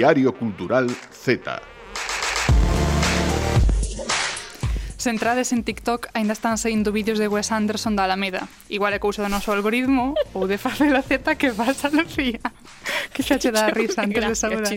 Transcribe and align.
Diario 0.00 0.32
Cultural 0.32 0.88
Z. 1.12 1.60
Se 4.96 5.10
entrades 5.10 5.52
en 5.52 5.62
TikTok, 5.62 6.08
aínda 6.14 6.32
están 6.32 6.56
saindo 6.56 6.90
vídeos 6.90 7.18
de 7.18 7.28
Wes 7.28 7.52
Anderson 7.52 7.96
da 7.96 8.04
Alameda. 8.04 8.48
Igual 8.70 8.94
é 8.94 8.98
cousa 8.98 9.20
do 9.20 9.28
noso 9.28 9.52
algoritmo 9.52 10.16
ou 10.32 10.48
de 10.48 10.56
facela 10.56 11.04
Z 11.04 11.36
que 11.36 11.52
pasa, 11.52 11.88
Lucía 11.92 12.40
que 13.20 13.26
xa 13.28 13.36
che 13.36 13.52
dá 13.52 13.68
risa 13.68 14.02
antes 14.02 14.24
de 14.24 14.34
saudar. 14.34 14.72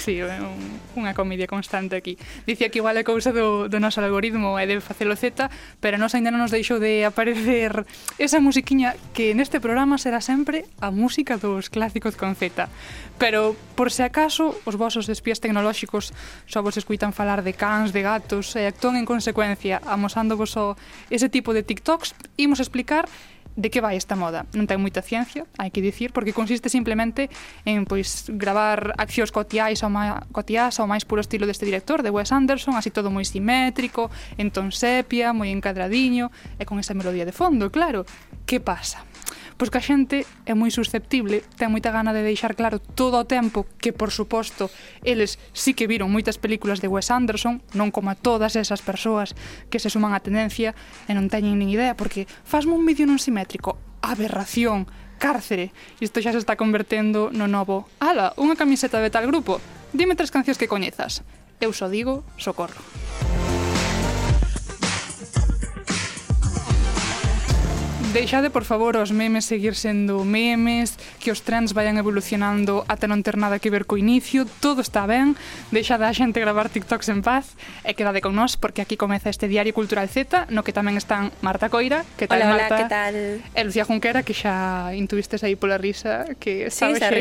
Sí, 0.00 0.24
un, 0.24 0.80
unha 0.96 1.12
comedia 1.12 1.44
constante 1.44 2.00
aquí. 2.00 2.16
Dicía 2.48 2.72
que 2.72 2.80
igual 2.80 2.96
é 2.96 3.04
cousa 3.04 3.30
do, 3.36 3.68
do 3.68 3.76
noso 3.76 4.00
algoritmo 4.00 4.56
e 4.56 4.64
debe 4.64 4.80
facelo 4.80 5.12
Z, 5.12 5.52
pero 5.84 6.00
nos 6.00 6.16
ainda 6.16 6.32
non 6.32 6.40
nos 6.40 6.52
deixou 6.52 6.80
de 6.80 7.04
aparecer 7.04 7.84
esa 8.16 8.40
musiquiña 8.40 8.96
que 9.12 9.36
neste 9.36 9.60
programa 9.60 10.00
será 10.00 10.24
sempre 10.24 10.64
a 10.80 10.88
música 10.88 11.36
dos 11.36 11.68
clásicos 11.68 12.16
con 12.16 12.32
Z. 12.32 12.68
Pero, 13.20 13.54
por 13.76 13.92
se 13.92 14.02
acaso, 14.02 14.56
os 14.64 14.74
vosos 14.80 15.06
espías 15.12 15.38
tecnolóxicos 15.38 16.16
só 16.48 16.64
vos 16.64 16.80
escuitan 16.80 17.12
falar 17.12 17.44
de 17.44 17.52
cans, 17.52 17.92
de 17.92 18.02
gatos 18.02 18.56
e 18.56 18.64
actúan 18.64 18.96
en 18.96 19.06
consecuencia, 19.06 19.84
amosándovos 19.84 20.56
o 20.56 20.74
ese 21.12 21.28
tipo 21.28 21.52
de 21.52 21.62
TikToks, 21.62 22.16
imos 22.40 22.58
explicar 22.58 23.06
de 23.56 23.68
que 23.70 23.80
vai 23.80 23.96
esta 23.96 24.16
moda? 24.16 24.48
Non 24.56 24.64
ten 24.64 24.80
moita 24.80 25.04
ciencia, 25.04 25.44
hai 25.60 25.68
que 25.68 25.84
dicir, 25.84 26.10
porque 26.10 26.32
consiste 26.32 26.72
simplemente 26.72 27.28
en 27.68 27.84
pois 27.84 28.32
gravar 28.32 28.96
accións 28.96 29.30
cotiais 29.30 29.84
ao, 29.84 29.92
má, 29.92 30.24
cotiás 30.32 30.80
ao 30.80 30.88
máis 30.88 31.04
puro 31.04 31.20
estilo 31.20 31.44
deste 31.44 31.68
director, 31.68 32.00
de 32.00 32.08
Wes 32.08 32.32
Anderson, 32.32 32.74
así 32.74 32.88
todo 32.88 33.12
moi 33.12 33.24
simétrico, 33.28 34.08
en 34.40 34.48
ton 34.48 34.72
sepia, 34.72 35.36
moi 35.36 35.52
encadradiño 35.52 36.32
e 36.56 36.64
con 36.64 36.80
esa 36.80 36.96
melodía 36.96 37.28
de 37.28 37.34
fondo, 37.36 37.68
claro. 37.68 38.08
Que 38.48 38.58
pasa? 38.58 39.04
Pois 39.56 39.70
que 39.70 39.78
a 39.78 39.84
xente 39.84 40.24
é 40.46 40.54
moi 40.56 40.72
susceptible, 40.72 41.44
ten 41.58 41.70
moita 41.70 41.92
gana 41.92 42.16
de 42.16 42.24
deixar 42.24 42.56
claro 42.56 42.80
todo 42.80 43.20
o 43.20 43.28
tempo 43.28 43.68
que, 43.78 43.92
por 43.92 44.10
suposto, 44.10 44.72
eles 45.04 45.38
sí 45.52 45.76
que 45.76 45.86
viron 45.86 46.12
moitas 46.12 46.40
películas 46.40 46.80
de 46.80 46.88
Wes 46.88 47.12
Anderson, 47.12 47.60
non 47.76 47.92
como 47.92 48.10
a 48.12 48.18
todas 48.18 48.56
esas 48.56 48.80
persoas 48.80 49.36
que 49.68 49.80
se 49.80 49.92
suman 49.92 50.16
á 50.16 50.20
tendencia 50.20 50.74
e 51.06 51.12
non 51.12 51.28
teñen 51.28 51.60
nin 51.60 51.70
idea, 51.70 51.96
porque 51.98 52.24
fasme 52.44 52.74
un 52.74 52.84
vídeo 52.86 53.04
non 53.04 53.20
simétrico, 53.20 53.76
aberración, 54.02 54.88
cárcere. 55.22 55.70
Isto 56.02 56.18
xa 56.18 56.34
se 56.34 56.42
está 56.42 56.58
convertendo 56.58 57.30
no 57.30 57.46
novo 57.46 57.86
Ala, 58.02 58.34
unha 58.34 58.58
camiseta 58.58 58.98
de 58.98 59.12
tal 59.14 59.30
grupo. 59.30 59.62
Dime 59.94 60.18
tres 60.18 60.34
cancións 60.34 60.58
que 60.58 60.66
coñezas. 60.66 61.22
Eu 61.62 61.70
só 61.70 61.86
digo 61.86 62.26
socorro. 62.34 62.82
Deixade, 68.12 68.50
por 68.50 68.64
favor, 68.64 69.00
os 69.00 69.08
memes 69.08 69.48
seguir 69.48 69.72
sendo 69.72 70.20
memes, 70.20 71.00
que 71.16 71.32
os 71.32 71.40
trends 71.40 71.72
vayan 71.72 71.96
evolucionando 71.96 72.84
ata 72.84 73.08
non 73.08 73.24
ter 73.24 73.40
nada 73.40 73.56
que 73.56 73.72
ver 73.72 73.88
co 73.88 73.96
inicio, 73.96 74.44
todo 74.60 74.84
está 74.84 75.08
ben, 75.08 75.32
deixade 75.72 76.04
a 76.04 76.12
xente 76.12 76.36
gravar 76.36 76.68
TikToks 76.68 77.08
en 77.08 77.24
paz 77.24 77.56
e 77.88 77.96
quedade 77.96 78.20
con 78.20 78.36
nós 78.36 78.60
porque 78.60 78.84
aquí 78.84 79.00
comeza 79.00 79.32
este 79.32 79.48
Diario 79.48 79.72
Cultural 79.72 80.12
Z, 80.12 80.52
no 80.52 80.60
que 80.60 80.76
tamén 80.76 81.00
están 81.00 81.32
Marta 81.40 81.72
Coira, 81.72 82.04
que 82.20 82.28
tal 82.28 82.44
hola, 82.44 82.52
Marta? 82.52 82.76
Hola, 82.76 82.84
que 82.84 82.92
tal? 82.92 83.16
E 83.56 83.60
Lucía 83.64 83.88
Junquera, 83.88 84.20
que 84.20 84.36
xa 84.36 84.92
intuvistes 84.92 85.40
aí 85.40 85.56
pola 85.56 85.80
risa, 85.80 86.36
que 86.36 86.68
sabes 86.68 87.00
sí, 87.00 87.08
xa... 87.08 87.16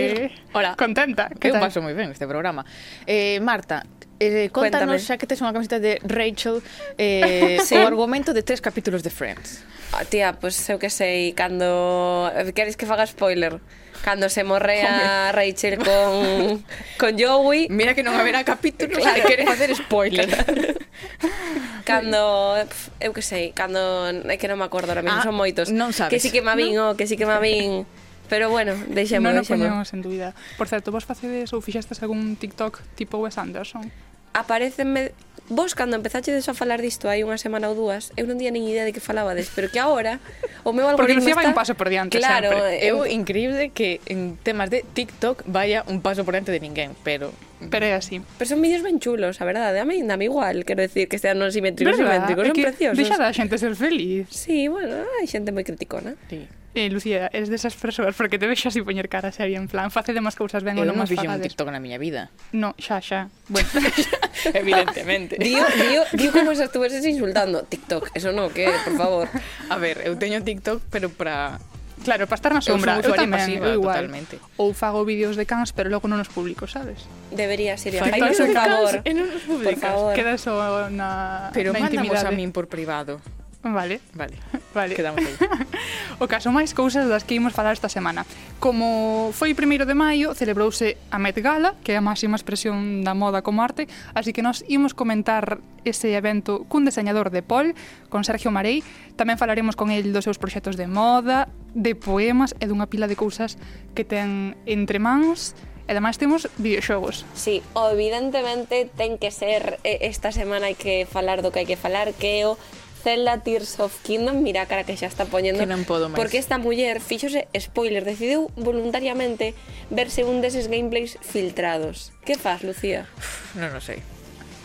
Hola. 0.51 0.75
contenta. 0.75 1.31
Que 1.39 1.55
eu 1.55 1.59
paso 1.63 1.79
moi 1.79 1.95
ben 1.95 2.11
este 2.11 2.27
programa. 2.27 2.67
Eh, 3.07 3.39
Marta, 3.39 3.87
eh, 4.21 4.49
contanos, 4.53 5.01
Cuéntame. 5.01 5.01
xa 5.01 5.17
que 5.17 5.25
tes 5.25 5.41
unha 5.41 5.49
camiseta 5.49 5.81
de 5.81 5.97
Rachel, 6.05 6.61
eh, 7.01 7.57
sí. 7.65 7.73
o 7.73 7.89
argumento 7.89 8.37
de 8.37 8.45
tres 8.45 8.61
capítulos 8.61 9.01
de 9.01 9.09
Friends. 9.09 9.65
Ah, 9.91 10.05
tía, 10.05 10.37
pois 10.37 10.55
pues, 10.55 10.69
eu 10.69 10.77
eh, 10.77 10.79
que 10.79 10.89
sei, 10.93 11.33
cando... 11.33 12.29
Queres 12.53 12.77
que 12.77 12.85
faga 12.85 13.03
spoiler? 13.09 13.57
Cando 14.05 14.29
se 14.29 14.45
morrea 14.45 15.29
a 15.29 15.31
Rachel 15.33 15.81
con, 15.81 16.63
con 17.01 17.11
Joey... 17.17 17.67
Mira 17.73 17.97
que 17.97 18.05
non 18.05 18.13
haberá 18.13 18.45
capítulos 18.45 19.01
claro. 19.01 19.19
e 19.19 19.25
queres 19.25 19.45
facer 19.49 19.73
spoiler. 19.73 20.29
cando 21.89 22.55
eu 23.01 23.11
que 23.11 23.25
sei, 23.25 23.51
cando 23.57 23.81
é 24.29 24.37
que 24.37 24.47
non 24.47 24.61
me 24.61 24.65
acordo 24.69 24.93
ahora 24.93 25.01
mesmo, 25.01 25.19
ah, 25.19 25.25
son 25.25 25.35
moitos. 25.35 25.73
Non 25.73 25.91
sabes. 25.91 26.13
Que 26.13 26.21
si 26.21 26.29
sí 26.29 26.39
que 26.39 26.45
me 26.45 26.53
vin, 26.53 26.77
no. 26.77 26.93
oh, 26.93 26.95
que 26.95 27.09
si 27.09 27.13
sí 27.13 27.15
que 27.17 27.25
me 27.25 27.41
vin. 27.41 27.83
Pero 28.31 28.47
bueno, 28.47 28.79
deixemos, 28.87 29.35
Non 29.35 29.43
o 29.43 29.43
no 29.43 29.49
poñemos 29.49 29.91
en 29.91 29.99
dúbida. 29.99 30.31
Por 30.55 30.71
certo, 30.71 30.95
vos 30.95 31.03
facedes 31.03 31.51
ou 31.51 31.59
fixestes 31.59 31.99
algún 31.99 32.39
TikTok 32.39 32.79
tipo 32.95 33.19
Wes 33.19 33.35
Anderson? 33.35 33.91
aparecenme 34.33 35.11
Vos, 35.51 35.75
cando 35.75 35.97
empezachedes 35.97 36.47
a 36.47 36.53
falar 36.55 36.79
disto 36.79 37.11
hai 37.11 37.27
unha 37.27 37.35
semana 37.35 37.67
ou 37.67 37.75
dúas, 37.75 38.15
eu 38.15 38.23
non 38.23 38.39
tiña 38.39 38.55
nin 38.55 38.63
idea 38.63 38.87
de 38.87 38.95
que 38.95 39.03
falabades, 39.03 39.51
pero 39.51 39.67
que 39.67 39.83
agora 39.83 40.23
o 40.63 40.71
meu 40.71 40.87
algoritmo 40.87 40.95
Porque 40.95 41.19
Lucía 41.19 41.35
está... 41.35 41.43
vai 41.43 41.51
un 41.51 41.59
paso 41.59 41.75
por 41.75 41.91
diante 41.91 42.23
claro, 42.23 42.55
sempre. 42.55 42.79
Eu, 42.87 43.03
eu 43.03 43.11
increíble 43.11 43.75
que 43.75 43.99
en 44.07 44.39
temas 44.39 44.71
de 44.71 44.87
TikTok 44.87 45.43
vaya 45.51 45.83
un 45.91 45.99
paso 45.99 46.23
por 46.23 46.39
diante 46.39 46.55
de 46.55 46.63
ninguén, 46.63 46.95
pero... 47.03 47.35
Pero 47.67 47.83
é 47.83 47.99
así. 47.99 48.23
Pero 48.39 48.47
son 48.47 48.63
vídeos 48.63 48.79
ben 48.79 49.03
chulos, 49.03 49.43
a 49.43 49.45
verdade. 49.45 49.83
A 49.83 49.85
mí 49.85 49.99
dame 50.07 50.31
igual, 50.31 50.63
quero 50.63 50.87
decir, 50.87 51.11
que 51.11 51.19
sean 51.19 51.35
non 51.35 51.51
simétricos, 51.51 51.99
simétricos, 51.99 52.47
son 52.47 52.55
preciosos. 52.55 52.95
Deixa 52.95 53.19
da 53.19 53.35
xente 53.35 53.59
ser 53.59 53.75
feliz. 53.75 54.31
Sí, 54.31 54.71
bueno, 54.71 55.03
hai 55.19 55.27
xente 55.27 55.51
moi 55.51 55.67
criticona. 55.67 56.15
Sí. 56.31 56.47
Eh, 56.73 56.89
Lucía, 56.89 57.29
eres 57.33 57.49
desas 57.49 57.75
persoas 57.75 58.15
porque 58.15 58.39
te 58.39 58.47
vexo 58.47 58.69
así 58.69 58.81
poñer 58.81 59.09
cara 59.09 59.31
seria 59.31 59.59
en 59.59 59.67
plan 59.67 59.91
Face 59.91 60.15
de 60.15 60.23
máis 60.23 60.39
cousas 60.39 60.63
ben 60.63 60.79
ou 60.79 60.87
non 60.87 60.95
máis 60.95 61.11
fixen 61.11 61.27
un 61.27 61.43
TikTok 61.43 61.67
na 61.67 61.83
miña 61.83 61.99
vida 61.99 62.31
No, 62.55 62.71
xa, 62.79 63.03
xa 63.03 63.27
bueno. 63.51 63.67
Evidentemente 64.55 65.35
Dio, 65.35 65.67
dio, 65.75 66.07
dio 66.15 66.31
como 66.31 66.55
se 66.55 66.63
estuveses 66.63 67.03
insultando 67.03 67.67
TikTok, 67.67 68.15
eso 68.15 68.31
no, 68.31 68.47
que, 68.55 68.71
por 68.87 68.95
favor 68.95 69.25
A 69.67 69.75
ver, 69.75 69.99
eu 70.07 70.15
teño 70.15 70.39
TikTok 70.47 70.79
pero 70.87 71.11
para 71.11 71.59
Claro, 72.01 72.25
para 72.25 72.35
estar 72.35 72.53
na 72.53 72.61
sombra. 72.65 72.97
Eu, 72.97 73.13
eu 73.13 73.13
tamén, 73.13 73.45
pasiva, 73.45 73.67
eu 73.69 73.77
igual. 73.77 73.93
totalmente. 73.93 74.41
Ou 74.57 74.73
fago 74.73 75.05
vídeos 75.05 75.37
de 75.37 75.45
cans, 75.45 75.69
pero 75.69 75.85
logo 75.93 76.09
non 76.09 76.17
os 76.17 76.33
publico, 76.33 76.65
sabes? 76.65 77.05
Debería 77.29 77.77
ser. 77.77 77.93
Fai 78.01 78.17
por 78.17 78.33
favor. 78.33 79.05
E 79.05 79.11
non 79.13 79.29
os 79.29 79.45
publicas. 79.45 79.93
Queda 80.17 80.33
só 80.41 80.89
na, 80.89 81.53
pero 81.53 81.69
na 81.69 81.85
intimidade. 81.85 81.93
Pero 81.93 81.93
mandamos 81.93 82.25
a 82.25 82.33
min 82.33 82.49
por 82.49 82.65
privado. 82.65 83.21
Vale. 83.63 84.01
Vale. 84.13 84.33
Vale. 84.73 84.95
Quedamos 84.95 85.21
aí. 85.21 85.35
o 86.19 86.25
caso 86.25 86.49
máis 86.49 86.73
cousas 86.73 87.05
das 87.05 87.21
que 87.21 87.37
imos 87.37 87.53
falar 87.53 87.77
esta 87.77 87.89
semana. 87.93 88.25
Como 88.57 89.29
foi 89.37 89.53
o 89.53 89.57
primeiro 89.57 89.85
de 89.85 89.93
maio, 89.93 90.33
celebrouse 90.33 90.97
a 91.13 91.21
Met 91.21 91.37
Gala, 91.45 91.77
que 91.85 91.93
é 91.93 91.97
a 91.97 92.03
máxima 92.03 92.33
expresión 92.33 93.05
da 93.05 93.13
moda 93.13 93.45
como 93.45 93.61
arte, 93.61 93.85
así 94.17 94.33
que 94.33 94.41
nós 94.41 94.65
imos 94.65 94.97
comentar 94.97 95.61
ese 95.85 96.17
evento 96.17 96.65
cun 96.65 96.89
deseñador 96.89 97.29
de 97.29 97.45
Pol, 97.45 97.77
con 98.09 98.25
Sergio 98.25 98.49
Marei. 98.49 98.81
Tamén 99.13 99.37
falaremos 99.37 99.77
con 99.77 99.93
el 99.93 100.09
dos 100.09 100.25
seus 100.25 100.41
proxectos 100.41 100.73
de 100.73 100.89
moda, 100.89 101.45
de 101.77 101.93
poemas 101.93 102.57
e 102.57 102.65
dunha 102.65 102.89
pila 102.89 103.05
de 103.05 103.13
cousas 103.13 103.61
que 103.93 104.01
ten 104.01 104.57
entre 104.65 104.97
mans 104.97 105.53
e 105.85 105.93
ademais 105.93 106.17
temos 106.17 106.47
videoxogos. 106.57 107.25
Sí, 107.33 107.61
evidentemente 107.75 108.89
ten 108.95 109.17
que 109.17 109.29
ser 109.29 109.77
esta 109.83 110.31
semana 110.31 110.71
hai 110.71 110.77
que 110.77 111.05
falar 111.05 111.43
do 111.43 111.51
que 111.51 111.61
hai 111.61 111.67
que 111.67 111.75
falar, 111.75 112.13
que 112.15 112.41
é 112.41 112.47
o 112.47 112.55
Zelda 113.01 113.41
Tears 113.41 113.81
of 113.81 113.97
Kingdom, 114.05 114.45
mira 114.45 114.61
a 114.61 114.67
cara 114.69 114.85
que 114.85 114.93
xa 114.93 115.09
está 115.09 115.25
poñendo, 115.25 115.59
que 115.59 115.69
non 115.69 115.83
podo 115.89 116.07
máis. 116.07 116.21
porque 116.21 116.37
esta 116.37 116.61
muller 116.61 117.01
fíxose 117.01 117.49
spoiler, 117.57 118.05
decidiu 118.05 118.53
voluntariamente 118.53 119.57
verse 119.89 120.21
un 120.21 120.39
deses 120.45 120.69
gameplays 120.69 121.17
filtrados. 121.25 122.13
Que 122.21 122.37
faz, 122.37 122.61
Lucía? 122.61 123.09
Non, 123.57 123.73
o 123.73 123.81
sei. 123.81 124.05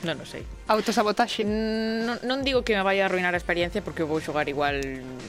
Non, 0.04 0.20
o 0.20 0.26
sei. 0.28 0.44
Autosabotaxe. 0.68 1.42
Non, 1.42 2.20
non 2.22 2.44
digo 2.44 2.62
que 2.62 2.76
me 2.76 2.84
vai 2.84 3.00
a 3.00 3.08
arruinar 3.08 3.32
a 3.32 3.40
experiencia 3.40 3.80
porque 3.80 4.04
vou 4.04 4.20
xogar 4.20 4.46
igual... 4.46 4.78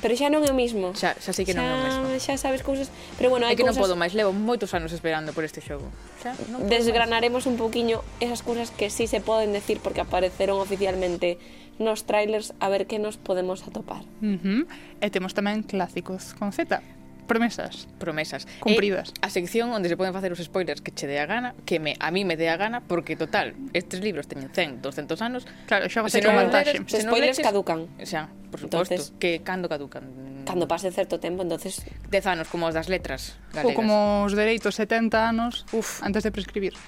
Pero 0.03 0.13
xa 0.13 0.27
non 0.27 0.43
é 0.43 0.51
o 0.51 0.57
mismo. 0.57 0.91
Xa, 0.93 1.15
xa 1.17 1.31
sei 1.31 1.47
que 1.47 1.55
non 1.55 1.63
é 1.63 1.73
o 1.73 1.81
mesmo. 1.81 2.05
Xa 2.19 2.35
sabes 2.35 2.61
cousas... 2.61 2.91
Pero 3.15 3.31
bueno, 3.31 3.47
hai 3.47 3.53
é 3.53 3.57
que 3.57 3.63
cousas... 3.63 3.79
non 3.79 3.83
podo 3.87 3.95
máis, 3.95 4.11
levo 4.11 4.35
moitos 4.35 4.75
anos 4.75 4.91
esperando 4.91 5.31
por 5.31 5.47
este 5.47 5.63
xogo. 5.63 5.87
Xa, 6.19 6.35
non 6.51 6.67
Desgranaremos 6.67 7.47
máis. 7.47 7.51
un 7.53 7.55
poquinho 7.55 8.03
esas 8.19 8.43
cousas 8.43 8.69
que 8.69 8.91
sí 8.91 9.07
se 9.07 9.23
poden 9.23 9.55
decir 9.55 9.79
porque 9.79 10.03
apareceron 10.03 10.59
oficialmente 10.59 11.39
nos 11.79 12.05
trailers 12.05 12.53
a 12.59 12.69
ver 12.69 12.87
que 12.87 12.99
nos 12.99 13.17
podemos 13.17 13.65
atopar. 13.67 14.03
Uh 14.21 14.37
-huh. 14.37 14.61
E 15.01 15.07
temos 15.09 15.33
tamén 15.33 15.63
clásicos 15.63 16.33
con 16.37 16.51
Z. 16.51 16.81
Promesas. 17.27 17.87
Promesas. 17.99 18.47
Cumpridas. 18.63 19.11
E 19.11 19.27
a 19.27 19.29
sección 19.29 19.69
onde 19.75 19.91
se 19.91 19.99
poden 19.99 20.15
facer 20.15 20.31
os 20.31 20.39
spoilers 20.39 20.79
que 20.79 20.95
che 20.95 21.05
dé 21.11 21.19
a 21.19 21.27
gana, 21.27 21.51
que 21.67 21.77
me, 21.77 21.99
a 21.99 22.09
mí 22.09 22.23
me 22.23 22.39
dé 22.39 22.47
a 22.47 22.55
gana, 22.55 22.79
porque 22.79 23.19
total, 23.19 23.53
estes 23.75 23.99
libros 23.99 24.31
teñen 24.31 24.47
100, 24.49 24.79
200 24.81 25.19
anos. 25.19 25.43
Claro, 25.67 25.91
xa 25.91 26.01
va 26.01 26.07
a 26.07 26.21
no 26.23 26.31
vantaxe. 26.31 26.79
Os 26.79 27.03
spoilers 27.03 27.37
leches, 27.37 27.45
caducan. 27.45 27.91
Xa, 27.99 28.31
por 28.47 28.63
suposto. 28.63 28.95
Entonces, 28.95 29.13
que 29.19 29.43
cando 29.43 29.67
caducan? 29.67 30.07
Cando 30.47 30.71
pase 30.71 30.87
certo 30.95 31.19
tempo, 31.19 31.43
entonces... 31.43 31.83
10 32.07 32.25
anos, 32.31 32.47
como 32.47 32.71
os 32.71 32.73
das 32.73 32.87
letras 32.87 33.35
galegas. 33.51 33.67
Ou 33.67 33.75
como 33.75 34.23
os 34.23 34.31
dereitos, 34.31 34.79
70 34.79 35.19
anos, 35.19 35.67
uf, 35.75 35.99
antes 36.07 36.23
de 36.23 36.31
prescribir. 36.31 36.79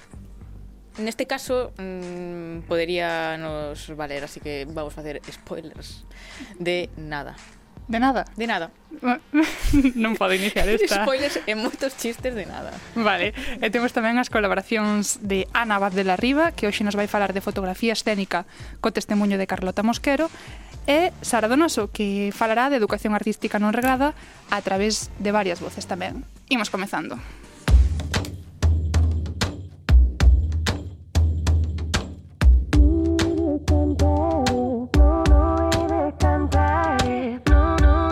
Neste 1.00 1.24
caso, 1.24 1.72
mmm, 1.80 2.68
podería 2.68 3.40
nos 3.40 3.88
valer, 3.96 4.24
así 4.24 4.38
que 4.38 4.68
vamos 4.68 4.92
facer 4.92 5.20
spoilers 5.32 6.04
de 6.60 6.92
nada. 6.96 7.34
De 7.90 7.98
nada? 7.98 8.24
De 8.36 8.46
nada. 8.46 8.70
non 9.98 10.14
pode 10.14 10.38
iniciar 10.38 10.70
esta. 10.70 11.02
Spoilers 11.02 11.42
e 11.42 11.58
moitos 11.58 11.98
chistes 11.98 12.38
de 12.38 12.46
nada. 12.46 12.70
Vale. 12.94 13.34
E 13.58 13.66
temos 13.74 13.90
tamén 13.90 14.14
as 14.22 14.30
colaboracións 14.30 15.18
de 15.26 15.50
Ana 15.50 15.82
Abad 15.82 15.90
de 15.90 16.06
la 16.06 16.14
Riva, 16.14 16.54
que 16.54 16.70
hoxe 16.70 16.86
nos 16.86 16.94
vai 16.94 17.10
falar 17.10 17.34
de 17.34 17.42
fotografía 17.42 17.90
escénica 17.90 18.46
co 18.78 18.94
testemunho 18.94 19.42
de 19.42 19.50
Carlota 19.50 19.82
Mosquero, 19.82 20.30
e 20.86 21.10
Sara 21.18 21.50
Donoso, 21.50 21.90
que 21.90 22.30
falará 22.30 22.70
de 22.70 22.78
educación 22.78 23.18
artística 23.18 23.58
non 23.58 23.74
reglada 23.74 24.14
a 24.54 24.62
través 24.62 25.10
de 25.18 25.34
varias 25.34 25.58
voces 25.58 25.90
tamén. 25.90 26.22
Imos 26.46 26.70
comezando. 26.70 27.18
Imos 27.18 27.18
comezando. 27.18 27.49
cantaré, 33.70 34.88
no, 34.96 35.22
no 35.28 35.70
he 35.72 35.86
de 35.86 36.12
cantar, 36.18 36.98
no, 37.48 37.76
no. 37.76 38.09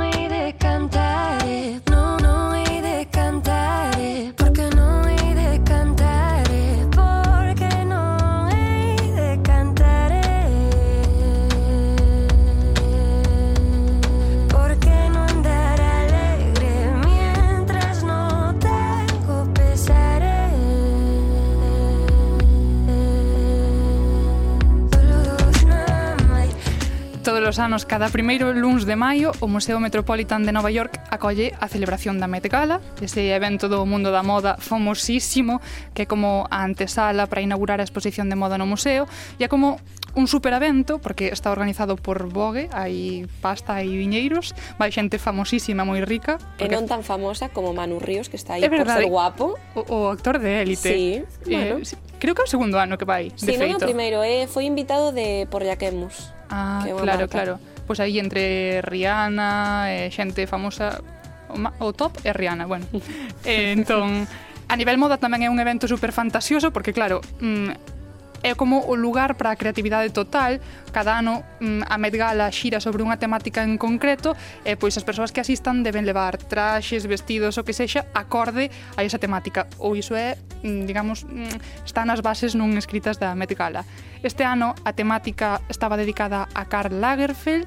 os 27.49 27.59
anos 27.59 27.89
cada 27.89 28.13
primeiro 28.13 28.53
luns 28.53 28.85
de 28.85 28.93
maio 28.93 29.33
o 29.41 29.49
Museo 29.49 29.81
Metropolitan 29.81 30.45
de 30.45 30.53
Nova 30.53 30.69
York 30.69 31.01
acolle 31.09 31.57
a 31.57 31.65
celebración 31.65 32.21
da 32.21 32.29
Met 32.29 32.45
Gala, 32.45 32.85
ese 33.01 33.33
evento 33.33 33.73
do 33.73 33.89
mundo 33.89 34.13
da 34.13 34.21
moda 34.21 34.61
famosísimo 34.61 35.57
que 35.97 36.05
é 36.05 36.07
como 36.07 36.45
a 36.53 36.61
antesala 36.61 37.25
para 37.25 37.41
inaugurar 37.41 37.81
a 37.81 37.89
exposición 37.89 38.29
de 38.29 38.37
moda 38.37 38.61
no 38.61 38.69
museo 38.69 39.09
e 39.41 39.45
é 39.45 39.49
como 39.49 39.81
un 40.15 40.27
superavento, 40.27 40.99
porque 40.99 41.29
está 41.29 41.53
organizado 41.53 41.97
por 41.97 42.29
Vogue, 42.29 42.69
hai 42.73 43.27
pasta, 43.41 43.79
hai 43.79 43.89
viñeiros, 43.89 44.57
vai 44.81 44.91
xente 44.91 45.21
famosísima, 45.21 45.85
moi 45.85 46.01
rica. 46.03 46.41
Porque... 46.57 46.71
E 46.71 46.75
non 46.75 46.89
tan 46.89 47.05
famosa 47.05 47.53
como 47.53 47.77
Manu 47.77 48.01
Ríos, 48.01 48.33
que 48.33 48.37
está 48.37 48.57
aí 48.57 48.65
é 48.65 48.71
verdade, 48.71 49.05
por 49.05 49.09
ser 49.09 49.13
guapo. 49.13 49.47
O, 49.77 49.81
o 49.89 49.99
actor 50.09 50.41
de 50.41 50.65
élite. 50.65 50.91
Sí, 50.91 51.07
eh, 51.49 51.77
bueno. 51.77 51.85
Eh, 51.85 52.17
creo 52.19 52.35
que 52.35 52.43
é 52.43 52.47
o 52.47 52.51
segundo 52.51 52.81
ano 52.81 52.97
que 52.97 53.05
vai, 53.05 53.31
sí, 53.37 53.47
de 53.47 53.61
feito. 53.61 53.79
non 53.79 53.83
o 53.83 53.89
primeiro, 53.89 54.25
eh, 54.25 54.49
foi 54.49 54.65
invitado 54.65 55.13
de 55.13 55.47
por 55.53 55.63
Yaquemus. 55.63 56.35
Ah, 56.49 56.83
claro, 56.85 57.29
marca. 57.29 57.29
claro. 57.29 57.55
Pois 57.89 57.97
pues 57.97 58.05
aí 58.05 58.21
entre 58.21 58.85
Rihanna, 58.85 59.89
eh, 59.89 60.13
xente 60.13 60.45
famosa, 60.45 61.01
o, 61.49 61.57
o 61.57 61.93
top 61.97 62.21
é 62.25 62.37
Rihanna, 62.37 62.69
bueno. 62.69 62.85
eh, 63.49 63.73
entón, 63.73 64.29
a 64.69 64.75
nivel 64.77 65.01
moda 65.01 65.17
tamén 65.17 65.41
é 65.41 65.49
un 65.49 65.57
evento 65.57 65.89
super 65.89 66.13
fantasioso, 66.13 66.69
porque 66.69 66.93
claro, 66.93 67.25
mm, 67.41 67.98
é 68.43 68.55
como 68.55 68.87
o 68.87 68.95
lugar 68.95 69.35
para 69.35 69.51
a 69.51 69.57
creatividade 69.57 70.11
total. 70.11 70.61
Cada 70.93 71.19
ano 71.19 71.45
mm, 71.61 71.83
a 71.89 71.99
Met 71.99 72.15
Gala 72.17 72.51
xira 72.51 72.81
sobre 72.81 73.03
unha 73.03 73.19
temática 73.19 73.63
en 73.63 73.77
concreto 73.77 74.35
e 74.65 74.79
pois 74.79 74.95
as 74.97 75.05
persoas 75.05 75.31
que 75.35 75.43
asistan 75.43 75.83
deben 75.83 76.07
levar 76.07 76.39
traxes, 76.39 77.07
vestidos, 77.07 77.59
o 77.59 77.67
que 77.67 77.75
sexa, 77.75 78.07
acorde 78.15 78.71
a 78.97 79.03
esa 79.03 79.19
temática. 79.19 79.67
Ou 79.79 79.99
iso 79.99 80.15
é, 80.15 80.39
mm, 80.63 80.87
digamos, 80.87 81.27
mm, 81.27 81.85
están 81.87 82.09
as 82.11 82.23
bases 82.23 82.55
non 82.55 82.75
escritas 82.79 83.19
da 83.19 83.35
Met 83.35 83.53
Gala. 83.55 83.83
Este 84.23 84.43
ano 84.43 84.75
a 84.83 84.91
temática 84.95 85.63
estaba 85.71 85.99
dedicada 85.99 86.51
a 86.55 86.67
Karl 86.67 86.99
Lagerfeld 86.99 87.67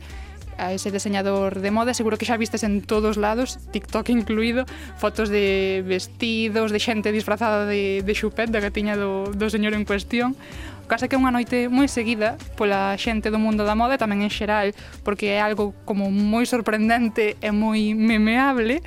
a 0.58 0.74
ese 0.74 0.92
diseñador 0.92 1.60
de 1.60 1.72
moda, 1.72 1.94
seguro 1.94 2.18
que 2.18 2.26
xa 2.26 2.36
vistes 2.36 2.64
en 2.64 2.82
todos 2.82 3.18
lados, 3.18 3.60
TikTok 3.72 4.10
incluído, 4.10 4.66
fotos 4.98 5.30
de 5.30 5.84
vestidos, 5.86 6.72
de 6.72 6.80
xente 6.80 7.12
disfrazada 7.12 7.66
de, 7.66 8.02
de 8.04 8.14
xupeta 8.16 8.60
que 8.60 8.72
tiña 8.72 8.96
do, 8.96 9.32
do 9.32 9.48
señor 9.50 9.74
en 9.74 9.86
cuestión. 9.86 10.36
O 10.84 10.88
caso 10.92 11.06
é 11.06 11.08
que 11.08 11.16
é 11.16 11.22
unha 11.22 11.32
noite 11.32 11.72
moi 11.72 11.88
seguida 11.88 12.36
pola 12.60 12.92
xente 13.00 13.32
do 13.32 13.40
mundo 13.40 13.64
da 13.64 13.80
moda, 13.80 13.96
e 13.96 14.02
tamén 14.02 14.26
en 14.26 14.32
xeral, 14.32 14.76
porque 15.08 15.36
é 15.36 15.40
algo 15.40 15.72
como 15.88 16.12
moi 16.12 16.44
sorprendente 16.44 17.40
e 17.40 17.50
moi 17.56 17.96
memeable, 17.96 18.84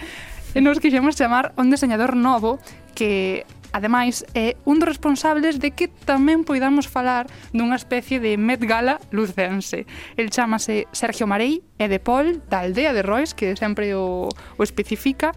e 0.52 0.58
nos 0.60 0.78
quixemos 0.78 1.16
chamar 1.16 1.56
un 1.56 1.72
diseñador 1.72 2.14
novo 2.14 2.60
que 2.94 3.48
Ademais, 3.74 4.22
é 4.38 4.54
un 4.62 4.78
dos 4.78 4.86
responsables 4.86 5.58
de 5.58 5.74
que 5.74 5.90
tamén 5.90 6.46
poidamos 6.46 6.86
falar 6.86 7.26
dunha 7.50 7.74
especie 7.74 8.22
de 8.22 8.38
Met 8.38 8.62
Gala 8.62 9.02
lucense. 9.10 9.82
El 10.14 10.30
chamase 10.30 10.86
Sergio 10.94 11.26
Marei, 11.26 11.58
é 11.82 11.90
de 11.90 11.98
Pol, 11.98 12.38
da 12.46 12.62
aldea 12.62 12.94
de 12.94 13.02
Rois, 13.02 13.34
que 13.34 13.58
sempre 13.58 13.90
o, 13.98 14.30
o 14.30 14.62
especifica, 14.62 15.34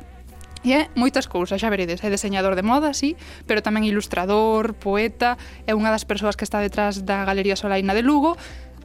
E 0.66 0.74
é 0.74 0.90
moitas 0.98 1.30
cousas, 1.30 1.62
xa 1.62 1.70
veredes, 1.70 2.02
é 2.06 2.10
deseñador 2.14 2.58
de 2.58 2.66
moda, 2.66 2.94
sí, 2.94 3.18
pero 3.46 3.66
tamén 3.66 3.86
ilustrador, 3.90 4.78
poeta, 4.78 5.38
é 5.66 5.74
unha 5.74 5.94
das 5.94 6.04
persoas 6.06 6.38
que 6.38 6.46
está 6.46 6.62
detrás 6.62 7.06
da 7.06 7.26
Galería 7.26 7.58
Solaina 7.58 7.98
de 7.98 8.06
Lugo, 8.06 8.38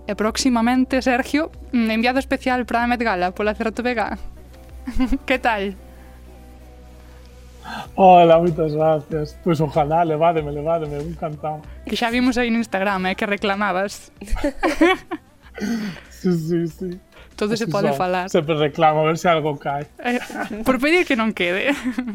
e 0.08 0.16
próximamente, 0.16 1.00
Sergio, 1.04 1.52
mm, 1.76 1.92
enviado 1.92 2.20
especial 2.20 2.64
para 2.64 2.84
a 2.84 2.88
Met 2.88 3.04
Gala 3.04 3.36
pola 3.36 3.52
Certo 3.52 3.84
Vega. 3.84 4.16
que 5.28 5.36
tal? 5.36 5.76
Hola, 7.94 8.38
moitas 8.38 8.72
gracias. 8.74 9.38
Pois 9.44 9.60
ojalá, 9.60 10.04
levádeme, 10.04 10.50
levádeme, 10.52 10.98
un 10.98 11.14
cantao. 11.14 11.62
Que 11.86 11.96
xa 11.96 12.10
vimos 12.10 12.38
aí 12.38 12.50
no 12.50 12.58
Instagram, 12.58 13.06
eh, 13.06 13.14
que 13.14 13.26
reclamabas. 13.26 14.12
sí, 16.10 16.30
sí, 16.32 16.68
sí. 16.68 16.90
Todo 17.36 17.56
se 17.56 17.66
pode 17.66 17.88
son, 17.88 17.96
falar. 17.96 18.30
Sempre 18.30 18.54
reclamo, 18.56 19.00
a 19.00 19.04
ver 19.04 19.18
se 19.18 19.28
algo 19.28 19.58
cae. 19.58 19.86
Eh, 20.02 20.18
por 20.64 20.80
pedir 20.80 21.06
que 21.06 21.16
non 21.16 21.32
quede. 21.32 21.72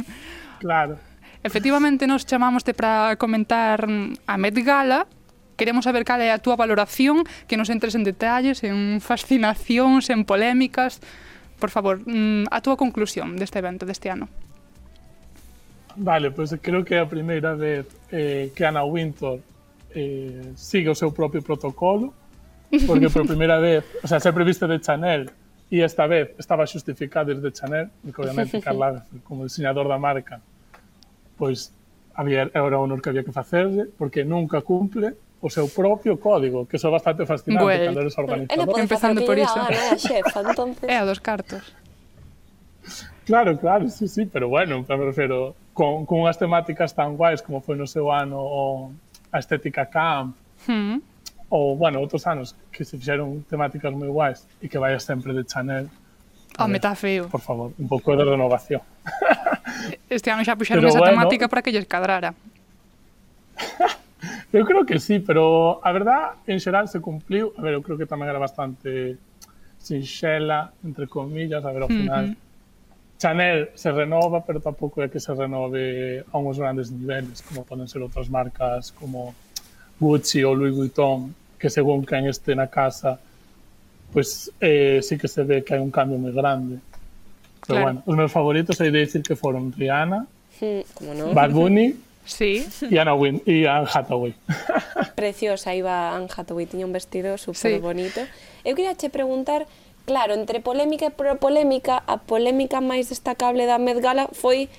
claro. 0.63 0.97
Efectivamente, 1.43 2.07
nos 2.07 2.25
chamámoste 2.25 2.73
para 2.73 3.15
comentar 3.15 3.87
a 3.87 4.35
Met 4.37 4.57
Gala, 4.65 5.07
Queremos 5.57 5.89
saber 5.89 6.05
cal 6.05 6.21
é 6.21 6.29
a 6.29 6.37
túa 6.37 6.53
valoración, 6.53 7.25
que 7.49 7.57
nos 7.57 7.73
entres 7.73 7.97
en 7.97 8.05
detalles, 8.05 8.61
en 8.61 9.01
fascinacións, 9.01 10.13
en 10.13 10.21
polémicas. 10.21 11.01
Por 11.57 11.73
favor, 11.73 12.05
mm, 12.05 12.53
a 12.53 12.61
túa 12.61 12.77
conclusión 12.77 13.41
deste 13.41 13.57
evento 13.57 13.89
deste 13.89 14.13
ano. 14.13 14.29
Vale, 15.97 16.29
pois 16.29 16.51
pues 16.51 16.61
creo 16.61 16.85
que 16.85 16.93
é 16.93 16.99
a 17.01 17.09
primeira 17.09 17.55
vez 17.55 17.85
eh, 18.11 18.51
que 18.53 18.63
Ana 18.63 18.85
Wintour 18.85 19.41
eh, 19.95 20.53
sigue 20.55 20.89
o 20.89 20.95
seu 20.95 21.11
propio 21.11 21.41
protocolo, 21.41 22.13
porque 22.85 23.09
por 23.09 23.25
primeira 23.33 23.57
vez, 23.57 23.83
o 24.03 24.07
sea, 24.07 24.19
sempre 24.19 24.45
viste 24.45 24.67
de 24.67 24.77
Chanel, 24.79 25.31
e 25.73 25.81
esta 25.81 26.05
vez 26.05 26.37
estaba 26.37 26.69
xustificado 26.69 27.33
ir 27.33 27.41
de 27.41 27.51
Chanel, 27.51 27.89
porque 28.05 28.21
obviamente 28.21 28.61
Carla, 28.61 29.03
como 29.25 29.43
diseñador 29.43 29.89
da 29.89 29.97
marca, 29.97 30.39
pois 31.35 31.73
había, 32.13 32.45
era 32.53 32.77
o 32.77 32.83
honor 32.85 33.01
que 33.01 33.09
había 33.09 33.25
que 33.25 33.33
facerlle, 33.33 33.89
porque 33.97 34.23
nunca 34.23 34.61
cumple 34.61 35.17
o 35.41 35.49
seu 35.49 35.65
propio 35.65 36.17
código, 36.21 36.69
que 36.69 36.77
eso 36.77 36.87
é 36.87 36.91
bastante 36.91 37.25
fascinante 37.25 37.65
well, 37.65 37.85
cando 37.89 37.99
eres 38.05 38.17
organizador. 38.17 38.79
Empezando 38.79 39.25
por 39.25 39.37
iso. 39.37 39.57
É 39.69 39.93
a 39.93 39.97
xefa, 39.97 40.39
entonces. 40.45 40.85
É 40.93 40.97
a 40.97 41.05
dos 41.05 41.19
cartos. 41.19 41.73
Claro, 43.25 43.57
claro, 43.57 43.89
sí, 43.89 44.07
sí, 44.07 44.25
pero 44.25 44.47
bueno, 44.47 44.85
me 44.87 45.05
refiero, 45.05 45.55
con, 45.77 46.09
con 46.09 46.25
unhas 46.25 46.41
temáticas 46.41 46.89
tan 46.97 47.13
guais 47.13 47.45
como 47.45 47.61
foi 47.61 47.77
no 47.77 47.85
seu 47.85 48.09
ano 48.09 48.41
o, 48.41 48.89
a 49.29 49.37
estética 49.37 49.85
camp 49.85 50.33
hmm. 50.65 50.97
ou, 51.53 51.77
bueno, 51.77 52.01
outros 52.01 52.25
anos 52.25 52.57
que 52.73 52.81
se 52.81 52.97
fixeron 52.97 53.45
temáticas 53.45 53.93
moi 53.93 54.09
guais 54.09 54.41
e 54.57 54.65
que 54.65 54.81
vaya 54.81 54.97
sempre 54.97 55.37
de 55.37 55.45
Chanel 55.45 55.85
Home, 56.57 56.81
está 56.81 56.95
feo. 56.95 57.29
Por 57.29 57.41
favor, 57.41 57.69
un 57.77 57.85
pouco 57.85 58.17
de 58.17 58.25
renovación. 58.25 58.81
Este 60.09 60.33
ano 60.33 60.41
xa 60.41 60.57
puxeron 60.57 60.81
pero, 60.81 60.89
esa 60.89 60.97
bueno, 60.97 61.13
temática 61.13 61.45
para 61.45 61.61
que 61.61 61.69
lles 61.69 61.85
cadrara. 61.85 62.33
eu 64.57 64.65
creo 64.65 64.81
que 64.81 64.97
sí, 64.97 65.21
pero 65.21 65.77
a 65.85 65.93
verdad, 65.93 66.41
en 66.49 66.57
xeral, 66.57 66.89
se 66.89 66.97
cumpliu. 66.97 67.53
A 67.53 67.61
ver, 67.61 67.77
eu 67.77 67.85
creo 67.85 68.01
que 68.01 68.09
tamén 68.09 68.25
era 68.25 68.41
bastante 68.41 69.21
sinxela, 69.77 70.73
entre 70.81 71.05
comillas, 71.05 71.61
a 71.61 71.69
ver, 71.69 71.85
ao 71.85 71.91
final... 71.93 72.33
Chanel 73.17 73.71
se 73.73 73.91
renova, 73.91 74.41
pero 74.41 74.59
tampouco 74.59 75.01
é 75.01 75.09
que 75.09 75.19
se 75.19 75.33
renove 75.33 76.23
a 76.31 76.37
uns 76.37 76.57
grandes 76.57 76.91
niveles, 76.91 77.41
como 77.41 77.65
poden 77.65 77.87
ser 77.87 78.01
outras 78.01 78.29
marcas 78.29 78.91
como 78.91 79.33
Gucci 79.99 80.45
ou 80.45 80.53
Louis 80.53 80.75
Vuitton, 80.75 81.33
que 81.57 81.69
según 81.69 82.05
quen 82.05 82.29
este 82.29 82.53
na 82.53 82.67
casa, 82.67 83.17
pois 84.13 84.53
pues, 84.53 84.61
eh, 84.61 85.01
sí 85.01 85.17
que 85.17 85.27
se 85.27 85.43
ve 85.43 85.63
que 85.65 85.73
hai 85.73 85.81
un 85.81 85.89
cambio 85.89 86.21
moi 86.21 86.31
grande. 86.31 86.77
Pero 87.65 87.81
claro. 87.81 87.83
bueno, 87.83 87.99
os 88.05 88.15
meus 88.15 88.31
favoritos 88.31 88.77
hai 88.77 88.93
de 88.93 89.01
dicir 89.01 89.25
que 89.25 89.33
foron 89.33 89.73
Rihanna, 89.73 90.21
hmm, 90.21 90.59
sí, 90.59 90.85
como 90.93 91.17
no. 91.17 91.33
Bad 91.33 91.51
Bunny, 91.57 91.97
Sí. 92.27 92.67
E 92.91 92.99
Anna 92.99 93.15
Wynn, 93.15 93.41
e 93.47 93.65
Anne 93.65 93.87
Hathaway. 93.87 94.35
Preciosa 95.15 95.73
iba 95.73 96.13
Anne 96.13 96.27
Hathaway, 96.27 96.67
tiña 96.67 96.85
un 96.85 96.91
vestido 96.91 97.37
super 97.37 97.71
sí. 97.71 97.79
bonito. 97.79 98.19
Eu 98.67 98.75
queria 98.75 98.93
che 98.99 99.09
preguntar 99.09 99.65
Claro, 100.07 100.39
entre 100.39 100.63
polémica 100.63 101.11
e 101.11 101.11
propolémica, 101.11 101.99
a 102.07 102.15
polémica 102.23 102.79
máis 102.79 103.11
destacable 103.11 103.67
da 103.67 103.75
Met 103.75 103.99
Gala 103.99 104.31
foi 104.31 104.71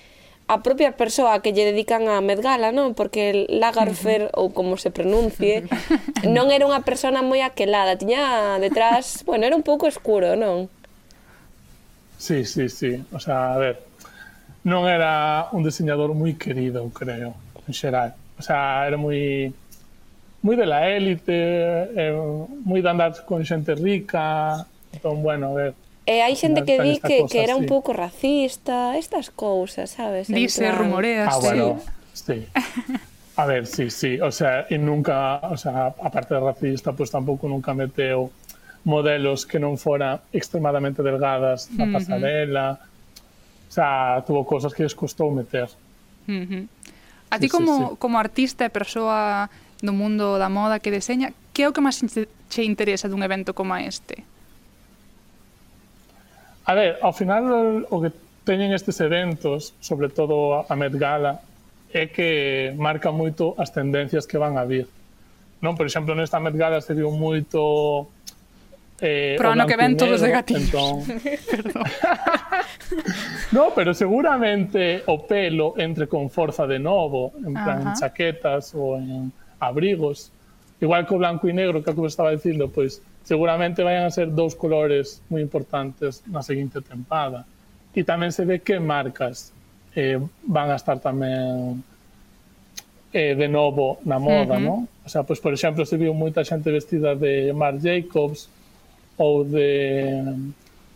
a 0.48 0.64
propia 0.64 0.96
persoa 0.96 1.44
que 1.44 1.52
lle 1.52 1.68
dedican 1.68 2.08
a 2.08 2.24
Met 2.24 2.40
Gala, 2.40 2.72
non? 2.72 2.96
Porque 2.96 3.44
Lagerfer, 3.52 4.32
ou 4.32 4.56
como 4.56 4.80
se 4.80 4.88
pronuncie, 4.88 5.68
non 6.24 6.48
era 6.48 6.64
unha 6.64 6.80
persona 6.80 7.20
moi 7.20 7.44
aquelada, 7.44 8.00
tiña 8.00 8.56
detrás, 8.56 9.20
bueno, 9.28 9.44
era 9.44 9.52
un 9.52 9.60
pouco 9.60 9.84
escuro, 9.84 10.32
non? 10.32 10.72
Sí, 12.16 12.48
sí, 12.48 12.72
sí, 12.72 12.96
o 13.12 13.20
sea, 13.20 13.52
a 13.52 13.60
ver, 13.60 13.84
non 14.64 14.88
era 14.88 15.52
un 15.52 15.60
diseñador 15.60 16.16
moi 16.16 16.40
querido, 16.40 16.88
creo, 16.88 17.36
en 17.68 17.76
xeral. 17.76 18.16
O 18.40 18.42
sea, 18.42 18.88
era 18.88 18.96
moi 18.96 19.52
moi 20.40 20.56
de 20.56 20.64
la 20.64 20.88
élite, 20.88 21.36
eh, 21.92 22.16
moi 22.64 22.80
de 22.80 22.88
andar 22.88 23.12
con 23.28 23.44
xente 23.44 23.76
rica, 23.76 24.64
Entón, 24.92 25.22
bueno, 25.22 25.54
ver, 25.54 25.74
E 26.08 26.24
hai 26.24 26.32
xente 26.40 26.64
que 26.64 26.80
di 26.80 26.96
que, 27.04 27.28
que 27.28 27.44
era 27.44 27.52
sí. 27.52 27.60
un 27.60 27.66
pouco 27.68 27.92
racista, 27.92 28.96
estas 28.96 29.28
cousas, 29.28 29.92
sabes? 29.92 30.32
Dice, 30.32 30.64
plan... 30.64 30.80
rumoreas, 30.80 31.36
ah, 31.36 31.36
sí. 31.36 31.46
Bueno, 31.46 31.66
sí. 32.16 32.48
A 33.36 33.44
ver, 33.44 33.66
sí, 33.66 33.90
sí, 33.90 34.18
o 34.18 34.32
sea, 34.32 34.66
e 34.72 34.80
nunca, 34.80 35.36
o 35.44 35.56
sea, 35.56 35.94
aparte 36.00 36.34
de 36.34 36.40
racista, 36.40 36.96
pues, 36.96 37.12
tampouco 37.12 37.46
nunca 37.46 37.76
meteu 37.76 38.32
modelos 38.88 39.44
que 39.44 39.60
non 39.60 39.76
fora 39.76 40.24
extremadamente 40.32 41.04
delgadas 41.04 41.68
na 41.76 41.86
pasarela. 41.92 42.80
O 43.68 43.72
sea, 43.72 44.24
tuvo 44.24 44.48
cosas 44.48 44.72
que 44.72 44.82
les 44.82 44.96
costou 44.96 45.28
meter. 45.28 45.68
Uh 46.24 46.48
-huh. 46.48 46.64
A 47.30 47.36
ti 47.36 47.46
sí, 47.46 47.52
como, 47.52 47.72
sí, 47.76 47.84
sí. 47.84 47.96
como 48.00 48.16
artista 48.16 48.64
e 48.64 48.72
persoa 48.72 49.52
do 49.84 49.92
mundo 49.92 50.40
da 50.40 50.48
moda 50.48 50.80
que 50.80 50.88
deseña, 50.90 51.36
que 51.52 51.62
é 51.62 51.68
o 51.68 51.76
que 51.76 51.84
máis 51.84 52.00
che 52.48 52.64
interesa 52.64 53.12
dun 53.12 53.20
evento 53.20 53.52
como 53.52 53.76
este? 53.76 54.24
A 56.68 56.74
ver, 56.74 57.00
ao 57.00 57.16
final 57.16 57.88
o 57.88 57.96
que 58.04 58.12
teñen 58.44 58.76
estes 58.76 59.00
eventos, 59.00 59.72
sobre 59.80 60.12
todo 60.12 60.68
a 60.68 60.74
Met 60.76 60.92
Gala, 61.00 61.40
é 61.88 62.12
que 62.12 62.76
marca 62.76 63.08
moito 63.08 63.56
as 63.56 63.72
tendencias 63.72 64.28
que 64.28 64.36
van 64.36 64.60
a 64.60 64.68
vir. 64.68 64.84
Non, 65.64 65.80
por 65.80 65.88
exemplo, 65.88 66.12
nesta 66.12 66.36
Met 66.36 66.52
Gala 66.60 66.84
se 66.84 66.92
viu 66.92 67.08
moito 67.08 68.12
eh, 69.00 69.40
Pro 69.40 69.56
ano 69.56 69.64
que 69.64 69.80
ven 69.80 69.96
todos 69.96 70.20
de 70.20 70.28
gatillos. 70.28 70.68
Entón... 70.68 71.08
no, 73.56 73.72
pero 73.72 73.96
seguramente 73.96 75.08
o 75.08 75.24
pelo 75.24 75.72
entre 75.80 76.04
con 76.04 76.28
forza 76.28 76.68
de 76.68 76.76
novo, 76.76 77.32
en 77.48 77.56
plan 77.56 77.80
Ajá. 77.80 77.88
en 77.88 77.96
chaquetas 77.96 78.76
ou 78.76 79.00
en 79.00 79.32
abrigos. 79.56 80.28
Igual 80.84 81.08
que 81.08 81.16
o 81.16 81.18
blanco 81.18 81.48
e 81.48 81.56
negro 81.56 81.80
que 81.80 81.88
acabo 81.88 82.04
estaba 82.04 82.28
dicindo, 82.28 82.68
pois 82.68 83.00
seguramente 83.28 83.82
vayan 83.82 84.06
a 84.06 84.10
ser 84.10 84.32
dous 84.32 84.56
colores 84.56 85.20
moi 85.28 85.44
importantes 85.44 86.24
na 86.32 86.40
seguinte 86.40 86.80
tempada. 86.80 87.44
E 87.92 88.00
tamén 88.00 88.32
se 88.32 88.48
ve 88.48 88.64
que 88.64 88.80
marcas 88.80 89.52
eh, 89.92 90.16
van 90.48 90.72
a 90.72 90.80
estar 90.80 90.96
tamén 90.96 91.84
eh, 93.12 93.36
de 93.36 93.48
novo 93.52 94.00
na 94.08 94.16
moda, 94.16 94.56
uh 94.56 94.64
-huh. 94.64 94.80
O 95.04 95.08
sea, 95.12 95.28
pois, 95.28 95.40
por 95.44 95.52
exemplo, 95.52 95.84
se 95.84 96.00
viu 96.00 96.16
moita 96.16 96.40
xente 96.40 96.72
vestida 96.72 97.12
de 97.12 97.52
Marc 97.52 97.84
Jacobs 97.84 98.48
ou 99.20 99.44
de 99.44 100.24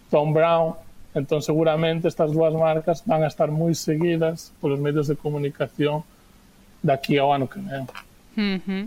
Tom 0.09 0.33
Brown, 0.33 0.73
entón 1.13 1.45
seguramente 1.45 2.09
estas 2.09 2.33
dúas 2.33 2.57
marcas 2.57 3.05
van 3.05 3.25
a 3.25 3.29
estar 3.29 3.53
moi 3.53 3.77
seguidas 3.77 4.57
polos 4.57 4.81
medios 4.81 5.05
de 5.05 5.21
comunicación 5.21 6.01
daqui 6.81 7.21
ao 7.21 7.29
ano 7.29 7.45
que 7.45 7.61
ven. 7.61 7.85
Uh 7.85 8.41
eh, 8.41 8.61
-huh. 8.65 8.85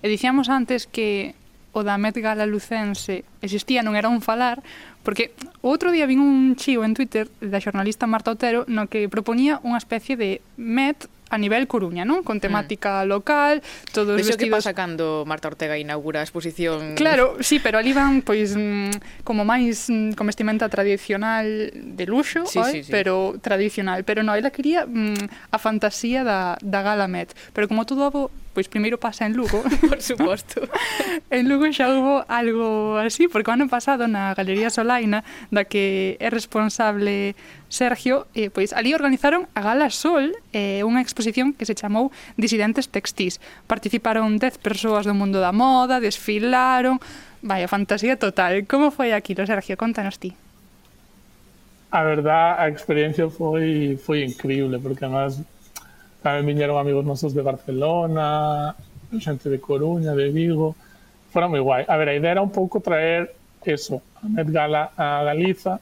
E 0.00 0.08
dicíamos 0.08 0.48
antes 0.48 0.88
que 0.88 1.36
o 1.72 1.86
da 1.86 1.98
Met 1.98 2.18
Gala 2.18 2.46
lucense 2.46 3.22
existía, 3.40 3.82
non 3.86 3.94
era 3.94 4.10
un 4.10 4.20
falar, 4.20 4.62
porque 5.06 5.32
o 5.64 5.72
outro 5.72 5.94
día 5.94 6.04
vin 6.04 6.20
un 6.20 6.54
chío 6.58 6.82
en 6.82 6.92
Twitter 6.92 7.30
da 7.40 7.62
xornalista 7.62 8.10
Marta 8.10 8.34
Otero 8.34 8.68
no 8.68 8.90
que 8.90 9.08
propoñía 9.08 9.62
unha 9.62 9.78
especie 9.78 10.18
de 10.18 10.44
Met 10.58 11.08
a 11.30 11.38
nivel 11.38 11.70
Coruña, 11.70 12.04
non? 12.04 12.26
Con 12.26 12.42
mm. 12.42 12.44
temática 12.44 13.06
local, 13.06 13.62
todos 13.94 14.18
Vexo 14.18 14.34
vestidos... 14.34 14.50
que 14.50 14.50
pasa 14.50 14.74
cando 14.74 15.22
Marta 15.24 15.46
Ortega 15.46 15.78
inaugura 15.78 16.20
a 16.20 16.24
exposición... 16.26 16.98
Claro, 16.98 17.38
sí, 17.40 17.62
pero 17.62 17.78
ali 17.78 17.94
van, 17.94 18.20
pois, 18.26 18.58
mm, 18.58 19.22
como 19.22 19.46
máis 19.46 19.86
mm, 19.86 20.18
con 20.18 20.26
vestimenta 20.26 20.66
tradicional 20.66 21.70
de 21.72 22.04
luxo, 22.04 22.44
sí, 22.50 22.58
oi? 22.58 22.72
Sí, 22.74 22.78
sí. 22.84 22.90
pero 22.90 23.38
tradicional. 23.38 24.02
Pero 24.02 24.26
non, 24.26 24.34
ela 24.34 24.50
quería 24.50 24.84
mm, 24.84 25.54
a 25.54 25.58
fantasía 25.62 26.26
da, 26.26 26.58
da 26.60 26.82
Gala 26.82 27.06
Met. 27.06 27.32
Pero 27.54 27.70
como 27.70 27.86
todo 27.86 28.34
pois 28.60 28.68
primeiro 28.68 29.00
pasa 29.00 29.24
en 29.24 29.32
Lugo. 29.32 29.64
Por 29.88 30.02
suposto. 30.04 30.60
en 31.32 31.48
Lugo 31.48 31.64
xa 31.72 31.88
hubo 31.88 32.28
algo 32.28 33.00
así, 33.00 33.24
porque 33.24 33.48
o 33.48 33.56
ano 33.56 33.72
pasado 33.72 34.04
na 34.04 34.36
Galería 34.36 34.68
Solaina, 34.68 35.24
da 35.48 35.64
que 35.64 36.20
é 36.20 36.28
responsable 36.28 37.32
Sergio, 37.72 38.28
eh, 38.36 38.52
pois 38.52 38.76
ali 38.76 38.92
organizaron 38.92 39.48
a 39.56 39.64
Gala 39.64 39.88
Sol, 39.88 40.36
eh, 40.52 40.84
unha 40.84 41.00
exposición 41.00 41.56
que 41.56 41.64
se 41.64 41.72
chamou 41.72 42.12
Disidentes 42.36 42.92
Textís. 42.92 43.40
Participaron 43.64 44.36
10 44.36 44.60
persoas 44.60 45.08
do 45.08 45.16
mundo 45.16 45.40
da 45.40 45.56
moda, 45.56 46.04
desfilaron, 46.04 47.00
vai, 47.40 47.64
fantasía 47.64 48.20
total. 48.20 48.68
Como 48.68 48.92
foi 48.92 49.16
aquilo, 49.16 49.48
Sergio? 49.48 49.80
Contanos 49.80 50.20
ti. 50.20 50.36
A 51.88 52.04
verdad, 52.04 52.60
a 52.60 52.68
experiencia 52.68 53.24
foi 53.32 53.96
foi 53.96 54.20
increíble, 54.20 54.76
porque 54.76 55.08
además 55.08 55.40
Tamén 56.20 56.44
viñeron 56.44 56.76
amigos 56.76 57.04
nosos 57.08 57.32
de 57.32 57.40
Barcelona, 57.40 58.76
xente 59.16 59.48
de 59.48 59.56
Coruña, 59.56 60.12
de 60.12 60.28
Vigo. 60.28 60.76
Fora 61.32 61.48
moi 61.48 61.64
guai. 61.64 61.82
A 61.88 61.96
ver, 61.96 62.12
a 62.12 62.14
idea 62.14 62.36
era 62.36 62.42
un 62.44 62.52
pouco 62.52 62.84
traer 62.84 63.32
eso, 63.64 64.04
a 64.20 64.28
Met 64.28 64.48
Gala 64.52 64.92
a 64.96 65.24
Galiza, 65.24 65.80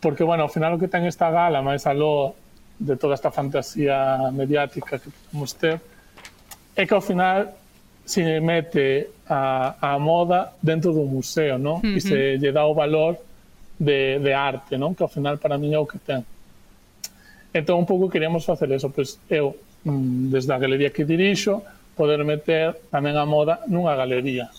porque, 0.00 0.24
bueno, 0.24 0.44
ao 0.44 0.52
final 0.52 0.76
o 0.76 0.78
que 0.78 0.92
ten 0.92 1.08
esta 1.08 1.32
gala, 1.32 1.64
máis 1.64 1.88
aló 1.88 2.36
de 2.78 2.94
toda 3.00 3.16
esta 3.16 3.32
fantasía 3.32 4.30
mediática 4.30 5.00
que 5.00 5.10
podemos 5.10 5.56
ter, 5.56 5.80
é 6.76 6.86
que 6.86 6.94
ao 6.94 7.02
final 7.02 7.50
se 8.04 8.40
mete 8.40 9.10
a, 9.28 9.76
a 9.80 9.98
moda 9.98 10.52
dentro 10.62 10.92
do 10.92 11.04
museo, 11.04 11.58
non? 11.58 11.82
Uh 11.82 11.92
-huh. 11.92 11.96
E 11.96 12.00
se 12.00 12.18
lle 12.38 12.52
dá 12.52 12.64
o 12.64 12.72
valor 12.72 13.18
de, 13.80 14.22
de 14.22 14.32
arte, 14.32 14.78
non? 14.78 14.94
Que 14.94 15.02
ao 15.02 15.10
final 15.10 15.40
para 15.40 15.58
mí 15.58 15.72
é 15.74 15.78
o 15.80 15.88
que 15.88 15.98
ten. 15.98 16.22
Entón 17.52 17.82
un 17.82 17.86
pouco 17.88 18.08
queríamos 18.08 18.44
facer 18.44 18.70
eso, 18.70 18.92
pois 18.92 19.18
eu 19.28 19.56
Mm, 19.84 20.30
desde 20.30 20.52
a 20.52 20.58
galería 20.58 20.90
que 20.90 21.04
dirixo, 21.04 21.62
poder 21.94 22.22
meter 22.22 22.78
tamén 22.90 23.18
a 23.18 23.26
moda 23.26 23.62
nunha 23.66 23.94
galería. 23.94 24.50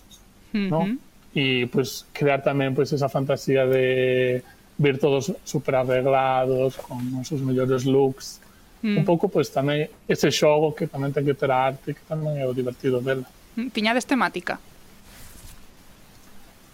Uh 0.51 0.57
-huh. 0.57 0.69
non? 0.69 0.88
E 1.35 1.67
pois, 1.71 2.07
crear 2.11 2.43
tamén 2.43 2.75
pois, 2.75 2.91
esa 2.91 3.07
fantasía 3.07 3.67
de 3.67 4.41
ver 4.79 4.95
todos 4.97 5.35
super 5.43 5.75
arreglados, 5.75 6.79
con 6.79 6.99
os 7.19 7.27
seus 7.27 7.43
mellores 7.43 7.83
looks. 7.83 8.39
Uh 8.83 8.95
-huh. 8.95 8.97
Un 8.99 9.05
pouco 9.05 9.27
pois, 9.27 9.51
tamén 9.51 9.91
ese 10.07 10.31
xogo 10.31 10.71
que 10.75 10.88
tamén 10.88 11.11
ten 11.11 11.27
que 11.27 11.35
ter 11.35 11.51
a 11.51 11.71
arte, 11.71 11.95
que 11.95 12.03
tamén 12.07 12.39
é 12.39 12.47
o 12.47 12.55
divertido 12.55 13.03
dela. 13.03 13.27
Mm, 13.59 13.69
tiñades 13.75 14.07
temática? 14.07 14.59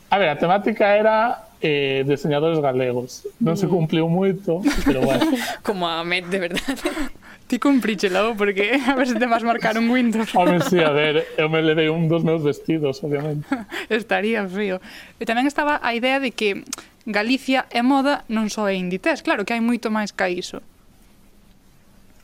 A 0.10 0.16
ver, 0.18 0.30
a 0.30 0.38
temática 0.38 0.96
era 0.96 1.50
eh, 1.66 2.04
diseñadores 2.06 2.62
galegos. 2.62 3.26
Non 3.42 3.58
se 3.58 3.66
mm. 3.66 3.74
cumpliu 3.74 4.06
moito, 4.06 4.62
pero 4.86 5.02
bueno. 5.02 5.26
Como 5.66 5.90
a 5.90 6.06
Met, 6.06 6.30
de 6.30 6.38
verdade. 6.38 6.78
Ti 7.50 7.58
cumpríchelo, 7.58 8.38
porque 8.38 8.78
a 8.86 8.94
ver 8.94 9.08
se 9.08 9.16
te 9.16 9.26
vas 9.26 9.42
marcar 9.42 9.78
un 9.78 9.90
Windows. 9.90 10.30
Home, 10.34 10.62
sí, 10.62 10.78
a 10.78 10.90
ver, 10.90 11.26
eu 11.42 11.50
me 11.50 11.62
levei 11.66 11.90
un 11.90 12.06
dos 12.06 12.22
meus 12.22 12.46
vestidos, 12.46 13.02
obviamente. 13.02 13.50
Estaría 13.90 14.46
frío. 14.46 14.78
E 15.18 15.26
tamén 15.26 15.50
estaba 15.50 15.82
a 15.82 15.98
idea 15.98 16.22
de 16.22 16.30
que 16.30 16.62
Galicia 17.10 17.66
é 17.74 17.82
moda 17.82 18.26
non 18.30 18.50
só 18.54 18.70
é 18.70 18.78
Inditex, 18.78 19.26
claro 19.26 19.42
que 19.42 19.58
hai 19.58 19.62
moito 19.62 19.90
máis 19.90 20.14
ca 20.14 20.30
iso. 20.30 20.62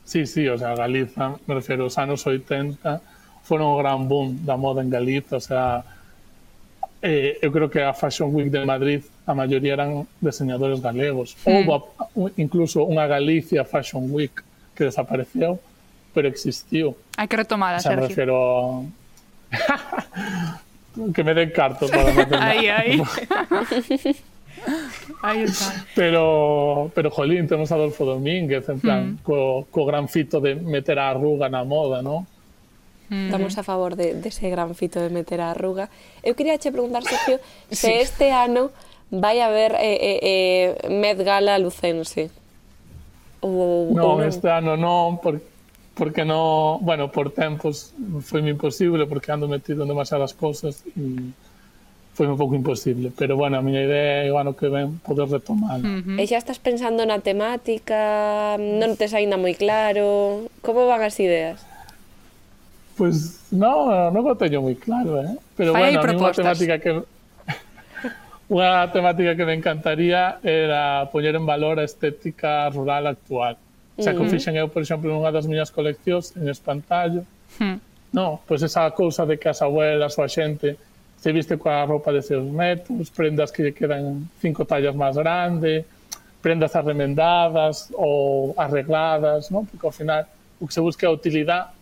Sí, 0.06 0.26
sí, 0.26 0.46
o 0.46 0.58
sea, 0.58 0.74
Galiza, 0.78 1.38
me 1.50 1.54
refiero, 1.58 1.86
os 1.86 1.98
anos 1.98 2.22
80 2.26 3.42
foron 3.42 3.74
o 3.74 3.78
gran 3.78 4.06
boom 4.06 4.42
da 4.46 4.54
moda 4.54 4.82
en 4.82 4.90
Galiza, 4.90 5.38
o 5.38 5.42
sea, 5.42 5.82
eh, 7.02 7.38
eu 7.42 7.50
creo 7.50 7.70
que 7.70 7.82
a 7.82 7.94
Fashion 7.94 8.30
Week 8.30 8.50
de 8.50 8.62
Madrid 8.66 9.02
a 9.26 9.34
maioría 9.34 9.74
eran 9.74 10.06
diseñadores 10.20 10.80
galegos. 10.80 11.36
Sí. 11.38 11.50
Houve 11.50 12.32
incluso 12.36 12.82
unha 12.82 13.06
Galicia 13.06 13.62
Fashion 13.64 14.10
Week 14.10 14.34
que 14.74 14.84
desapareceu, 14.88 15.60
pero 16.12 16.26
existiu. 16.28 16.98
Hai 17.16 17.28
que 17.28 17.36
retomala, 17.38 17.78
o 17.78 17.80
sea, 17.80 17.94
Sergio. 17.94 18.02
Me 18.02 18.08
refiero... 18.08 18.36
que 21.14 21.24
me 21.24 21.34
den 21.34 21.50
cartos 21.50 21.90
para 21.90 22.12
meter 22.12 22.38
Aí, 22.40 22.68
aí. 22.68 23.02
aí 25.22 25.42
está. 25.42 25.86
Pero, 25.94 26.90
pero, 26.94 27.10
jolín, 27.10 27.48
temos 27.48 27.72
a 27.72 27.74
Adolfo 27.76 28.04
Domínguez, 28.04 28.68
en 28.68 28.80
plan, 28.80 29.12
mm. 29.12 29.18
co, 29.22 29.66
co 29.70 29.86
gran 29.86 30.08
fito 30.08 30.40
de 30.40 30.54
meter 30.54 30.98
a 30.98 31.10
arruga 31.10 31.48
na 31.48 31.64
moda, 31.64 32.02
non? 32.02 32.26
Mm. 33.08 33.32
Estamos 33.32 33.56
a 33.58 33.62
favor 33.62 33.96
de, 33.96 34.14
de 34.14 34.28
ese 34.28 34.48
gran 34.50 34.74
fito 34.74 35.00
de 35.00 35.08
meter 35.08 35.40
a 35.40 35.52
arruga. 35.52 35.88
Eu 36.22 36.34
quería 36.34 36.58
che 36.58 36.72
preguntar, 36.72 37.02
Sergio, 37.02 37.40
sí. 37.70 37.76
se 37.76 38.00
este 38.00 38.32
ano 38.32 38.70
vai 39.12 39.44
haber 39.44 39.76
eh, 39.76 39.98
eh, 40.00 40.18
eh, 40.22 40.88
Met 40.88 41.20
Gala 41.20 41.60
lucense? 41.60 42.32
Ou, 43.44 43.92
ou 43.92 43.94
non? 43.94 44.24
este 44.24 44.48
ano 44.48 44.80
non, 44.80 45.20
porque 45.20 45.52
porque 45.94 46.24
no, 46.24 46.78
bueno, 46.80 47.12
por 47.12 47.30
tempos 47.32 47.92
foi 48.24 48.40
imposible 48.48 49.06
porque 49.06 49.30
ando 49.30 49.46
metido 49.48 49.82
en 49.82 49.88
demasiadas 49.88 50.32
cousas 50.32 50.80
e 50.96 51.36
foi 52.12 52.28
un 52.28 52.36
pouco 52.36 52.52
imposible, 52.52 53.12
pero 53.16 53.36
bueno, 53.36 53.56
a 53.56 53.62
miña 53.64 53.84
idea 53.84 54.24
é 54.24 54.32
o 54.32 54.36
ano 54.36 54.52
que 54.52 54.68
ven 54.68 55.00
poder 55.00 55.28
retomar. 55.28 55.80
Uh 55.80 56.00
-huh. 56.04 56.20
E 56.20 56.24
xa 56.28 56.36
estás 56.36 56.60
pensando 56.60 57.04
na 57.08 57.20
temática, 57.20 58.56
non 58.60 58.96
tes 58.96 59.12
aínda 59.12 59.36
moi 59.40 59.56
claro, 59.56 60.48
como 60.64 60.88
van 60.88 61.04
as 61.04 61.16
ideas? 61.20 61.60
Pois 62.96 63.40
pues, 63.40 63.52
non, 63.52 64.12
non 64.12 64.24
o 64.28 64.36
teño 64.36 64.60
moi 64.60 64.76
claro, 64.76 65.20
eh? 65.24 65.36
pero 65.56 65.72
Fai 65.72 65.92
bueno, 65.92 66.00
a 66.00 66.06
mí 66.08 66.16
unha 66.20 66.36
temática 66.36 66.80
que 66.80 67.04
unha 68.52 68.84
temática 68.92 69.32
que 69.32 69.48
me 69.48 69.56
encantaría 69.56 70.36
era 70.44 71.08
poñer 71.08 71.32
en 71.40 71.48
valor 71.48 71.80
a 71.80 71.88
estética 71.88 72.68
rural 72.68 73.08
actual. 73.08 73.56
O 73.96 74.02
sea, 74.04 74.12
que 74.12 74.20
mm. 74.20 74.28
fixen 74.28 74.54
eu, 74.60 74.68
por 74.68 74.84
exemplo, 74.84 75.08
nunha 75.08 75.32
das 75.32 75.48
miñas 75.48 75.72
coleccións 75.72 76.36
en 76.36 76.52
espantallo. 76.52 77.24
Hmm. 77.56 77.80
No, 78.12 78.44
pois 78.44 78.60
esa 78.60 78.84
cousa 78.92 79.24
de 79.24 79.40
que 79.40 79.48
as 79.48 79.64
abuelas 79.64 80.20
ou 80.20 80.24
a 80.24 80.28
xente 80.28 80.76
se 81.16 81.32
viste 81.32 81.56
coa 81.56 81.88
roupa 81.88 82.12
de 82.12 82.20
seus 82.20 82.44
netos, 82.44 83.08
prendas 83.08 83.48
que 83.48 83.64
lle 83.64 83.72
quedan 83.72 84.28
cinco 84.36 84.68
tallas 84.68 84.92
máis 84.92 85.16
grande, 85.16 85.88
prendas 86.44 86.76
arremendadas 86.76 87.88
ou 87.96 88.52
arregladas, 88.60 89.48
non? 89.48 89.64
Porque 89.64 89.86
ao 89.86 89.94
final 89.94 90.28
o 90.60 90.68
que 90.68 90.74
se 90.76 90.82
busca 90.84 91.06
é 91.06 91.08
a 91.08 91.14
utilidade 91.14 91.72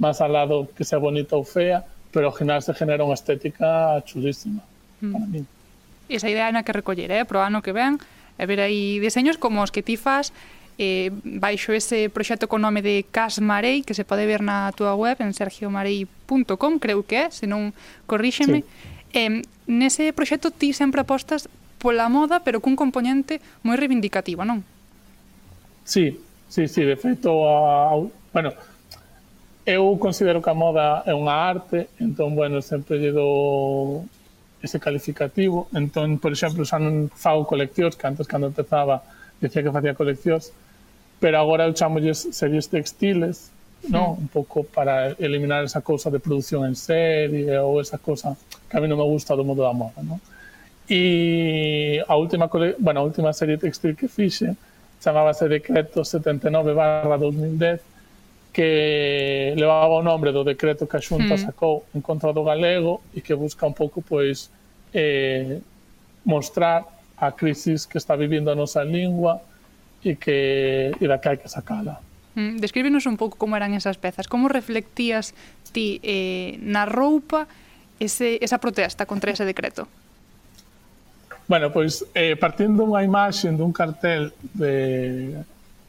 máis 0.00 0.18
al 0.18 0.32
lado 0.32 0.66
que 0.74 0.82
sea 0.82 0.98
bonita 0.98 1.38
ou 1.38 1.44
fea, 1.46 1.86
pero 2.10 2.28
ao 2.28 2.34
final 2.34 2.58
se 2.62 2.74
genera 2.74 3.06
unha 3.06 3.14
estética 3.14 4.02
chulísima 4.02 4.64
mm. 4.98 5.12
para 5.12 5.26
mí 5.30 5.40
esa 6.08 6.30
idea 6.30 6.50
na 6.52 6.62
que 6.62 6.72
recoller, 6.74 7.10
eh, 7.10 7.24
pro 7.24 7.42
ano 7.42 7.62
que 7.62 7.72
ven, 7.72 7.98
e 8.36 8.44
ver 8.44 8.60
aí 8.60 9.00
diseños 9.00 9.40
como 9.40 9.64
os 9.64 9.72
que 9.72 9.82
ti 9.82 9.96
fas 9.96 10.32
eh, 10.78 11.10
baixo 11.24 11.72
ese 11.72 12.10
proxecto 12.12 12.48
con 12.48 12.60
nome 12.60 12.82
de 12.82 13.04
Cas 13.08 13.40
Marei, 13.40 13.82
que 13.82 13.96
se 13.96 14.04
pode 14.04 14.28
ver 14.28 14.44
na 14.44 14.72
túa 14.76 14.92
web 14.92 15.16
en 15.24 15.32
sergiomarei.com, 15.32 16.78
creo 16.78 17.00
que 17.02 17.28
é, 17.28 17.30
se 17.32 17.48
non 17.48 17.72
corríxeme. 18.04 18.60
Sí. 18.60 19.16
Eh, 19.16 19.40
nese 19.64 20.12
proxecto 20.12 20.52
ti 20.52 20.76
sempre 20.76 21.00
apostas 21.00 21.48
pola 21.80 22.12
moda, 22.12 22.44
pero 22.44 22.60
cun 22.60 22.76
componente 22.76 23.40
moi 23.64 23.80
reivindicativo, 23.80 24.44
non? 24.44 24.60
Sí, 25.88 26.20
sí, 26.52 26.68
sí, 26.68 26.84
de 26.84 27.00
feito, 27.00 27.32
a, 27.48 27.92
a, 27.92 28.04
bueno, 28.36 28.52
eu 29.64 29.96
considero 29.96 30.44
que 30.44 30.52
a 30.52 30.56
moda 30.56 31.00
é 31.08 31.16
unha 31.16 31.48
arte, 31.48 31.88
entón, 31.96 32.36
bueno, 32.36 32.60
sempre 32.60 33.00
lle 33.00 33.16
dou 33.16 34.04
ese 34.62 34.80
calificativo. 34.80 35.68
Entón, 35.74 36.18
por 36.18 36.32
exemplo, 36.32 36.64
xa 36.64 36.78
non 36.80 37.12
fago 37.12 37.44
coleccións, 37.44 37.94
que 37.96 38.06
antes 38.06 38.26
cando 38.26 38.48
empezaba 38.48 39.02
decía 39.40 39.62
que 39.62 39.72
facía 39.72 39.94
coleccións, 39.94 40.52
pero 41.20 41.38
agora 41.38 41.68
eu 41.68 41.72
chamolles 41.76 42.28
series 42.32 42.68
textiles, 42.68 43.52
no? 43.88 44.16
un 44.16 44.28
pouco 44.28 44.64
para 44.64 45.12
eliminar 45.20 45.64
esa 45.64 45.80
cousa 45.80 46.10
de 46.10 46.20
produción 46.20 46.64
en 46.64 46.76
serie 46.76 47.52
ou 47.60 47.80
esa 47.80 47.98
cousa 47.98 48.36
que 48.68 48.74
a 48.76 48.80
mí 48.80 48.88
non 48.88 48.98
me 48.98 49.06
gusta 49.06 49.36
do 49.36 49.44
modo 49.44 49.62
da 49.64 49.72
moda. 49.72 50.00
No? 50.02 50.20
E 50.88 52.00
a 52.06 52.14
última, 52.16 52.46
bueno, 52.78 53.00
a 53.00 53.04
última 53.04 53.32
serie 53.32 53.58
textil 53.58 53.96
que 53.96 54.08
fixe 54.08 54.54
chamábase 55.00 55.48
Decreto 55.48 56.04
79 56.04 56.72
barra 56.72 57.16
2010 57.18 57.95
que 58.56 59.52
levaba 59.54 60.00
o 60.00 60.02
nombre 60.02 60.32
do 60.32 60.40
decreto 60.40 60.88
que 60.88 60.96
a 60.96 61.02
Xunta 61.04 61.36
mm. 61.36 61.44
sacou 61.44 61.84
en 61.92 62.00
contra 62.00 62.32
do 62.32 62.40
galego 62.40 63.04
e 63.12 63.20
que 63.20 63.36
busca 63.36 63.68
un 63.68 63.76
pouco 63.76 64.00
pois 64.00 64.48
eh, 64.96 65.60
mostrar 66.24 66.88
a 67.20 67.36
crisis 67.36 67.84
que 67.84 68.00
está 68.00 68.16
vivindo 68.16 68.48
a 68.48 68.56
nosa 68.56 68.80
lingua 68.80 69.44
e 70.00 70.16
que 70.16 70.88
e 70.96 71.04
da 71.04 71.20
que 71.20 71.28
hai 71.28 71.36
que 71.36 71.52
sacala. 71.52 72.00
Mm. 72.32 72.56
Descríbenos 72.56 73.04
un 73.04 73.20
pouco 73.20 73.36
como 73.36 73.60
eran 73.60 73.76
esas 73.76 74.00
pezas, 74.00 74.24
como 74.24 74.48
reflectías 74.48 75.36
ti 75.76 76.00
eh, 76.00 76.56
na 76.64 76.88
roupa 76.88 77.44
ese, 78.00 78.40
esa 78.40 78.56
protesta 78.56 79.04
contra 79.04 79.36
ese 79.36 79.44
decreto? 79.44 79.84
Bueno, 81.44 81.68
pois 81.68 82.08
eh, 82.16 82.40
partindo 82.40 82.88
unha 82.88 83.04
imaxe 83.04 83.52
dun 83.52 83.76
cartel 83.76 84.32
de 84.56 85.44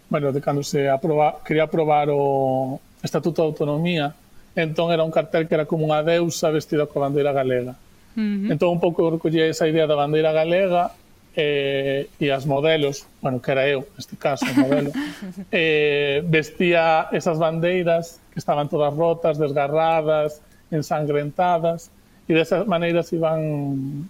bueno, 0.10 0.32
de 0.32 0.42
cando 0.42 0.64
se 0.64 0.90
aproba, 0.90 1.40
quería 1.46 1.64
aprobar 1.64 2.10
o 2.12 2.80
Estatuto 3.04 3.42
de 3.42 3.48
Autonomía, 3.48 4.14
entón 4.56 4.92
era 4.92 5.04
un 5.04 5.12
cartel 5.12 5.48
que 5.48 5.56
era 5.56 5.66
como 5.66 5.86
unha 5.86 6.02
deusa 6.02 6.50
vestida 6.50 6.90
coa 6.90 7.08
bandeira 7.08 7.32
galega. 7.32 7.78
Uh 8.18 8.22
-huh. 8.22 8.52
Entón 8.52 8.74
un 8.74 8.82
pouco 8.82 9.12
recollía 9.14 9.46
esa 9.46 9.70
idea 9.70 9.86
da 9.86 9.94
bandeira 9.94 10.34
galega 10.34 10.92
eh, 11.38 12.10
e 12.18 12.28
as 12.34 12.50
modelos, 12.50 13.06
bueno, 13.22 13.38
que 13.38 13.54
era 13.54 13.70
eu, 13.70 13.86
neste 13.94 14.18
caso, 14.18 14.42
o 14.50 14.56
modelo, 14.58 14.90
eh, 15.54 16.26
vestía 16.26 17.13
esas 17.13 17.38
bandeiras 17.38 18.17
que 18.34 18.41
estaban 18.41 18.65
todas 18.65 18.89
rotas, 18.98 19.38
desgarradas, 19.38 20.41
ensangrentadas, 20.74 21.93
e 22.28 22.34
desas 22.34 22.65
maneiras 22.65 23.13
iban 23.13 24.10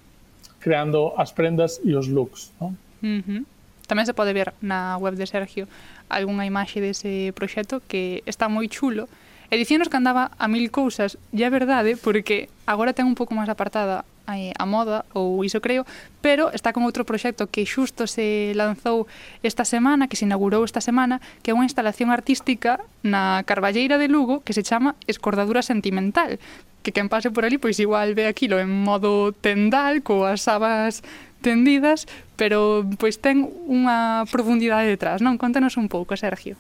creando 0.64 1.14
as 1.20 1.36
prendas 1.36 1.84
e 1.84 1.92
os 1.94 2.08
looks, 2.08 2.56
non? 2.64 2.74
Uh 3.04 3.22
-huh 3.22 3.42
tamén 3.88 4.06
se 4.06 4.14
pode 4.14 4.36
ver 4.36 4.54
na 4.62 5.00
web 5.00 5.16
de 5.16 5.26
Sergio 5.26 5.66
algunha 6.12 6.48
imaxe 6.48 6.84
dese 6.84 7.32
proxecto 7.36 7.82
que 7.88 8.22
está 8.28 8.48
moi 8.52 8.68
chulo. 8.68 9.08
E 9.48 9.56
dicíanos 9.56 9.88
que 9.88 9.96
andaba 9.96 10.36
a 10.36 10.52
mil 10.52 10.68
cousas, 10.76 11.16
e 11.32 11.40
é 11.44 11.50
verdade, 11.50 11.96
porque 11.96 12.52
agora 12.68 12.92
ten 12.92 13.08
un 13.08 13.16
pouco 13.16 13.32
máis 13.32 13.48
apartada 13.48 14.04
eh, 14.28 14.52
a 14.60 14.68
moda, 14.68 15.08
ou 15.16 15.40
iso 15.48 15.64
creo, 15.64 15.88
pero 16.20 16.52
está 16.52 16.76
con 16.76 16.84
outro 16.84 17.08
proxecto 17.08 17.48
que 17.48 17.64
xusto 17.64 18.12
se 18.12 18.52
lanzou 18.60 19.08
esta 19.40 19.64
semana, 19.64 20.12
que 20.12 20.20
se 20.20 20.28
inaugurou 20.28 20.68
esta 20.68 20.84
semana, 20.84 21.24
que 21.40 21.52
é 21.52 21.56
unha 21.56 21.64
instalación 21.64 22.12
artística 22.12 22.84
na 23.08 23.40
Carballeira 23.48 23.96
de 23.96 24.12
Lugo 24.12 24.44
que 24.44 24.52
se 24.52 24.68
chama 24.68 25.00
Escordadura 25.08 25.64
Sentimental, 25.64 26.44
que 26.84 26.92
quen 26.92 27.08
pase 27.08 27.32
por 27.32 27.44
ali 27.48 27.56
pois 27.60 27.80
igual 27.80 28.16
ve 28.16 28.28
aquilo 28.28 28.60
en 28.60 28.72
modo 28.72 29.32
tendal 29.32 30.04
coas 30.04 30.44
sabas 30.44 31.04
estendidas, 31.48 32.08
pero 32.36 32.84
pois 33.00 33.24
ten 33.24 33.48
unha 33.72 34.28
profundidade 34.28 34.92
detrás, 34.92 35.24
non? 35.24 35.40
Contanos 35.40 35.80
un 35.80 35.88
pouco, 35.88 36.20
Sergio. 36.20 36.60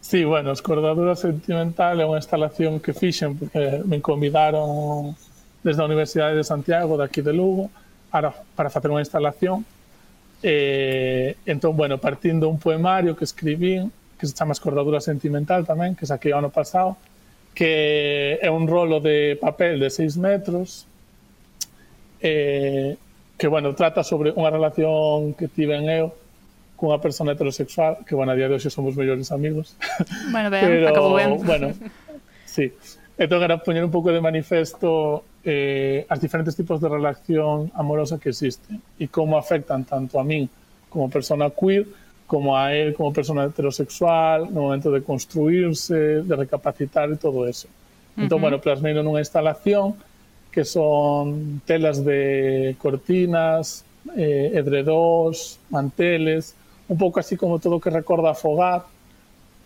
Sí, 0.00 0.24
bueno, 0.24 0.56
Escordadura 0.56 1.12
Sentimental 1.12 2.00
é 2.00 2.08
unha 2.08 2.16
instalación 2.16 2.80
que 2.80 2.96
fixen 2.96 3.36
porque 3.36 3.84
me 3.84 4.00
convidaron 4.00 5.12
desde 5.60 5.84
a 5.84 5.84
Universidade 5.84 6.32
de 6.32 6.44
Santiago, 6.48 6.96
daqui 6.96 7.20
de 7.20 7.36
Lugo, 7.36 7.68
para, 8.08 8.32
para 8.56 8.72
facer 8.72 8.88
unha 8.88 9.04
instalación. 9.04 9.68
E, 10.40 11.36
entón, 11.44 11.76
bueno, 11.76 12.00
partindo 12.00 12.48
un 12.48 12.56
poemario 12.56 13.12
que 13.12 13.28
escribín, 13.28 13.92
que 14.16 14.24
se 14.24 14.32
chama 14.32 14.56
Escordadura 14.56 15.04
Sentimental 15.04 15.68
tamén, 15.68 15.92
que 15.92 16.08
saquei 16.08 16.32
o 16.32 16.40
ano 16.40 16.48
pasado, 16.48 16.96
que 17.52 18.40
é 18.40 18.48
un 18.48 18.64
rolo 18.64 19.04
de 19.04 19.36
papel 19.36 19.76
de 19.76 19.92
6 19.92 20.16
metros, 20.16 20.88
eh, 22.24 22.96
que, 23.40 23.48
bueno, 23.48 23.74
trata 23.74 24.04
sobre 24.04 24.36
unha 24.36 24.52
relación 24.52 25.32
que 25.32 25.48
tiven 25.48 25.88
eu 25.88 26.12
cunha 26.76 27.00
persona 27.00 27.32
heterosexual, 27.32 28.04
que, 28.04 28.12
bueno, 28.12 28.32
a 28.32 28.36
día 28.36 28.52
de 28.52 28.60
hoxe 28.60 28.68
somos 28.68 28.92
mellores 29.00 29.32
amigos. 29.32 29.80
Bueno, 30.28 30.52
ben, 30.52 30.60
Pero, 30.60 30.92
acabou 30.92 31.16
ben. 31.16 31.40
Bueno, 31.40 31.72
sí. 32.44 32.68
Entón, 33.16 33.40
era 33.40 33.56
poñer 33.56 33.80
un 33.80 33.88
pouco 33.88 34.12
de 34.12 34.20
manifesto 34.20 35.24
eh, 35.40 36.04
as 36.04 36.20
diferentes 36.20 36.52
tipos 36.52 36.84
de 36.84 36.92
relación 36.92 37.72
amorosa 37.72 38.20
que 38.20 38.28
existen 38.28 38.76
e 39.00 39.08
como 39.08 39.40
afectan 39.40 39.88
tanto 39.88 40.20
a 40.20 40.24
min 40.24 40.44
como 40.92 41.08
persona 41.08 41.48
queer 41.48 41.88
como 42.28 42.60
a 42.60 42.76
él 42.76 42.92
como 42.92 43.08
persona 43.08 43.48
heterosexual 43.48 44.52
no 44.52 44.68
momento 44.68 44.92
de 44.92 45.00
construirse, 45.00 46.20
de 46.28 46.34
recapacitar 46.36 47.08
e 47.08 47.16
todo 47.16 47.48
eso. 47.48 47.72
Entón, 48.20 48.36
uh 48.36 48.52
-huh. 48.52 48.52
bueno, 48.52 48.56
plasmeiro 48.60 49.00
nunha 49.00 49.24
instalación 49.24 49.96
que 50.50 50.64
son 50.64 51.62
telas 51.64 52.04
de 52.04 52.76
cortinas, 52.78 53.84
eh, 54.16 54.52
edredós, 54.54 55.58
manteles, 55.70 56.54
un 56.88 56.98
pouco 56.98 57.20
así 57.20 57.36
como 57.36 57.58
todo 57.58 57.80
que 57.80 57.90
recorda 57.90 58.30
a 58.30 58.34
fogar, 58.34 58.82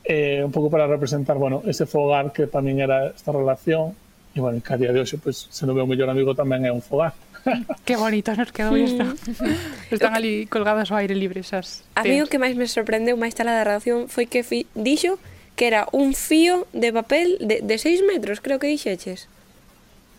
eh, 0.05 0.43
un 0.45 0.53
pouco 0.53 0.71
para 0.71 0.87
representar, 0.87 1.37
bueno, 1.37 1.63
ese 1.67 1.87
fogar 1.87 2.33
que 2.33 2.47
para 2.47 2.63
min 2.63 2.81
era 2.81 3.09
esta 3.09 3.33
relación, 3.33 3.97
e 4.37 4.41
bueno, 4.41 4.61
que 4.61 4.73
a 4.75 4.77
día 4.77 4.93
de 4.93 5.01
hoxe, 5.01 5.17
pois, 5.17 5.49
pues, 5.49 5.57
se 5.57 5.65
non 5.65 5.73
veo 5.73 5.87
o 5.87 5.91
mellor 5.91 6.13
amigo 6.13 6.37
tamén 6.37 6.69
é 6.69 6.71
un 6.71 6.85
fogar. 6.85 7.17
Que 7.85 7.97
bonito 7.97 8.33
nos 8.37 8.53
quedou 8.53 8.77
isto. 8.77 9.05
Están 9.95 10.17
ali 10.17 10.45
colgadas 10.49 10.93
ao 10.93 11.01
aire 11.01 11.17
libre 11.17 11.41
esas. 11.41 11.85
A 11.97 12.05
mí 12.05 12.21
o 12.21 12.29
que 12.29 12.41
máis 12.41 12.57
me 12.57 12.69
sorprendeu 12.69 13.17
máis 13.17 13.33
tala 13.33 13.57
da 13.57 13.65
relación 13.65 14.09
foi 14.13 14.29
que 14.29 14.45
fi, 14.45 14.69
dixo 14.77 15.17
que 15.57 15.71
era 15.71 15.87
un 15.95 16.13
fío 16.13 16.67
de 16.75 16.91
papel 16.93 17.39
de, 17.41 17.63
de 17.63 17.77
6 17.79 18.03
metros, 18.05 18.43
creo 18.43 18.59
que 18.59 18.67
dixeches. 18.67 19.31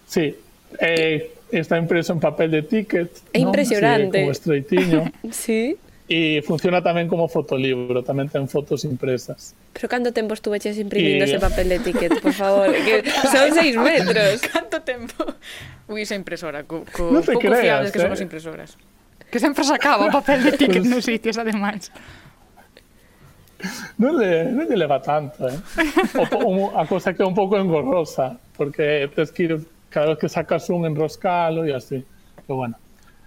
Sí, 0.08 0.38
eh, 0.80 1.32
está 1.52 1.78
impreso 1.78 2.14
en 2.14 2.20
papel 2.20 2.52
de 2.52 2.62
ticket. 2.62 3.12
É 3.34 3.40
¿no? 3.40 3.48
impresionante. 3.50 4.18
Sí, 4.18 4.24
como 4.24 4.32
estreitiño. 4.32 5.12
sí. 5.32 5.78
E 6.06 6.46
funciona 6.46 6.86
tamén 6.86 7.10
como 7.10 7.26
fotolibro, 7.26 8.06
tamén 8.06 8.30
ten 8.30 8.46
fotos 8.46 8.86
impresas. 8.86 9.58
Pero 9.74 9.90
canto 9.90 10.14
tempo 10.14 10.38
estuveches 10.38 10.78
imprimindo 10.78 11.26
y... 11.26 11.34
ese 11.34 11.42
papel 11.42 11.66
de 11.66 11.82
ticket, 11.82 12.22
por 12.22 12.30
favor? 12.46 12.70
que 12.70 13.02
son 13.26 13.50
seis 13.50 13.74
metros. 13.82 14.38
canto 14.46 14.86
tempo? 14.86 15.34
Ui, 15.90 16.06
esa 16.06 16.14
impresora, 16.14 16.62
co, 16.62 16.86
co 16.94 17.10
no 17.10 17.26
pouco 17.26 17.42
creas, 17.42 17.90
fiables 17.90 17.90
que 17.90 17.98
eh? 17.98 18.06
somos 18.06 18.22
impresoras. 18.22 18.78
Que 19.34 19.42
sempre 19.42 19.66
sacaba 19.66 20.06
o 20.06 20.14
papel 20.14 20.46
de 20.46 20.52
ticket 20.54 20.86
pues... 20.86 20.94
nos 20.94 21.02
sitios, 21.02 21.42
ademais. 21.42 21.90
Non 23.98 24.14
le, 24.22 24.46
non 24.54 24.70
le 24.70 24.78
leva 24.78 25.02
tanto, 25.02 25.50
eh? 25.50 25.58
O, 26.22 26.24
o, 26.38 26.78
a 26.78 26.86
cosa 26.86 27.18
que 27.18 27.26
é 27.26 27.26
un 27.26 27.34
pouco 27.34 27.58
engorrosa, 27.58 28.38
porque 28.54 29.10
tes 29.10 29.34
que 29.34 29.42
ir 29.50 29.54
Claro 29.96 30.18
que 30.18 30.28
sacas 30.28 30.70
un, 30.70 30.86
enroscalo 30.86 31.66
y 31.66 31.72
así. 31.72 32.04
Pero 32.46 32.58
bueno, 32.58 32.78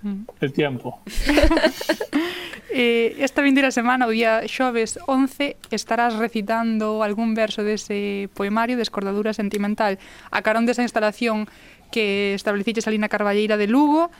mm. 0.02 0.24
el 0.38 0.52
tiempo. 0.52 1.00
eh, 2.70 3.16
esta 3.20 3.40
vindeira 3.40 3.70
semana, 3.70 4.04
o 4.04 4.12
día 4.12 4.44
xoves 4.44 5.00
11, 5.08 5.56
estarás 5.72 6.20
recitando 6.20 7.00
algún 7.00 7.32
verso 7.32 7.64
dese 7.64 8.28
poemario 8.36 8.76
de 8.76 8.84
Escordadura 8.84 9.32
Sentimental 9.32 9.96
a 10.28 10.44
carón 10.44 10.68
desa 10.68 10.84
instalación 10.84 11.48
que 11.88 12.36
estableciches 12.36 12.84
ali 12.84 13.00
na 13.00 13.08
Carballeira 13.08 13.56
de 13.56 13.64
Lugo. 13.64 14.12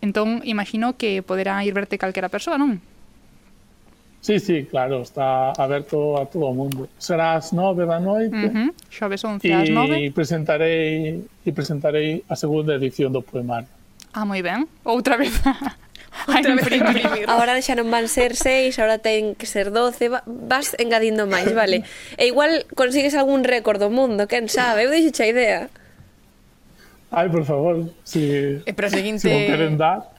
Entón, 0.00 0.40
imagino 0.48 0.96
que 0.96 1.20
poderá 1.20 1.60
ir 1.60 1.76
verte 1.76 2.00
calquera 2.00 2.32
persoa, 2.32 2.56
non? 2.56 2.80
Sí, 4.22 4.38
sí, 4.38 4.64
claro, 4.70 5.02
está 5.02 5.50
aberto 5.50 6.16
a 6.16 6.26
todo 6.26 6.46
o 6.46 6.54
mundo. 6.54 6.88
Será 6.96 7.34
ás 7.34 7.50
nove 7.50 7.82
da 7.82 7.98
noite. 7.98 8.30
Uh 8.30 8.54
-huh. 8.54 8.68
Xoves 8.86 9.26
11 9.26 9.50
ás 9.50 9.68
nove. 9.68 9.98
E 9.98 10.14
presentarei, 10.14 11.26
e 11.42 11.50
presentarei 11.50 12.22
a 12.30 12.38
segunda 12.38 12.78
edición 12.78 13.10
do 13.10 13.18
poemario. 13.18 13.66
Ah, 14.14 14.22
moi 14.22 14.38
ben. 14.38 14.70
Outra 14.86 15.18
vez. 15.18 15.34
Outra 16.30 16.54
vez 16.54 16.70
imprimir. 16.70 17.26
Ahora 17.26 17.58
xa 17.58 17.74
non 17.74 17.90
van 17.90 18.06
ser 18.06 18.38
seis, 18.38 18.78
ahora 18.78 19.02
ten 19.02 19.34
que 19.34 19.50
ser 19.50 19.74
doce, 19.74 20.06
vas 20.06 20.78
engadindo 20.78 21.26
máis, 21.26 21.50
vale. 21.50 21.82
E 22.14 22.30
igual 22.30 22.62
consigues 22.78 23.18
algún 23.18 23.42
récord 23.42 23.82
do 23.82 23.90
mundo, 23.90 24.30
quen 24.30 24.46
sabe, 24.46 24.86
eu 24.86 24.94
deixo 24.94 25.10
a 25.18 25.26
idea. 25.26 25.60
Ai, 27.10 27.26
por 27.26 27.42
favor, 27.42 27.90
si... 28.06 28.62
E 28.62 28.72
para 28.72 28.86
seguinte, 28.88 29.26
si 29.26 29.50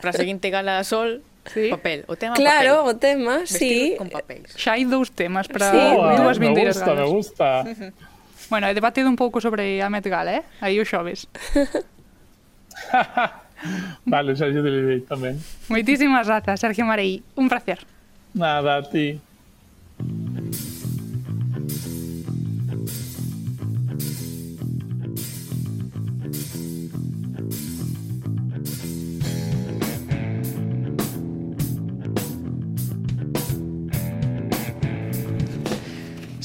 para 0.03 0.11
seguinte 0.11 0.51
gala 0.51 0.83
sol, 0.83 1.23
Sí. 1.45 1.67
Papel, 1.69 2.05
o 2.07 2.15
tema 2.15 2.35
Claro, 2.35 2.87
papel. 2.87 2.87
o 2.87 2.95
tema, 2.99 3.37
Vestidos 3.43 3.59
sí. 3.59 3.95
con 3.97 4.07
papéis. 4.09 4.47
Xa 4.55 4.73
hai 4.79 4.85
dous 4.87 5.11
temas 5.11 5.47
para 5.51 5.71
sí, 5.71 5.77
oh, 5.77 6.15
dúas 6.23 6.39
vindeiras 6.39 6.79
Me 6.79 6.83
gusta, 6.87 6.95
ganas. 6.95 7.03
me 7.03 7.11
gusta. 7.11 7.47
Bueno, 8.49 8.67
he 8.67 8.73
debatido 8.73 9.09
un 9.11 9.15
pouco 9.19 9.41
sobre 9.43 9.81
a 9.83 9.89
Met 9.91 10.07
Gala, 10.07 10.35
eh? 10.39 10.43
Aí 10.63 10.79
o 10.79 10.85
xoves. 10.87 11.27
vale, 14.05 14.35
xa 14.35 14.47
lle 14.47 14.61
te 14.63 14.71
tamén. 15.07 15.35
Moitísimas 15.67 16.27
grazas, 16.27 16.59
Sergio 16.59 16.85
Marei. 16.87 17.23
Un 17.35 17.47
placer. 17.51 17.83
Nada, 18.33 18.79
a 18.79 18.83
ti. 18.87 19.19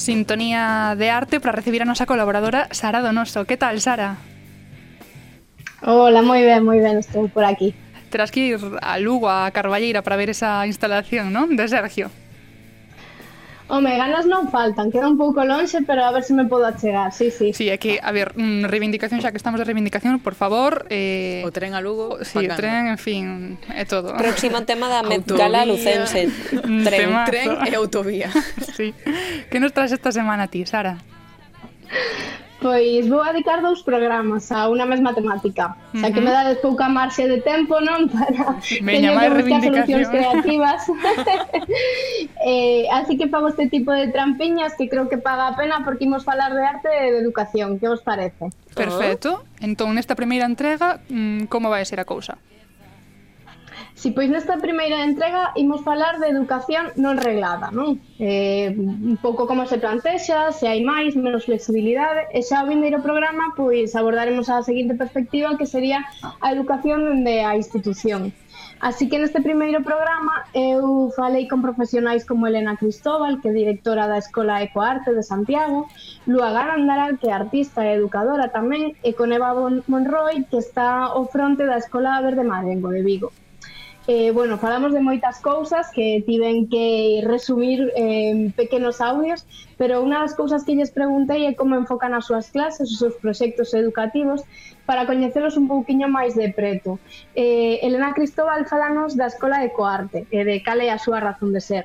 Sintonía 0.09 0.95
de 0.97 1.11
Arte 1.11 1.39
para 1.39 1.53
recibir 1.53 1.83
a 1.83 1.85
nosa 1.85 2.09
colaboradora 2.09 2.73
Sara 2.73 3.05
Donoso. 3.05 3.45
Que 3.45 3.61
tal, 3.61 3.77
Sara? 3.77 4.17
Hola, 5.85 6.25
moi 6.25 6.41
ben, 6.49 6.65
moi 6.65 6.81
ben, 6.81 6.97
estou 6.97 7.29
por 7.29 7.45
aquí. 7.45 7.77
Terás 8.09 8.33
que 8.33 8.41
ir 8.41 8.57
a 8.81 8.97
Lugo, 8.97 9.29
a 9.29 9.53
Carballeira 9.53 10.01
para 10.01 10.17
ver 10.17 10.33
esa 10.33 10.65
instalación, 10.65 11.29
non? 11.29 11.61
De 11.61 11.69
Sergio. 11.69 12.09
Home, 13.69 14.01
ganas 14.01 14.25
non 14.25 14.49
faltan, 14.49 14.89
queda 14.89 15.05
un 15.13 15.21
pouco 15.21 15.45
lonxe, 15.45 15.85
pero 15.85 16.01
a 16.01 16.11
ver 16.11 16.25
se 16.25 16.33
me 16.33 16.49
podo 16.49 16.65
achegar, 16.65 17.13
sí, 17.13 17.29
sí. 17.29 17.53
Sí, 17.53 17.69
é 17.69 17.77
que, 17.77 18.01
a 18.01 18.09
ver, 18.17 18.33
mm, 18.33 18.65
reivindicación, 18.65 19.21
xa 19.21 19.29
que 19.29 19.37
estamos 19.37 19.61
de 19.61 19.69
reivindicación, 19.69 20.25
por 20.25 20.33
favor... 20.33 20.89
Eh... 20.89 21.45
O 21.45 21.53
tren 21.53 21.77
a 21.77 21.85
Lugo... 21.85 22.17
Sí, 22.25 22.49
o 22.49 22.57
tren, 22.57 22.89
en 22.89 22.97
fin, 22.97 23.61
é 23.69 23.85
todo. 23.85 24.17
Próximo 24.17 24.65
tema 24.71 24.89
da 24.89 25.05
Met 25.05 25.29
Gala 25.29 25.69
Lucense. 25.69 26.33
Tren, 26.49 27.13
Temazo. 27.13 27.29
tren 27.29 27.49
e 27.69 27.77
autovía. 27.77 28.33
sí. 28.77 28.97
Que 29.53 29.61
nos 29.61 29.77
traes 29.77 29.93
esta 29.93 30.17
semana 30.17 30.49
a 30.49 30.49
ti, 30.49 30.65
Sara? 30.65 30.97
Pois 32.61 33.07
vou 33.07 33.23
dedicar 33.23 33.63
dous 33.63 33.87
programas 33.87 34.51
a 34.51 34.67
unha 34.67 34.83
mesma 34.83 35.15
temática. 35.15 35.71
Uh 35.71 35.79
-huh. 35.79 35.97
O 35.97 36.01
sea, 36.03 36.11
que 36.11 36.21
me 36.21 36.33
dades 36.35 36.59
pouca 36.59 36.91
marxe 36.91 37.31
de 37.31 37.39
tempo, 37.39 37.79
non? 37.79 38.09
Para 38.13 38.59
Meña, 38.83 39.15
teño 39.15 39.31
que 39.31 39.47
buscar 39.47 39.63
solucións 39.63 40.09
creativas. 40.11 40.81
eh, 42.51 42.91
así 42.91 43.15
que 43.15 43.31
fago 43.31 43.47
este 43.47 43.71
tipo 43.71 43.95
de 43.95 44.11
trampiñas 44.11 44.75
que 44.75 44.91
creo 44.91 45.07
que 45.07 45.19
paga 45.23 45.55
a 45.55 45.55
pena 45.55 45.87
porque 45.87 46.05
imos 46.11 46.27
falar 46.27 46.51
de 46.51 46.63
arte 46.67 46.91
e 46.91 47.15
de 47.15 47.19
educación. 47.23 47.79
Que 47.79 47.87
vos 47.87 48.03
parece? 48.03 48.51
Perfecto. 48.75 49.47
Entón, 49.63 49.95
nesta 49.95 50.19
primeira 50.19 50.43
entrega, 50.43 50.99
mm, 51.07 51.47
como 51.47 51.71
vai 51.71 51.87
ser 51.87 52.03
a 52.03 52.07
cousa? 52.07 52.43
Si, 53.99 54.13
pois 54.15 54.31
nesta 54.31 54.63
primeira 54.63 55.03
entrega 55.03 55.51
imos 55.59 55.83
falar 55.83 56.23
de 56.23 56.31
educación 56.31 56.95
non 56.95 57.19
reglada, 57.19 57.75
non? 57.75 57.99
Eh, 58.23 58.71
un 58.79 59.19
pouco 59.19 59.51
como 59.51 59.67
se 59.67 59.83
plantexa, 59.83 60.55
se 60.55 60.71
hai 60.71 60.87
máis, 60.87 61.19
menos 61.19 61.51
flexibilidade, 61.51 62.31
e 62.31 62.39
xa 62.47 62.63
o 62.63 62.71
vindeiro 62.71 63.03
programa 63.03 63.51
pois 63.59 63.99
abordaremos 63.99 64.47
a 64.55 64.63
seguinte 64.63 64.95
perspectiva 64.95 65.59
que 65.59 65.67
sería 65.67 66.07
a 66.39 66.55
educación 66.55 67.11
dende 67.11 67.43
a 67.43 67.59
institución. 67.59 68.31
Así 68.79 69.11
que 69.11 69.19
neste 69.19 69.43
primeiro 69.43 69.83
programa 69.83 70.47
eu 70.55 71.11
falei 71.19 71.51
con 71.51 71.59
profesionais 71.59 72.23
como 72.23 72.47
Elena 72.47 72.79
Cristóbal, 72.79 73.43
que 73.43 73.51
é 73.51 73.59
directora 73.67 74.07
da 74.07 74.23
Escola 74.23 74.63
Ecoarte 74.63 75.11
de 75.11 75.27
Santiago, 75.27 75.91
Lua 76.31 76.55
Garandaral, 76.55 77.19
que 77.19 77.27
é 77.27 77.35
artista 77.35 77.83
e 77.83 77.99
educadora 77.99 78.47
tamén, 78.55 78.95
e 79.03 79.11
con 79.19 79.35
Eva 79.35 79.59
Monroy, 79.91 80.47
que 80.47 80.63
está 80.63 81.11
ao 81.11 81.27
fronte 81.27 81.67
da 81.67 81.83
Escola 81.83 82.23
Verde 82.23 82.47
Marengo 82.47 82.95
de 82.95 83.03
Vigo. 83.03 83.35
Eh, 84.11 84.31
bueno, 84.31 84.57
falamos 84.57 84.95
de 84.95 85.05
moitas 85.05 85.37
cousas 85.45 85.93
que 85.93 86.25
tiven 86.25 86.65
que 86.73 87.21
resumir 87.29 87.93
en 87.93 88.49
eh, 88.49 88.53
pequenos 88.57 89.05
audios, 89.05 89.45
pero 89.77 90.01
unha 90.01 90.25
das 90.25 90.33
cousas 90.33 90.65
que 90.65 90.73
lles 90.73 90.89
preguntei 90.89 91.45
é 91.45 91.53
como 91.53 91.77
enfocan 91.77 92.17
as 92.17 92.25
súas 92.25 92.49
clases, 92.49 92.89
os 92.89 93.05
seus 93.05 93.21
proxectos 93.21 93.77
educativos, 93.77 94.49
para 94.89 95.05
coñecelos 95.05 95.61
un 95.61 95.69
pouquiño 95.69 96.09
máis 96.09 96.33
de 96.33 96.49
preto. 96.49 96.97
Eh, 97.37 97.85
Elena 97.85 98.17
Cristóbal, 98.17 98.65
falanos 98.65 99.13
da 99.13 99.29
Escola 99.29 99.61
de 99.61 99.77
Coarte, 99.77 100.25
e 100.33 100.41
de 100.41 100.65
cal 100.65 100.81
é 100.81 100.89
a 100.89 100.97
súa 100.97 101.21
razón 101.21 101.53
de 101.53 101.61
ser. 101.61 101.85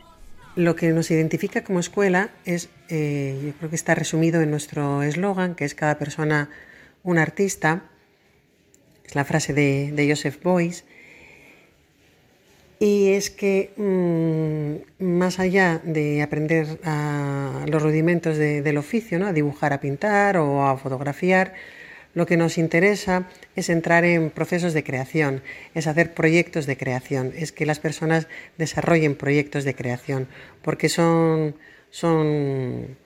Lo 0.55 0.79
que 0.79 0.95
nos 0.95 1.12
identifica 1.12 1.67
como 1.67 1.83
escuela 1.83 2.31
es, 2.47 2.71
eh, 2.88 3.36
yo 3.36 3.51
creo 3.59 3.67
que 3.67 3.75
está 3.75 3.99
resumido 3.99 4.39
en 4.39 4.47
nuestro 4.47 5.03
eslogan, 5.03 5.59
que 5.59 5.67
es 5.67 5.75
cada 5.75 5.99
persona 5.99 6.47
un 7.03 7.19
artista, 7.19 7.83
es 9.03 9.12
la 9.12 9.27
frase 9.27 9.51
de, 9.51 9.91
de 9.91 10.07
Joseph 10.07 10.39
Beuys, 10.39 10.88
Y 12.84 13.13
es 13.13 13.30
que 13.30 13.72
mm, 13.78 15.04
más 15.06 15.39
allá 15.39 15.80
de 15.86 16.22
aprender 16.22 16.80
a 16.84 17.63
los 17.69 17.82
rudimentos 17.82 18.36
de- 18.36 18.62
del 18.62 18.78
oficio, 18.78 19.19
¿no? 19.19 19.28
a 19.28 19.32
dibujar, 19.32 19.72
a 19.72 19.80
pintar 19.80 20.36
o 20.36 20.67
a 20.67 20.76
fotografiar, 20.78 21.54
lo 22.13 22.26
que 22.26 22.36
nos 22.36 22.58
interesa 22.58 23.30
es 23.56 23.69
entrar 23.69 24.04
en 24.04 24.30
procesos 24.32 24.74
de 24.74 24.84
creación, 24.84 25.41
es 25.74 25.88
hacer 25.88 26.13
proyectos 26.13 26.65
de 26.65 26.76
creación, 26.76 27.32
es 27.38 27.54
que 27.54 27.65
las 27.65 27.80
personas 27.80 28.28
desarrollen 28.58 29.15
proyectos 29.15 29.63
de 29.63 29.76
creación, 29.76 30.28
porque 30.62 30.89
son, 30.89 31.56
son 31.89 32.98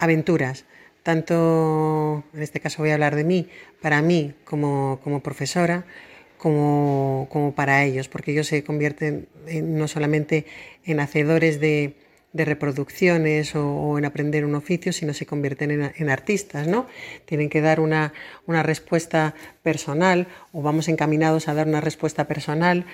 aventuras. 0.00 0.64
Tanto, 1.04 2.24
en 2.34 2.42
este 2.42 2.58
caso 2.58 2.82
voy 2.82 2.90
a 2.90 2.94
hablar 2.94 3.14
de 3.14 3.22
mí, 3.24 3.48
para 3.80 4.02
mí 4.02 4.34
como, 4.44 4.98
como 5.04 5.22
profesora, 5.22 5.84
como, 6.40 7.28
como 7.30 7.54
para 7.54 7.84
ellos, 7.84 8.08
porque 8.08 8.32
ellos 8.32 8.46
se 8.48 8.64
convierten 8.64 9.28
en- 9.46 9.76
no 9.78 9.86
solamente 9.88 10.46
en 10.84 11.00
hacedores 11.00 11.60
de, 11.60 11.94
reproducciones 12.32 13.56
o, 13.56 13.66
o 13.74 13.98
en 13.98 14.04
aprender 14.04 14.44
un 14.44 14.54
oficio, 14.54 14.92
sino 14.92 15.12
se 15.14 15.26
convierten 15.26 15.70
en, 15.72 15.92
en 15.96 16.10
artistas, 16.10 16.68
¿no? 16.68 16.86
Tienen 17.24 17.48
que 17.50 17.60
dar 17.60 17.80
una, 17.80 18.12
una 18.46 18.62
respuesta 18.62 19.34
personal 19.64 20.28
o 20.52 20.62
vamos 20.62 20.86
encaminados 20.88 21.48
a 21.48 21.54
dar 21.54 21.66
una 21.66 21.80
respuesta 21.80 22.28
personal 22.28 22.84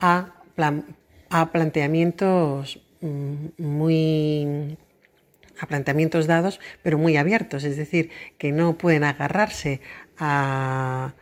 a, 0.00 0.34
plan- 0.56 0.84
a 1.30 1.50
planteamientos 1.52 2.82
mm, 3.00 3.62
muy 3.62 4.76
a 5.60 5.66
planteamientos 5.66 6.26
dados, 6.26 6.60
pero 6.82 6.98
muy 6.98 7.16
abiertos, 7.16 7.64
es 7.64 7.76
decir, 7.76 8.10
que 8.38 8.52
no 8.52 8.76
pueden 8.78 9.04
agarrarse 9.04 9.80
a 10.18 11.14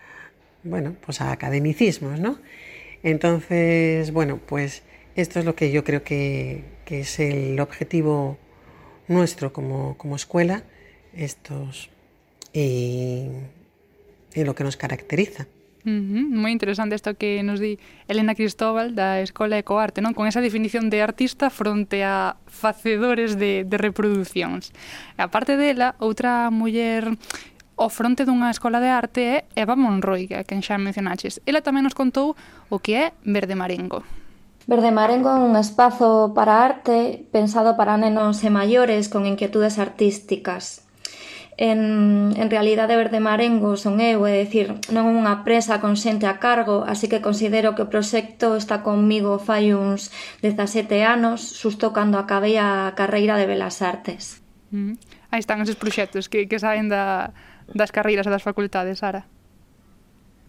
bueno, 0.63 0.95
pues 1.05 1.21
a 1.21 1.33
academicismos, 1.33 2.21
¿no? 2.21 2.39
Entonces, 3.03 4.13
bueno, 4.13 4.39
pues 4.39 4.83
esto 5.15 5.39
es 5.39 5.45
lo 5.45 5.55
que 5.55 5.73
yo 5.73 5.85
creo 5.85 6.03
que, 6.03 6.65
que 6.85 7.01
es 7.01 7.19
el 7.19 7.59
objetivo 7.61 8.39
nuestro 9.09 9.53
como, 9.53 9.97
como 9.97 10.17
escuela, 10.17 10.63
estos 11.15 11.91
y, 12.53 13.27
y 14.35 14.45
lo 14.45 14.55
que 14.55 14.65
nos 14.65 14.77
caracteriza. 14.77 15.47
Moi 15.85 16.53
interesante 16.53 16.93
isto 16.93 17.17
que 17.17 17.41
nos 17.41 17.57
di 17.57 17.81
Elena 18.05 18.37
Cristóbal 18.37 18.93
da 18.93 19.25
Escola 19.25 19.57
Ecoarte, 19.57 20.05
non? 20.05 20.13
Con 20.13 20.29
esa 20.29 20.45
definición 20.45 20.93
de 20.93 21.01
artista 21.01 21.49
fronte 21.49 22.05
a 22.05 22.37
facedores 22.45 23.41
de, 23.41 23.65
de 23.65 23.77
reproduccións. 23.81 24.77
E 25.17 25.25
aparte 25.25 25.57
dela, 25.57 25.97
outra 25.97 26.53
muller 26.53 27.17
ao 27.81 27.89
fronte 27.89 28.29
dunha 28.29 28.53
escola 28.53 28.77
de 28.77 28.93
arte 28.93 29.23
é 29.25 29.37
Eva 29.57 29.73
Monroy, 29.73 30.29
que 30.29 30.45
quen 30.45 30.61
xa 30.61 30.77
mencionaches. 30.77 31.41
Ela 31.49 31.65
tamén 31.65 31.89
nos 31.89 31.97
contou 31.97 32.37
o 32.69 32.77
que 32.77 32.93
é 32.93 33.05
Verde 33.25 33.57
Marengo. 33.57 34.05
Verde 34.69 34.93
Marengo 34.93 35.33
é 35.33 35.41
un 35.41 35.57
espazo 35.57 36.37
para 36.37 36.61
arte 36.61 37.25
pensado 37.33 37.81
para 37.81 37.97
nenos 37.97 38.45
e 38.45 38.53
maiores 38.53 39.09
con 39.09 39.25
inquietudes 39.25 39.81
artísticas. 39.81 40.85
En, 41.57 42.37
en 42.37 42.49
realidade 42.53 43.01
Verde 43.01 43.21
Marengo 43.21 43.81
son 43.81 43.97
eu, 44.05 44.29
é 44.29 44.45
dicir, 44.45 44.77
non 44.93 45.09
unha 45.09 45.41
presa 45.49 45.81
con 45.81 45.97
xente 45.97 46.29
a 46.29 46.37
cargo, 46.37 46.85
así 46.85 47.09
que 47.09 47.25
considero 47.25 47.73
que 47.73 47.85
o 47.85 47.89
proxecto 47.89 48.61
está 48.61 48.85
comigo 48.85 49.41
fai 49.41 49.73
uns 49.73 50.13
17 50.45 51.01
anos, 51.01 51.41
susto 51.41 51.97
cando 51.97 52.21
acabei 52.21 52.61
a 52.61 52.93
carreira 52.93 53.41
de 53.41 53.49
Belas 53.49 53.81
Artes. 53.81 54.45
Mm. 54.69 55.01
Aí 55.33 55.41
están 55.41 55.65
esos 55.65 55.81
proxectos 55.81 56.29
que, 56.29 56.45
que 56.45 56.59
saen 56.61 56.93
da, 56.93 57.33
das 57.75 57.91
carreiras 57.91 58.27
e 58.27 58.33
das 58.35 58.43
facultades, 58.43 58.99
Sara? 59.01 59.27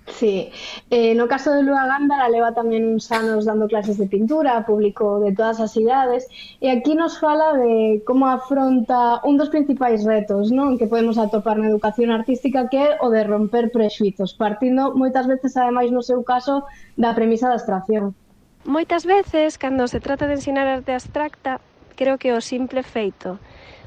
Sí, 0.08 0.52
eh, 0.90 1.14
no 1.16 1.28
caso 1.28 1.52
de 1.54 1.64
Lua 1.64 1.86
Gándara 1.86 2.28
leva 2.28 2.52
tamén 2.58 2.84
uns 2.84 3.10
anos 3.14 3.46
dando 3.46 3.70
clases 3.70 4.02
de 4.02 4.10
pintura, 4.10 4.66
público 4.66 5.22
de 5.22 5.32
todas 5.32 5.62
as 5.62 5.78
idades, 5.78 6.26
e 6.58 6.74
aquí 6.74 6.98
nos 6.98 7.22
fala 7.22 7.54
de 7.54 8.02
como 8.04 8.26
afronta 8.28 9.22
un 9.24 9.38
dos 9.38 9.54
principais 9.54 10.02
retos 10.04 10.50
non 10.50 10.76
que 10.82 10.90
podemos 10.90 11.22
atopar 11.22 11.62
na 11.62 11.70
educación 11.70 12.10
artística 12.10 12.66
que 12.68 12.82
é 12.82 12.90
o 13.00 13.14
de 13.14 13.22
romper 13.24 13.70
prexuizos, 13.70 14.34
partindo 14.34 14.98
moitas 14.98 15.30
veces, 15.30 15.54
ademais, 15.54 15.94
no 15.94 16.02
seu 16.02 16.26
caso, 16.26 16.66
da 16.98 17.14
premisa 17.14 17.48
da 17.48 17.62
abstracción. 17.62 18.18
Moitas 18.66 19.06
veces, 19.06 19.58
cando 19.62 19.86
se 19.86 20.02
trata 20.02 20.26
de 20.26 20.38
ensinar 20.38 20.66
arte 20.66 20.98
abstracta, 20.98 21.62
creo 21.94 22.18
que 22.18 22.34
o 22.34 22.42
simple 22.42 22.82
feito 22.82 23.38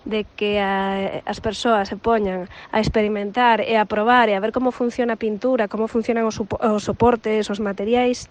de 0.05 0.25
que 0.37 0.61
a, 0.61 1.25
as 1.25 1.41
persoas 1.41 1.89
se 1.89 1.97
poñan 1.97 2.49
a 2.73 2.79
experimentar 2.81 3.65
e 3.65 3.77
a 3.81 3.89
probar 3.89 4.29
e 4.29 4.37
a 4.37 4.43
ver 4.43 4.53
como 4.53 4.71
funciona 4.71 5.17
a 5.17 5.21
pintura, 5.21 5.69
como 5.69 5.89
funcionan 5.89 6.29
os, 6.29 6.37
os 6.41 6.83
soportes, 6.85 7.49
os 7.49 7.61
materiais, 7.61 8.29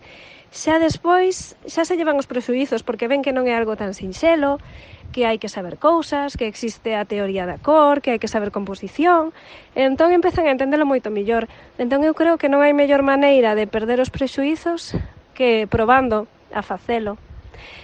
xa 0.53 0.77
despois 0.77 1.57
xa 1.65 1.81
se 1.81 1.97
llevan 1.97 2.21
os 2.21 2.29
prejuizos 2.29 2.85
porque 2.85 3.09
ven 3.09 3.25
que 3.25 3.33
non 3.33 3.49
é 3.49 3.57
algo 3.57 3.73
tan 3.73 3.97
sinxelo, 3.97 4.61
que 5.13 5.25
hai 5.25 5.41
que 5.41 5.49
saber 5.49 5.81
cousas, 5.81 6.37
que 6.37 6.45
existe 6.45 6.93
a 6.93 7.05
teoría 7.05 7.45
da 7.49 7.57
cor, 7.57 8.01
que 8.01 8.13
hai 8.13 8.19
que 8.21 8.29
saber 8.29 8.53
composición, 8.53 9.33
e 9.73 9.85
entón 9.85 10.13
empezan 10.13 10.45
a 10.45 10.53
entendelo 10.53 10.85
moito 10.85 11.09
mellor. 11.09 11.49
Entón 11.81 12.05
eu 12.05 12.13
creo 12.13 12.37
que 12.37 12.49
non 12.49 12.61
hai 12.61 12.73
mellor 12.73 13.01
maneira 13.01 13.57
de 13.57 13.65
perder 13.69 14.01
os 14.01 14.13
prexuizos 14.13 14.93
que 15.33 15.65
probando 15.69 16.29
a 16.53 16.61
facelo. 16.61 17.17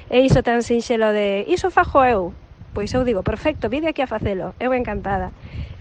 E 0.09 0.21
iso 0.25 0.41
tan 0.45 0.61
sinxelo 0.65 1.09
de 1.13 1.45
iso 1.49 1.69
fajo 1.73 2.01
eu, 2.05 2.21
Pois 2.73 2.93
eu 2.93 3.03
digo, 3.03 3.23
perfecto, 3.23 3.69
vide 3.69 3.89
aquí 3.89 4.01
a 4.01 4.07
facelo, 4.07 4.53
eu 4.59 4.73
encantada. 4.73 5.31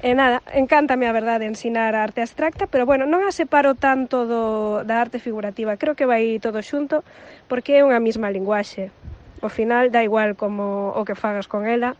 E 0.00 0.14
nada, 0.14 0.40
encántame 0.54 1.10
a 1.10 1.12
verdade 1.12 1.44
ensinar 1.44 1.94
a 1.94 2.06
arte 2.06 2.22
abstracta, 2.22 2.70
pero 2.70 2.86
bueno, 2.86 3.04
non 3.04 3.26
a 3.26 3.34
separo 3.34 3.74
tanto 3.74 4.24
do, 4.24 4.86
da 4.86 5.02
arte 5.02 5.18
figurativa, 5.18 5.76
creo 5.76 5.98
que 5.98 6.06
vai 6.06 6.38
todo 6.38 6.62
xunto, 6.62 7.02
porque 7.50 7.76
é 7.76 7.84
unha 7.84 8.00
mesma 8.00 8.30
linguaxe. 8.30 8.94
Ao 9.42 9.50
final, 9.50 9.90
dá 9.90 10.06
igual 10.06 10.38
como 10.38 10.94
o 10.94 11.02
que 11.04 11.18
fagas 11.18 11.50
con 11.50 11.66
ela, 11.66 11.98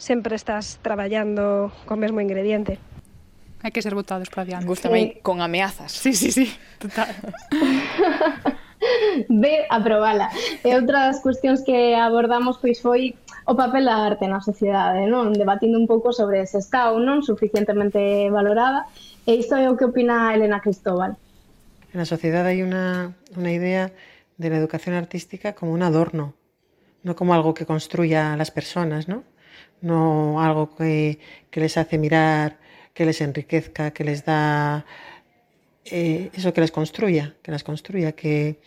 sempre 0.00 0.38
estás 0.38 0.80
traballando 0.80 1.68
co 1.84 1.98
mesmo 1.98 2.24
ingrediente. 2.24 2.80
Hai 3.60 3.76
que 3.76 3.84
ser 3.84 3.92
botados 3.92 4.32
para 4.32 4.48
diante. 4.48 4.64
Gústame 4.64 5.00
sí. 5.00 5.06
con 5.20 5.44
ameazas. 5.44 5.92
Sí, 5.92 6.16
sí, 6.16 6.32
sí, 6.32 6.48
total. 6.80 7.12
Ve 9.28 9.68
a 9.68 9.76
probala. 9.84 10.32
E 10.64 10.72
outra 10.72 11.12
das 11.12 11.20
cuestións 11.20 11.60
que 11.60 11.92
abordamos 11.92 12.56
pois 12.56 12.80
foi 12.80 13.20
o 13.50 13.56
papel 13.56 13.84
da 13.90 14.06
arte 14.06 14.30
na 14.30 14.38
sociedade, 14.38 15.10
non? 15.10 15.34
Debatindo 15.34 15.74
un 15.74 15.90
pouco 15.90 16.14
sobre 16.14 16.46
se 16.46 16.62
está 16.62 16.94
ou 16.94 17.02
non 17.02 17.26
suficientemente 17.26 18.30
valorada. 18.30 18.86
E 19.26 19.34
isto 19.34 19.58
é 19.58 19.66
o 19.66 19.74
que 19.74 19.90
opina 19.90 20.30
Elena 20.30 20.62
Cristóbal. 20.62 21.18
En 21.90 21.98
la 21.98 22.06
sociedad 22.06 22.46
hay 22.46 22.62
una, 22.62 23.18
una 23.34 23.50
idea 23.50 23.90
de 24.38 24.50
la 24.50 24.56
educación 24.56 24.94
artística 24.94 25.58
como 25.58 25.74
un 25.74 25.82
adorno, 25.82 26.38
no 27.02 27.18
como 27.18 27.34
algo 27.34 27.50
que 27.50 27.66
construya 27.66 28.32
a 28.32 28.36
las 28.38 28.54
personas, 28.54 29.10
¿no? 29.10 29.26
No 29.82 30.38
algo 30.38 30.70
que, 30.76 31.18
que 31.50 31.58
les 31.58 31.74
hace 31.74 31.98
mirar, 31.98 32.62
que 32.94 33.04
les 33.04 33.20
enriquezca, 33.20 33.90
que 33.90 34.04
les 34.04 34.24
da 34.24 34.86
eh, 35.90 36.30
eso 36.38 36.54
que 36.54 36.60
les 36.60 36.70
construya, 36.70 37.34
que 37.42 37.50
las 37.50 37.64
construya, 37.64 38.12
que, 38.12 38.60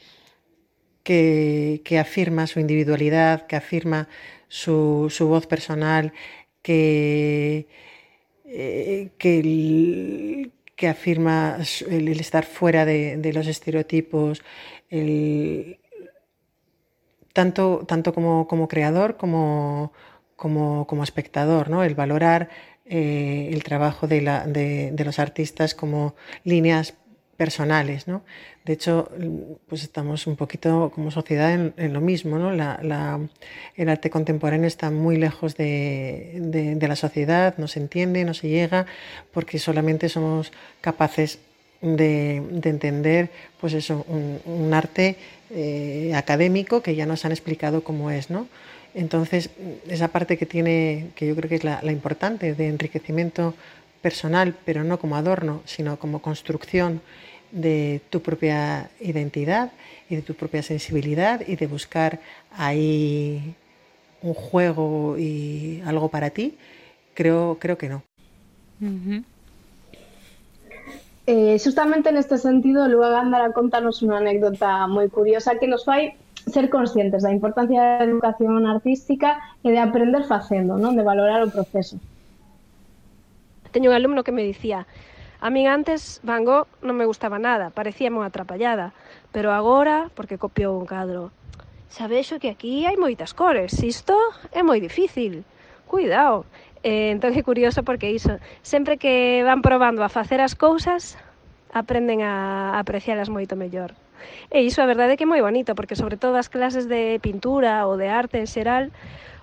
que, 1.04 1.80
que 1.86 2.00
afirma 2.00 2.48
su 2.48 2.60
individualidad, 2.60 3.48
que 3.48 3.56
afirma 3.56 4.10
su, 4.54 5.08
su 5.10 5.28
voz 5.28 5.48
personal, 5.48 6.14
que, 6.62 7.68
eh, 8.46 9.10
que, 9.18 10.52
que 10.76 10.88
afirma 10.88 11.58
el, 11.90 12.08
el 12.08 12.20
estar 12.20 12.46
fuera 12.46 12.86
de, 12.86 13.18
de, 13.18 13.34
los 13.34 13.48
estereotipos, 13.48 14.44
el, 14.92 15.80
tanto, 17.34 17.84
tanto 17.88 18.14
como, 18.14 18.48
como 18.48 18.68
creador 18.68 19.18
como, 19.18 19.92
como, 20.36 20.86
como, 20.86 21.04
espectador, 21.04 21.72
¿no? 21.72 21.84
el 21.84 21.96
valorar 21.96 22.50
eh, 22.86 23.50
el 23.52 23.64
trabajo 23.64 24.08
de, 24.08 24.22
la, 24.22 24.46
de, 24.46 24.92
de, 24.92 25.04
los 25.04 25.18
artistas 25.18 25.74
como 25.74 26.16
líneas 26.44 26.94
personales. 27.38 28.08
¿no? 28.08 28.24
De 28.66 28.74
hecho, 28.74 29.10
pues 29.68 29.84
estamos 29.84 30.28
un 30.28 30.36
poquito 30.36 30.92
como 30.94 31.12
sociedad 31.12 31.54
en, 31.54 31.94
lo 31.94 32.02
mismo. 32.02 32.38
¿no? 32.38 32.52
El 32.52 33.90
arte 33.90 34.10
contemporáneo 34.10 34.68
está 34.68 34.92
muy 34.92 35.18
lejos 35.18 35.56
de, 35.56 36.76
de, 36.78 36.88
la 36.88 36.96
sociedad, 36.96 37.56
no 37.58 37.68
se 37.68 37.80
entiende, 37.80 38.24
no 38.26 38.34
se 38.34 38.50
llega, 38.50 38.86
porque 39.32 39.60
solamente 39.60 40.10
somos 40.10 40.52
capaces 40.82 41.40
de, 41.82 42.38
entender 42.64 43.30
pues 43.60 43.74
eso, 43.74 44.06
un, 44.08 44.74
arte 44.74 45.18
eh, 45.52 46.14
académico 46.16 46.82
que 46.82 46.96
ya 46.96 47.06
nos 47.06 47.26
han 47.26 47.32
explicado 47.32 47.84
cómo 47.84 48.12
es. 48.12 48.30
¿no? 48.30 48.48
Entonces, 48.94 49.50
esa 49.90 50.10
parte 50.10 50.38
que 50.38 50.46
tiene, 50.46 51.10
que 51.16 51.28
yo 51.28 51.36
creo 51.36 51.50
que 51.50 51.56
es 51.56 51.64
la 51.64 51.92
importante, 51.92 52.54
de 52.54 52.68
enriquecimiento 52.68 53.56
personal, 54.04 54.54
pero 54.68 54.84
no 54.84 55.00
como 55.00 55.16
adorno, 55.16 55.62
sino 55.66 55.98
como 55.98 56.22
construcción 56.22 57.02
de 57.52 58.02
tu 58.10 58.22
propia 58.22 58.90
identidad 59.00 59.72
y 60.10 60.18
de 60.18 60.22
tu 60.22 60.34
propia 60.34 60.62
sensibilidad 60.62 61.42
y 61.48 61.56
de 61.56 61.68
buscar 61.68 62.20
ahí 62.58 63.56
un 64.22 64.34
juego 64.34 65.18
y 65.18 65.82
algo 65.86 66.10
para 66.10 66.30
ti, 66.30 66.58
creo, 67.14 67.58
creo 67.60 67.78
que 67.78 67.90
no. 67.90 68.04
Uh 68.82 68.86
-huh. 68.86 69.24
eh, 71.26 71.58
justamente 71.64 72.12
neste 72.12 72.38
sentido, 72.38 72.88
Lua 72.88 73.10
Gándara 73.10 73.56
contanos 73.56 74.04
unha 74.04 74.20
anécdota 74.20 74.92
moi 74.92 75.08
curiosa 75.08 75.56
que 75.56 75.72
nos 75.72 75.88
fai 75.88 76.20
ser 76.52 76.68
conscientes 76.68 77.24
da 77.24 77.32
importancia 77.32 77.80
da 77.80 78.04
educación 78.04 78.68
artística 78.68 79.40
e 79.64 79.72
de 79.72 79.80
aprender 79.80 80.24
facendo, 80.28 80.76
non 80.76 81.00
de 81.00 81.04
valorar 81.08 81.40
o 81.48 81.54
proceso. 81.56 81.96
Teño 83.74 83.90
un 83.90 83.96
alumno 83.98 84.24
que 84.24 84.32
me 84.32 84.44
dicía 84.44 84.86
A 85.42 85.50
min 85.50 85.68
antes 85.68 86.22
Van 86.24 86.46
Gogh 86.46 86.72
non 86.80 86.96
me 86.96 87.04
gustaba 87.04 87.36
nada, 87.36 87.68
parecía 87.68 88.08
moi 88.08 88.24
atrapallada, 88.24 88.96
pero 89.36 89.52
agora, 89.52 90.08
porque 90.16 90.40
copiou 90.40 90.80
un 90.80 90.88
cadro, 90.88 91.36
xa 91.92 92.08
vexo 92.08 92.40
que 92.40 92.48
aquí 92.48 92.88
hai 92.88 92.96
moitas 92.96 93.36
cores, 93.36 93.76
isto 93.84 94.16
é 94.56 94.64
moi 94.64 94.80
difícil, 94.80 95.44
cuidado. 95.84 96.48
Eh, 96.80 97.12
entón 97.12 97.36
é 97.36 97.44
curioso 97.44 97.84
porque 97.84 98.08
iso, 98.16 98.40
sempre 98.64 98.96
que 98.96 99.44
van 99.44 99.60
probando 99.60 100.00
a 100.00 100.08
facer 100.08 100.40
as 100.40 100.56
cousas, 100.56 101.20
aprenden 101.76 102.24
a 102.24 102.80
aprecialas 102.80 103.28
moito 103.28 103.60
mellor. 103.60 103.92
E 104.48 104.64
iso 104.64 104.80
a 104.80 104.88
verdade 104.88 105.14
é 105.14 105.18
que 105.20 105.28
é 105.28 105.30
moi 105.30 105.44
bonito, 105.44 105.76
porque 105.76 106.00
sobre 106.00 106.16
todo 106.16 106.40
as 106.40 106.48
clases 106.48 106.88
de 106.88 107.20
pintura 107.20 107.84
ou 107.84 108.00
de 108.00 108.08
arte 108.08 108.40
en 108.40 108.48
xeral, 108.48 108.96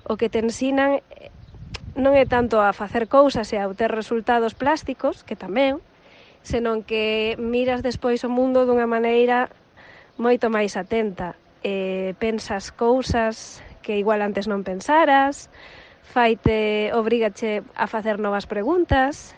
o 0.08 0.16
que 0.16 0.32
te 0.32 0.40
ensinan 0.40 1.04
non 1.98 2.14
é 2.14 2.26
tanto 2.26 2.62
a 2.62 2.70
facer 2.76 3.10
cousas 3.10 3.50
e 3.50 3.58
a 3.58 3.66
obter 3.66 3.90
resultados 3.90 4.54
plásticos, 4.54 5.22
que 5.26 5.34
tamén, 5.34 5.82
senón 6.42 6.86
que 6.86 7.36
miras 7.36 7.82
despois 7.82 8.22
o 8.24 8.30
mundo 8.30 8.64
dunha 8.64 8.86
maneira 8.86 9.50
moito 10.16 10.48
máis 10.52 10.76
atenta. 10.76 11.34
E 11.60 12.16
pensas 12.16 12.72
cousas 12.72 13.60
que 13.84 14.00
igual 14.00 14.24
antes 14.24 14.48
non 14.48 14.64
pensaras, 14.64 15.52
faite, 16.00 16.90
obrigache 16.96 17.60
a 17.76 17.86
facer 17.86 18.16
novas 18.16 18.48
preguntas, 18.48 19.36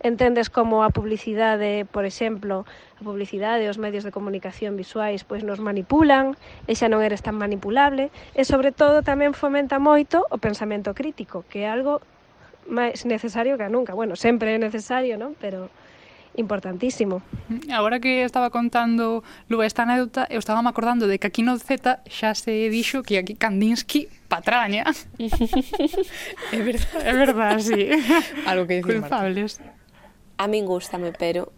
entendes 0.00 0.50
como 0.50 0.82
a 0.82 0.90
publicidade, 0.90 1.84
por 1.88 2.04
exemplo, 2.04 2.66
a 3.00 3.02
publicidade, 3.04 3.68
os 3.68 3.78
medios 3.78 4.04
de 4.04 4.12
comunicación 4.12 4.76
visuais, 4.76 5.24
pois 5.24 5.42
nos 5.42 5.60
manipulan, 5.60 6.36
e 6.66 6.72
xa 6.74 6.90
non 6.90 7.00
eres 7.00 7.22
tan 7.22 7.36
manipulable, 7.38 8.10
e 8.34 8.42
sobre 8.44 8.70
todo 8.72 9.04
tamén 9.04 9.32
fomenta 9.34 9.76
moito 9.82 10.24
o 10.30 10.38
pensamento 10.38 10.94
crítico, 10.94 11.44
que 11.46 11.64
é 11.64 11.68
algo 11.68 12.00
máis 12.68 13.04
necesario 13.04 13.60
que 13.60 13.68
nunca. 13.68 13.92
Bueno, 13.92 14.16
sempre 14.16 14.56
é 14.56 14.58
necesario, 14.58 15.20
non? 15.20 15.36
Pero 15.36 15.68
importantísimo. 16.36 17.22
Agora 17.72 18.00
que 18.00 18.24
estaba 18.24 18.50
contando 18.50 19.22
Lua 19.48 19.66
esta 19.66 19.82
anécdota, 19.82 20.26
eu 20.30 20.38
estaba 20.38 20.62
me 20.62 20.68
acordando 20.68 21.06
de 21.06 21.18
que 21.18 21.26
aquí 21.26 21.42
no 21.42 21.58
Z 21.58 22.02
xa 22.08 22.34
se 22.34 22.70
dixo 22.70 23.02
que 23.02 23.18
aquí 23.18 23.34
Kandinsky 23.34 24.08
patraña. 24.28 24.84
¿eh? 25.18 25.30
é 26.52 26.60
verdad. 26.60 27.00
É 27.04 27.12
verdad, 27.12 27.58
sí. 27.58 27.90
Algo 28.46 28.66
que 28.66 28.82
dicir, 28.82 29.00
Culpables. 29.00 29.60
Marta. 29.60 29.74
A 30.38 30.46
min 30.50 30.66
gustame, 30.66 31.12
pero 31.14 31.52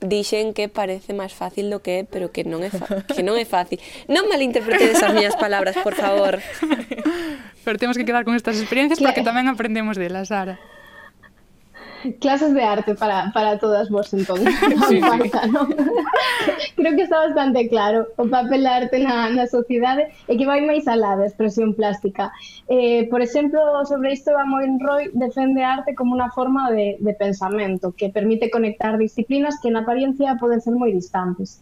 dixen 0.00 0.54
que 0.54 0.68
parece 0.70 1.10
máis 1.14 1.34
fácil 1.34 1.70
do 1.70 1.82
que 1.82 2.02
é, 2.02 2.06
pero 2.06 2.30
que 2.30 2.46
non 2.46 2.62
é, 2.62 2.70
que 3.10 3.22
non 3.26 3.34
é 3.34 3.46
fácil. 3.46 3.82
Non 4.06 4.30
malinterpretedes 4.30 5.02
as 5.02 5.14
miñas 5.14 5.34
palabras, 5.34 5.74
por 5.82 5.94
favor. 5.94 6.38
Pero 7.68 7.76
temos 7.76 7.98
que 8.00 8.06
quedar 8.06 8.24
con 8.24 8.32
estas 8.32 8.56
experiencias 8.56 8.96
claro. 8.96 9.12
porque 9.12 9.26
tamén 9.26 9.44
aprendemos 9.44 10.00
delas, 10.00 10.32
Sara 10.32 10.56
clases 12.20 12.54
de 12.54 12.62
arte 12.62 12.94
para, 12.94 13.30
para 13.32 13.58
todas 13.58 13.88
vos 13.90 14.12
entonces. 14.14 14.54
Sí. 14.88 15.00
Falta, 15.00 15.46
¿no? 15.46 15.68
Creo 16.76 16.96
que 16.96 17.02
está 17.02 17.18
bastante 17.18 17.68
claro 17.68 18.06
o 18.16 18.26
papel 18.26 18.62
da 18.62 18.76
arte 18.76 18.98
na, 19.00 19.28
na 19.28 19.46
sociedade 19.46 20.08
e 20.28 20.38
que 20.38 20.46
vai 20.46 20.64
máis 20.64 20.88
alá 20.88 21.18
da 21.18 21.26
expresión 21.28 21.74
plástica. 21.74 22.32
Eh, 22.68 23.04
por 23.10 23.20
exemplo, 23.20 23.60
sobre 23.84 24.12
isto, 24.12 24.32
Amoin 24.32 24.80
Roy 24.80 25.10
defende 25.12 25.60
a 25.60 25.82
arte 25.82 25.92
como 25.92 26.16
unha 26.16 26.30
forma 26.32 26.70
de, 26.72 26.96
de 27.00 27.12
pensamento 27.12 27.92
que 27.92 28.08
permite 28.08 28.48
conectar 28.48 28.96
disciplinas 28.96 29.60
que 29.60 29.68
en 29.68 29.76
apariencia 29.76 30.38
poden 30.40 30.62
ser 30.62 30.72
moi 30.72 30.94
distantes. 30.94 31.60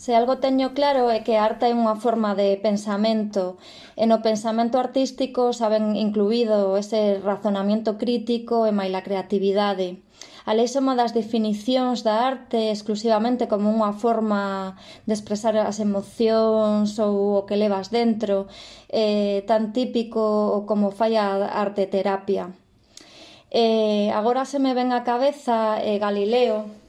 Se 0.00 0.16
algo 0.16 0.38
teño 0.38 0.72
claro 0.72 1.10
é 1.10 1.20
que 1.26 1.36
a 1.36 1.44
arte 1.44 1.68
é 1.68 1.76
unha 1.76 1.92
forma 1.92 2.32
de 2.32 2.56
pensamento 2.56 3.60
e 4.00 4.08
no 4.08 4.24
pensamento 4.24 4.80
artístico 4.80 5.52
saben 5.52 5.92
incluído 5.92 6.80
ese 6.80 7.20
razonamento 7.20 8.00
crítico 8.00 8.64
e 8.64 8.72
máis 8.72 8.96
a 8.96 9.04
creatividade. 9.04 10.00
Aleixamo 10.48 10.96
das 10.96 11.12
definicións 11.12 12.00
da 12.00 12.24
arte 12.32 12.72
exclusivamente 12.72 13.44
como 13.44 13.68
unha 13.68 13.92
forma 13.92 14.72
de 15.04 15.12
expresar 15.12 15.52
as 15.60 15.76
emocións 15.84 16.96
ou 16.96 17.36
o 17.36 17.44
que 17.44 17.60
levas 17.60 17.92
dentro, 17.92 18.48
eh, 18.88 19.44
tan 19.44 19.76
típico 19.76 20.64
como 20.64 20.96
fai 20.96 21.20
a 21.20 21.44
arte 21.44 21.84
terapia. 21.84 22.56
Eh, 23.52 24.08
agora 24.16 24.48
se 24.48 24.64
me 24.64 24.72
ven 24.72 24.96
a 24.96 25.04
cabeza 25.04 25.76
eh, 25.76 26.00
Galileo, 26.00 26.79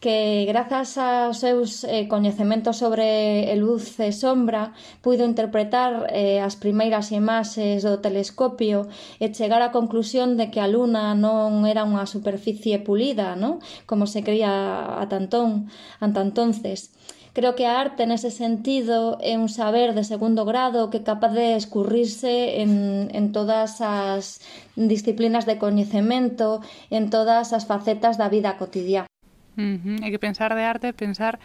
que 0.00 0.44
grazas 0.46 0.98
aos 0.98 1.40
seus 1.40 1.84
eh, 1.84 2.06
coñecementos 2.08 2.76
sobre 2.76 3.48
luz 3.56 3.96
e 4.00 4.12
sombra 4.12 4.76
puido 5.00 5.24
interpretar 5.24 6.12
eh, 6.12 6.38
as 6.44 6.54
primeiras 6.60 7.16
imaxes 7.16 7.80
do 7.80 7.96
telescopio 8.04 8.86
e 9.16 9.32
chegar 9.32 9.64
á 9.64 9.72
conclusión 9.72 10.36
de 10.36 10.52
que 10.52 10.60
a 10.60 10.68
luna 10.68 11.16
non 11.16 11.64
era 11.64 11.88
unha 11.88 12.04
superficie 12.04 12.76
pulida, 12.84 13.34
non? 13.40 13.64
como 13.88 14.04
se 14.04 14.20
creía 14.20 15.00
ata 15.00 15.16
entón, 15.16 15.72
ata 16.04 16.20
entonces. 16.20 16.92
Creo 17.36 17.52
que 17.52 17.68
a 17.68 17.80
arte 17.80 18.08
nese 18.08 18.32
sentido 18.32 19.20
é 19.20 19.36
un 19.36 19.52
saber 19.52 19.92
de 19.92 20.08
segundo 20.08 20.48
grado 20.48 20.88
que 20.88 21.00
é 21.00 21.08
capaz 21.08 21.32
de 21.36 21.56
escurrirse 21.56 22.64
en, 22.64 23.12
en 23.12 23.32
todas 23.36 23.84
as 23.84 24.40
disciplinas 24.76 25.44
de 25.44 25.60
coñecemento, 25.60 26.64
en 26.88 27.12
todas 27.12 27.52
as 27.52 27.68
facetas 27.68 28.16
da 28.16 28.32
vida 28.32 28.56
cotidiana. 28.56 29.15
Uh 29.56 29.80
-huh. 29.80 30.04
Hai 30.04 30.10
que 30.12 30.20
pensar 30.20 30.54
de 30.54 30.64
arte 30.64 30.92
pensar 30.92 31.40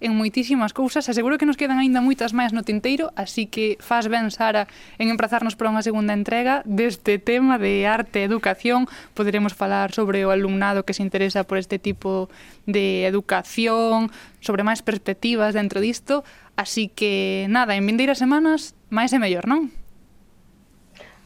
en 0.00 0.12
moitísimas 0.12 0.76
cousas, 0.76 1.08
aseguro 1.08 1.38
que 1.38 1.48
nos 1.48 1.56
quedan 1.56 1.80
aínda 1.80 2.04
moitas 2.04 2.36
máis 2.36 2.52
no 2.52 2.60
tinteiro, 2.60 3.16
así 3.16 3.48
que 3.48 3.80
faz 3.80 4.12
ben, 4.12 4.28
Sara, 4.28 4.68
en 5.00 5.08
emprazarnos 5.08 5.56
para 5.56 5.72
unha 5.72 5.80
segunda 5.80 6.12
entrega 6.12 6.60
deste 6.68 7.16
tema 7.16 7.56
de 7.56 7.88
arte 7.88 8.20
e 8.20 8.28
educación. 8.28 8.84
Poderemos 9.16 9.56
falar 9.56 9.96
sobre 9.96 10.28
o 10.28 10.30
alumnado 10.36 10.84
que 10.84 10.92
se 10.92 11.00
interesa 11.00 11.48
por 11.48 11.56
este 11.56 11.80
tipo 11.80 12.28
de 12.68 13.08
educación, 13.08 14.12
sobre 14.44 14.68
máis 14.68 14.84
perspectivas 14.84 15.56
dentro 15.56 15.80
disto, 15.80 16.28
así 16.60 16.92
que, 16.92 17.48
nada, 17.48 17.72
en 17.72 17.88
vindeiras 17.88 18.20
semanas, 18.20 18.76
máis 18.92 19.16
e 19.16 19.18
mellor, 19.18 19.48
non? 19.48 19.72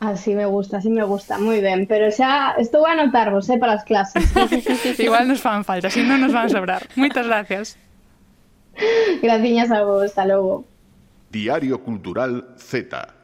Así 0.01 0.35
me 0.35 0.47
gusta, 0.47 0.79
así 0.79 0.89
me 0.89 1.05
gusta, 1.05 1.37
moi 1.37 1.61
ben, 1.61 1.85
pero 1.85 2.09
xa 2.09 2.57
estou 2.57 2.89
a 2.89 2.97
anotarvos, 2.97 3.53
eh, 3.53 3.61
para 3.61 3.77
as 3.77 3.85
clases. 3.85 4.33
Igual 4.97 5.29
nos 5.29 5.45
fan 5.45 5.61
falta, 5.61 5.93
si 5.93 6.01
non 6.01 6.25
nos 6.25 6.33
van 6.33 6.49
a 6.49 6.53
sobrar. 6.57 6.89
Moitas 6.97 7.29
gracias. 7.29 7.77
Graciñas 9.21 9.69
a 9.69 9.85
vos, 9.85 10.09
hasta 10.09 10.25
logo. 10.25 10.65
Diario 11.29 11.85
Cultural 11.85 12.57
Z. 12.57 13.20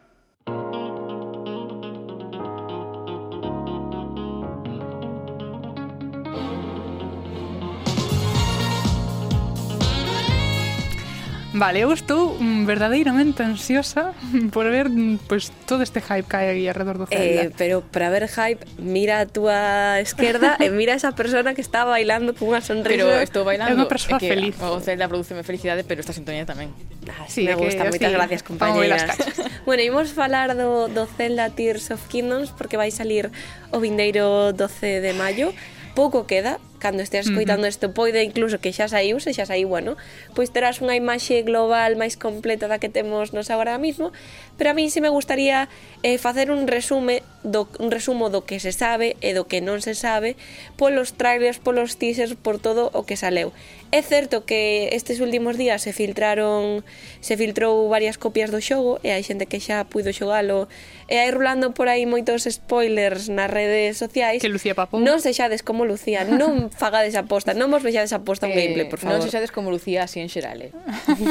Vale, 11.57 11.81
eu 11.81 11.91
estou 11.91 12.37
mm, 12.37 12.69
verdadeiramente 12.69 13.41
ansiosa 13.43 14.13
por 14.53 14.69
ver 14.69 14.93
pues, 15.27 15.51
todo 15.65 15.83
este 15.83 16.05
hype 16.05 16.29
que 16.29 16.37
hai 16.37 16.47
aquí 16.53 16.69
alrededor 16.69 17.01
do 17.01 17.07
Zelda. 17.09 17.49
Eh, 17.49 17.51
pero 17.57 17.81
para 17.81 18.13
ver 18.13 18.29
hype, 18.29 18.61
mira 18.77 19.25
a 19.25 19.27
túa 19.27 19.97
esquerda 20.05 20.61
e 20.61 20.69
mira 20.69 20.93
a 20.93 21.01
esa 21.01 21.17
persona 21.17 21.57
que 21.57 21.65
está 21.65 21.89
bailando 21.89 22.37
con 22.37 22.53
unha 22.53 22.61
sonrisa. 22.61 23.09
Pero 23.09 23.25
estou 23.25 23.49
bailando. 23.49 23.73
É 23.73 23.77
unha 23.81 23.89
persoa 23.89 24.21
que 24.21 24.29
feliz. 24.29 24.53
O 24.61 24.77
Zelda 24.85 25.09
produceme 25.09 25.41
felicidade, 25.41 25.81
pero 25.81 26.05
esta 26.05 26.13
sintonía 26.13 26.45
tamén. 26.45 26.77
Ah, 27.09 27.25
sí, 27.25 27.49
me 27.49 27.57
gusta, 27.57 27.89
que, 27.89 27.97
moitas 27.97 28.13
sí. 28.13 28.17
gracias, 28.21 28.41
compañeras. 28.53 29.17
bueno, 29.69 29.81
imos 29.81 30.13
falar 30.13 30.53
do, 30.61 30.93
do 30.93 31.09
Zelda 31.09 31.49
Tears 31.57 31.89
of 31.89 32.05
Kingdoms 32.13 32.53
porque 32.53 32.77
vai 32.77 32.93
salir 32.93 33.33
o 33.73 33.81
vindeiro 33.81 34.53
12 34.53 35.01
de 35.01 35.13
maio. 35.17 35.57
Pouco 35.97 36.29
queda, 36.29 36.61
cando 36.77 37.03
esteas 37.03 37.27
escoitando 37.27 37.67
isto 37.67 37.87
uh 37.87 37.91
-huh. 37.91 37.99
poida 37.99 38.23
incluso 38.23 38.61
que 38.61 38.73
xa 38.73 38.89
saiu, 38.89 39.19
se 39.21 39.33
xa 39.35 39.45
saiu, 39.47 39.69
bueno, 39.69 39.97
pois 40.37 40.53
terás 40.55 40.81
unha 40.85 40.95
imaxe 40.95 41.43
global 41.43 41.97
máis 41.97 42.15
completa 42.17 42.69
da 42.69 42.79
que 42.79 42.89
temos 42.89 43.33
nos 43.33 43.51
agora 43.51 43.77
mismo, 43.81 44.13
pero 44.57 44.71
a 44.71 44.75
mí 44.75 44.91
si 44.91 45.01
me 45.01 45.09
gustaría 45.09 45.69
eh, 46.03 46.19
facer 46.19 46.51
un 46.51 46.67
resume 46.67 47.23
do, 47.47 47.69
un 47.79 47.91
resumo 47.91 48.29
do 48.29 48.45
que 48.45 48.59
se 48.61 48.73
sabe 48.73 49.17
e 49.23 49.33
do 49.33 49.47
que 49.47 49.63
non 49.63 49.79
se 49.81 49.95
sabe 49.95 50.35
polos 50.75 51.15
trailers, 51.15 51.63
polos 51.63 51.97
teasers, 51.97 52.35
por 52.35 52.59
todo 52.59 52.91
o 52.93 53.07
que 53.07 53.17
saleu. 53.17 53.55
É 53.95 54.03
certo 54.03 54.45
que 54.45 54.91
estes 54.93 55.23
últimos 55.23 55.55
días 55.57 55.83
se 55.83 55.95
filtraron 55.95 56.83
se 57.23 57.39
filtrou 57.39 57.87
varias 57.89 58.19
copias 58.19 58.51
do 58.51 58.59
xogo 58.59 58.99
e 59.07 59.15
hai 59.15 59.23
xente 59.23 59.47
que 59.47 59.63
xa 59.63 59.87
puido 59.87 60.11
xogalo 60.11 60.67
e 61.07 61.23
hai 61.23 61.31
rulando 61.31 61.71
por 61.71 61.87
aí 61.87 62.03
moitos 62.03 62.51
spoilers 62.51 63.31
nas 63.31 63.47
redes 63.47 63.95
sociais. 63.95 64.43
Que 64.43 64.51
Lucía 64.51 64.75
Papón. 64.75 65.07
Non 65.07 65.23
sexades 65.23 65.63
como 65.63 65.87
Lucía, 65.87 66.27
non 66.27 66.66
faga 66.71 66.97
fagades 66.97 67.15
aposta 67.15 67.53
non 67.53 67.69
vos 67.69 67.85
vexades 67.85 68.13
aposta 68.17 68.49
un 68.49 68.55
eh, 68.55 68.61
gameplay, 68.63 68.87
por 68.89 68.99
favor. 68.99 69.21
Non 69.21 69.25
se 69.25 69.31
xades 69.31 69.53
como 69.53 69.69
Lucía 69.69 70.07
así 70.07 70.19
en 70.23 70.33
xeral, 70.33 70.63
eh? 70.63 70.73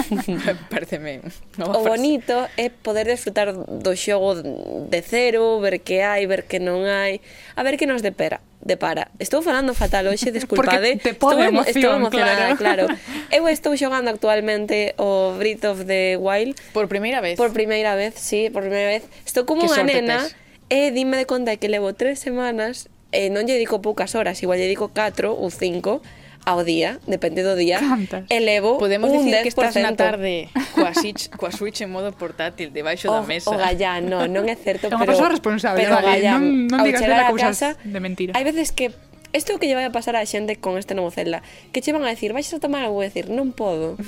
Pareceme. 0.73 1.25
O 1.59 1.81
bonito 1.81 2.47
é 2.55 2.69
poder 2.69 3.09
desfrutar 3.09 3.51
do 3.55 3.93
xogo 3.97 4.37
de 4.41 4.99
cero, 5.01 5.57
ver 5.59 5.81
que 5.81 6.05
hai, 6.05 6.23
ver 6.29 6.45
que 6.45 6.61
non 6.61 6.85
hai, 6.85 7.19
a 7.57 7.61
ver 7.65 7.75
que 7.75 7.89
nos 7.89 8.05
depera 8.05 8.39
depara. 8.65 9.11
Estou 9.19 9.45
falando 9.45 9.73
fatal 9.77 10.09
hoxe, 10.09 10.33
desculpade. 10.33 10.97
Porque 10.97 11.13
te 11.13 11.13
pode 11.13 11.45
estou, 11.45 11.53
emoción, 11.53 11.77
estou 11.77 11.93
emocionada, 11.95 12.57
claro. 12.57 12.85
claro. 12.89 12.99
Eu 13.31 13.47
estou 13.47 13.77
xogando 13.77 14.09
actualmente 14.09 14.97
o 14.97 15.37
Breath 15.37 15.65
of 15.65 15.85
the 15.85 16.17
Wild. 16.17 16.57
Por 16.73 16.89
primeira 16.89 17.21
vez. 17.21 17.37
Por 17.37 17.53
primeira 17.53 17.95
vez, 17.95 18.17
sí, 18.17 18.49
por 18.49 18.65
primeira 18.65 18.89
vez. 18.89 19.05
Estou 19.23 19.45
como 19.45 19.69
unha 19.69 19.85
nena 19.85 20.25
tes. 20.25 20.35
e 20.73 20.89
dime 20.89 21.21
de 21.21 21.29
conta 21.29 21.53
que 21.61 21.69
levo 21.69 21.93
tres 21.93 22.17
semanas 22.17 22.89
eh, 23.15 23.31
non 23.31 23.47
lle 23.47 23.55
dedico 23.55 23.79
poucas 23.79 24.11
horas, 24.19 24.43
igual 24.43 24.59
lle 24.59 24.67
dedico 24.67 24.91
4 24.91 25.31
ou 25.31 25.47
5 25.47 26.03
ao 26.45 26.61
día, 26.61 27.01
depende 27.09 27.41
do 27.41 27.57
día, 27.57 27.81
Cantas. 27.81 28.29
elevo 28.29 28.77
Podemos 28.77 29.09
un 29.09 29.25
dicir 29.25 29.41
que 29.41 29.49
estás 29.49 29.73
na 29.81 29.97
tarde 29.97 30.47
coa 30.77 30.93
switch, 30.93 31.33
coa 31.33 31.49
switch 31.49 31.81
en 31.81 31.89
modo 31.89 32.13
portátil 32.13 32.69
debaixo 32.69 33.09
o, 33.09 33.17
da 33.17 33.21
mesa. 33.25 33.49
O 33.49 33.57
gallá, 33.57 33.97
no, 33.99 34.29
non 34.29 34.45
é 34.45 34.53
certo, 34.53 34.85
é 34.85 34.93
pero... 34.93 35.01
Como 35.01 35.09
persoa 35.09 35.33
responsable, 35.33 35.81
pero 35.81 35.97
vale, 35.97 36.21
gallá, 36.21 36.37
non, 36.37 36.69
non 36.69 36.85
digas 36.85 37.01
a 37.01 37.33
casa, 37.33 37.73
de 37.81 37.99
mentira. 37.99 38.31
Hai 38.37 38.45
veces 38.45 38.69
que 38.69 38.93
Isto 39.35 39.51
é 39.51 39.55
o 39.55 39.59
que 39.59 39.67
lle 39.67 39.75
vai 39.75 39.83
a 39.83 39.91
pasar 39.91 40.15
á 40.15 40.23
xente 40.23 40.55
con 40.63 40.79
este 40.79 40.95
novo 40.95 41.11
Zelda. 41.11 41.43
Que 41.75 41.83
che 41.83 41.91
van 41.91 42.07
a 42.07 42.09
decir, 42.09 42.31
vais 42.31 42.47
a 42.55 42.59
tomar 42.63 42.87
algo 42.87 43.03
e 43.03 43.11
decir, 43.11 43.27
non 43.27 43.51
podo. 43.51 43.99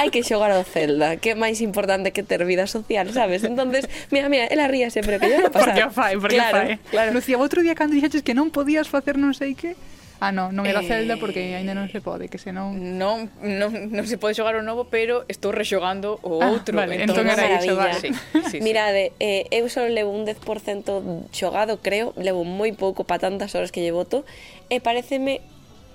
Hai 0.00 0.08
que 0.08 0.24
xogar 0.24 0.48
ao 0.48 0.64
Zelda, 0.64 1.20
que 1.20 1.32
é 1.32 1.36
máis 1.36 1.60
importante 1.60 2.16
que 2.16 2.24
ter 2.24 2.40
vida 2.48 2.64
social, 2.64 3.12
sabes? 3.12 3.44
Entonces, 3.44 3.84
mira, 4.08 4.32
mira, 4.32 4.48
ela 4.48 4.64
ríase, 4.72 5.04
pero 5.04 5.20
que 5.20 5.28
lle 5.28 5.44
vai 5.44 5.48
a 5.48 5.52
pasar. 5.52 5.76
Porque 5.76 5.84
o 5.84 5.92
fai, 5.92 6.12
porque 6.16 6.40
claro, 6.40 6.56
fai. 6.56 6.80
Claro. 6.88 7.12
Lucía, 7.12 7.36
outro 7.36 7.60
día 7.60 7.76
cando 7.76 7.92
dixaches 7.92 8.24
que 8.24 8.32
non 8.32 8.48
podías 8.48 8.88
facer 8.88 9.20
non 9.20 9.36
sei 9.36 9.52
que, 9.52 9.76
Ah, 10.22 10.30
non, 10.30 10.54
non 10.54 10.70
era 10.70 10.86
eh... 10.86 10.86
Zelda 10.86 11.18
porque 11.18 11.58
aínda 11.58 11.74
non 11.74 11.90
se 11.90 11.98
pode, 11.98 12.30
que 12.30 12.38
senón... 12.38 12.78
Non, 12.94 13.26
non, 13.42 13.90
non 13.90 14.06
se 14.06 14.22
pode 14.22 14.38
xogar 14.38 14.54
o 14.54 14.62
novo, 14.62 14.86
pero 14.86 15.26
estou 15.26 15.50
rexogando 15.50 16.22
o 16.22 16.38
outro. 16.38 16.78
Ah, 16.78 16.86
vale, 16.86 17.02
entón, 17.02 17.26
entón 17.26 17.42
era 17.42 17.58
iso, 17.58 17.74
vale. 17.74 17.98
Sí, 17.98 18.14
sí, 18.46 18.56
Mirade, 18.62 19.10
eh, 19.18 19.50
eu 19.50 19.66
só 19.66 19.82
levo 19.82 20.14
un 20.14 20.22
10% 20.22 20.38
xogado, 21.34 21.82
creo, 21.82 22.14
levo 22.14 22.46
moi 22.46 22.70
pouco 22.70 23.02
pa 23.02 23.18
tantas 23.18 23.58
horas 23.58 23.74
que 23.74 23.82
lle 23.82 23.90
voto, 23.90 24.22
e 24.70 24.78
eh, 24.78 24.80
pareceme 24.80 25.42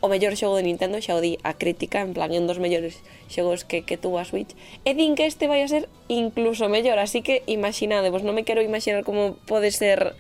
o 0.04 0.12
mellor 0.12 0.36
xogo 0.36 0.60
de 0.60 0.68
Nintendo, 0.68 1.00
xa 1.00 1.16
o 1.16 1.24
di 1.24 1.40
a 1.48 1.56
crítica, 1.56 2.04
en 2.04 2.12
plan, 2.12 2.28
é 2.28 2.36
un 2.36 2.52
dos 2.52 2.60
mellores 2.60 3.00
xogos 3.32 3.64
que, 3.64 3.88
que 3.88 3.96
tuvo 3.96 4.20
a 4.20 4.28
Switch, 4.28 4.52
e 4.84 4.92
din 4.92 5.16
que 5.16 5.24
este 5.24 5.48
vai 5.48 5.64
a 5.64 5.72
ser 5.72 5.88
incluso 6.12 6.68
mellor, 6.68 7.00
así 7.00 7.24
que 7.24 7.48
imaginade, 7.48 8.12
vos 8.12 8.28
non 8.28 8.36
me 8.36 8.44
quero 8.44 8.60
imaginar 8.60 9.08
como 9.08 9.40
pode 9.48 9.72
ser 9.72 10.20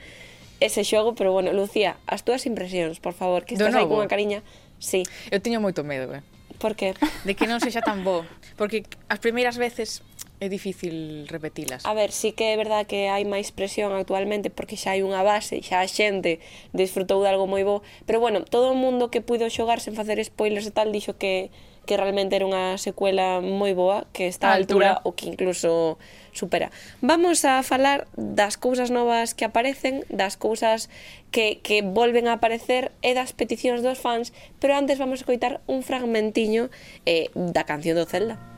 ese 0.59 0.83
xogo, 0.83 1.13
pero 1.15 1.31
bueno, 1.31 1.53
Lucía, 1.53 1.97
as 2.07 2.23
túas 2.23 2.45
impresións, 2.45 2.99
por 2.99 3.13
favor, 3.13 3.45
que 3.45 3.55
estás 3.55 3.73
aí 3.73 3.85
con 3.85 4.01
unha 4.01 4.11
cariña. 4.11 4.41
Sí. 4.77 5.05
Eu 5.33 5.41
teño 5.41 5.61
moito 5.61 5.81
medo, 5.85 6.09
eh. 6.13 6.21
Por 6.57 6.73
que? 6.73 6.97
De 7.25 7.37
que 7.37 7.45
non 7.45 7.61
sexa 7.61 7.85
tan 7.85 8.01
bo, 8.01 8.25
porque 8.57 8.81
as 9.09 9.21
primeiras 9.21 9.61
veces 9.61 10.01
é 10.39 10.49
difícil 10.49 11.25
repetilas. 11.29 11.85
A 11.85 11.93
ver, 11.93 12.11
sí 12.11 12.33
que 12.33 12.53
é 12.53 12.57
verdad 12.57 12.85
que 12.85 13.09
hai 13.09 13.25
máis 13.25 13.53
presión 13.53 13.93
actualmente 13.93 14.49
porque 14.49 14.77
xa 14.77 14.97
hai 14.97 15.01
unha 15.05 15.21
base, 15.21 15.61
xa 15.61 15.81
a 15.81 15.89
xente 15.89 16.41
disfrutou 16.73 17.21
de 17.21 17.29
algo 17.29 17.45
moi 17.45 17.61
bo, 17.61 17.85
pero 18.05 18.17
bueno, 18.21 18.41
todo 18.45 18.73
o 18.73 18.77
mundo 18.77 19.09
que 19.09 19.21
puido 19.21 19.49
xogar 19.49 19.81
sen 19.81 19.93
facer 19.93 20.17
spoilers 20.21 20.65
e 20.69 20.73
tal 20.73 20.89
dixo 20.93 21.17
que 21.17 21.49
que 21.87 21.95
realmente 21.95 22.35
era 22.35 22.43
unha 22.43 22.75
secuela 22.75 23.39
moi 23.39 23.71
boa, 23.71 24.05
que 24.11 24.27
está 24.27 24.51
a 24.51 24.59
altura, 24.59 24.99
altura 24.99 25.07
o 25.07 25.15
que 25.15 25.31
incluso 25.31 25.95
supera. 26.37 26.69
Vamos 27.01 27.43
a 27.43 27.65
falar 27.65 28.07
das 28.15 28.55
cousas 28.55 28.93
novas 28.93 29.33
que 29.33 29.43
aparecen, 29.43 30.05
das 30.13 30.37
cousas 30.37 30.89
que, 31.31 31.59
que 31.65 31.81
volven 31.81 32.29
a 32.29 32.37
aparecer 32.37 32.93
e 33.01 33.17
das 33.17 33.33
peticións 33.33 33.81
dos 33.81 33.97
fans, 33.97 34.31
pero 34.61 34.77
antes 34.77 35.01
vamos 35.01 35.25
a 35.25 35.27
coitar 35.27 35.59
un 35.65 35.81
fragmentiño 35.81 36.69
eh, 37.09 37.33
da 37.33 37.65
canción 37.65 37.97
do 37.97 38.05
Zelda. 38.05 38.56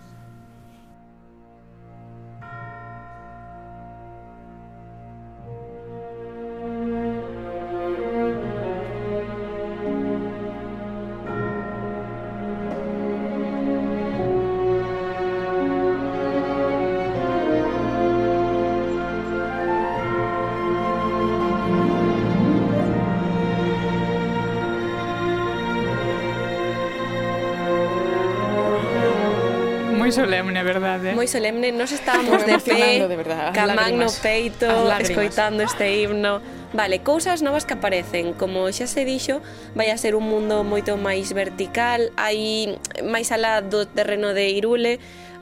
moi 30.09 30.25
solemne, 30.25 30.63
verdade. 30.63 31.09
Eh? 31.09 31.13
Moi 31.13 31.27
solemne, 31.29 31.69
nos 31.71 31.91
estábamos 31.93 32.41
de 32.41 32.57
pé, 32.57 33.05
camán 33.53 34.01
no 34.01 34.09
peito, 34.09 34.65
escoitando 34.97 35.61
este 35.61 36.01
himno. 36.01 36.41
Vale, 36.73 37.01
cousas 37.01 37.41
novas 37.41 37.65
que 37.65 37.73
aparecen, 37.73 38.33
como 38.33 38.69
xa 38.73 38.85
se 38.85 39.05
dixo, 39.05 39.41
vai 39.73 39.89
a 39.93 39.97
ser 39.97 40.13
un 40.13 40.25
mundo 40.25 40.65
moito 40.65 40.97
máis 40.97 41.33
vertical, 41.33 42.09
hai 42.17 42.73
máis 43.05 43.29
alá 43.29 43.61
do 43.61 43.85
terreno 43.85 44.33
de 44.33 44.49
Irule, 44.49 44.97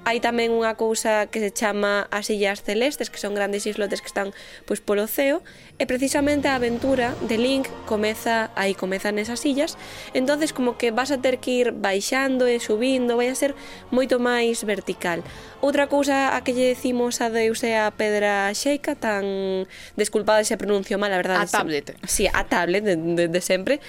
Hai 0.08 0.24
tamén 0.24 0.55
unha 0.55 0.80
cousa 0.80 1.28
que 1.28 1.43
se 1.43 1.51
chama 1.51 2.08
as 2.16 2.32
Illas 2.32 2.64
Celestes, 2.64 3.12
que 3.12 3.20
son 3.20 3.36
grandes 3.36 3.68
islotes 3.68 3.99
que 3.99 4.08
están 4.08 4.32
pois 4.64 4.80
polo 4.80 5.03
ceo, 5.03 5.43
e 5.76 5.84
precisamente 5.84 6.47
a 6.47 6.55
aventura 6.55 7.12
de 7.28 7.36
Link 7.36 7.68
comeza 7.84 8.47
aí, 8.55 8.72
comeza 8.72 9.12
nesas 9.12 9.43
illas. 9.43 9.76
entonces 10.16 10.55
como 10.55 10.80
que 10.80 10.95
vas 10.95 11.12
a 11.12 11.20
ter 11.20 11.43
que 11.43 11.51
ir 11.60 11.76
baixando 11.76 12.47
e 12.47 12.55
subindo, 12.64 13.20
vai 13.20 13.28
a 13.28 13.36
ser 13.36 13.51
moito 13.91 14.16
máis 14.16 14.64
vertical. 14.64 15.28
Outra 15.60 15.91
cousa 15.91 16.32
a 16.32 16.39
que 16.39 16.55
lle 16.55 16.72
decimos 16.72 17.20
a 17.20 17.28
Deus 17.28 17.60
é 17.68 17.76
a 17.76 17.91
pedra 17.91 18.47
xeica, 18.55 18.95
tan 18.95 19.68
desculpada 19.99 20.39
se 20.47 20.55
pronuncio 20.55 20.95
mal, 20.95 21.12
a 21.12 21.20
verdade. 21.20 21.43
A 21.43 21.51
tablet. 21.51 21.99
Sí, 22.08 22.32
a 22.32 22.47
tablet 22.47 22.80
de, 22.80 22.95
de, 22.95 23.28
de 23.28 23.41
sempre 23.43 23.84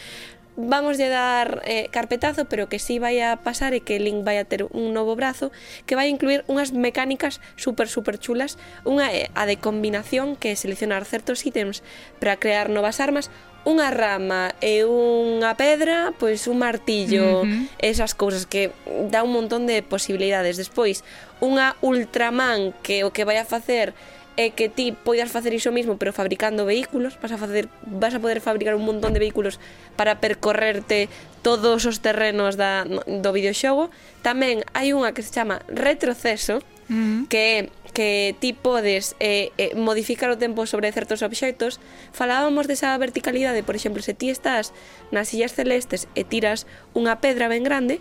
vamos 0.59 0.98
a 0.98 1.09
dar 1.09 1.62
eh, 1.64 1.86
carpetazo, 1.90 2.46
pero 2.46 2.68
que 2.68 2.82
sí 2.82 2.98
vai 2.98 3.22
a 3.22 3.38
pasar 3.38 3.78
é 3.78 3.80
que 3.80 4.02
Link 4.02 4.26
vai 4.26 4.42
a 4.42 4.44
ter 4.44 4.66
un 4.74 4.90
novo 4.90 5.14
brazo 5.14 5.54
que 5.86 5.94
vai 5.94 6.11
incluir 6.11 6.42
unhas 6.50 6.74
mecánicas 6.74 7.38
super 7.54 7.86
super 7.86 8.18
chulas, 8.18 8.59
unha 8.82 9.06
é 9.14 9.30
a 9.38 9.46
de 9.46 9.54
combinación 9.62 10.34
que 10.34 10.50
é 10.50 10.59
seleccionar 10.59 11.06
certos 11.06 11.46
ítems 11.46 11.86
para 12.18 12.42
crear 12.42 12.74
novas 12.74 12.98
armas, 12.98 13.30
unha 13.62 13.86
rama 13.94 14.50
e 14.59 14.82
unha 14.82 15.54
pedra, 15.54 16.11
pois 16.18 16.50
un 16.50 16.59
martillo, 16.59 17.42
uh 17.42 17.46
-huh. 17.46 17.70
esas 17.78 18.18
cousas 18.18 18.42
que 18.42 18.74
dá 19.14 19.22
un 19.22 19.30
montón 19.30 19.70
de 19.70 19.86
posibilidades. 19.86 20.59
Despois, 20.59 21.06
unha 21.38 21.78
Ultraman 21.86 22.74
que 22.82 23.06
o 23.06 23.14
que 23.14 23.22
vai 23.22 23.38
a 23.38 23.46
facer 23.46 23.94
é 24.39 24.55
que 24.55 24.70
ti 24.70 24.95
poidas 24.95 25.34
facer 25.34 25.51
iso 25.51 25.74
mismo 25.74 25.99
pero 25.99 26.14
fabricando 26.14 26.62
vehículos, 26.62 27.18
vas 27.18 27.34
a 27.34 27.39
facer 27.43 27.66
vas 27.82 28.14
a 28.14 28.22
poder 28.22 28.39
fabricar 28.39 28.78
un 28.78 28.86
montón 28.86 29.11
de 29.11 29.18
vehículos 29.18 29.59
para 29.99 30.22
percorrerte 30.22 31.11
todos 31.43 31.84
os 31.91 31.99
terrenos 31.99 32.55
da, 32.55 32.86
do 32.86 33.30
videoxogo. 33.34 33.91
Tamén 34.22 34.62
hai 34.78 34.95
unha 34.95 35.11
que 35.11 35.26
se 35.26 35.34
chama 35.34 35.59
retroceso, 35.66 36.62
mm 36.86 37.26
que 37.26 37.43
é 37.59 37.59
que 37.99 38.36
ti 38.39 38.55
podes 38.55 39.18
eh, 39.18 39.51
eh, 39.59 39.74
modificar 39.74 40.30
o 40.30 40.39
tempo 40.39 40.70
sobre 40.70 40.93
certos 40.95 41.18
obxectos 41.26 41.82
falábamos 42.14 42.70
desa 42.70 42.95
verticalidade 42.95 43.66
por 43.66 43.74
exemplo, 43.74 44.07
se 44.07 44.14
ti 44.14 44.30
estás 44.30 44.70
nas 45.11 45.28
sillas 45.34 45.57
celestes 45.59 46.07
e 46.14 46.22
tiras 46.22 46.62
unha 46.95 47.18
pedra 47.18 47.51
ben 47.51 47.66
grande 47.66 47.99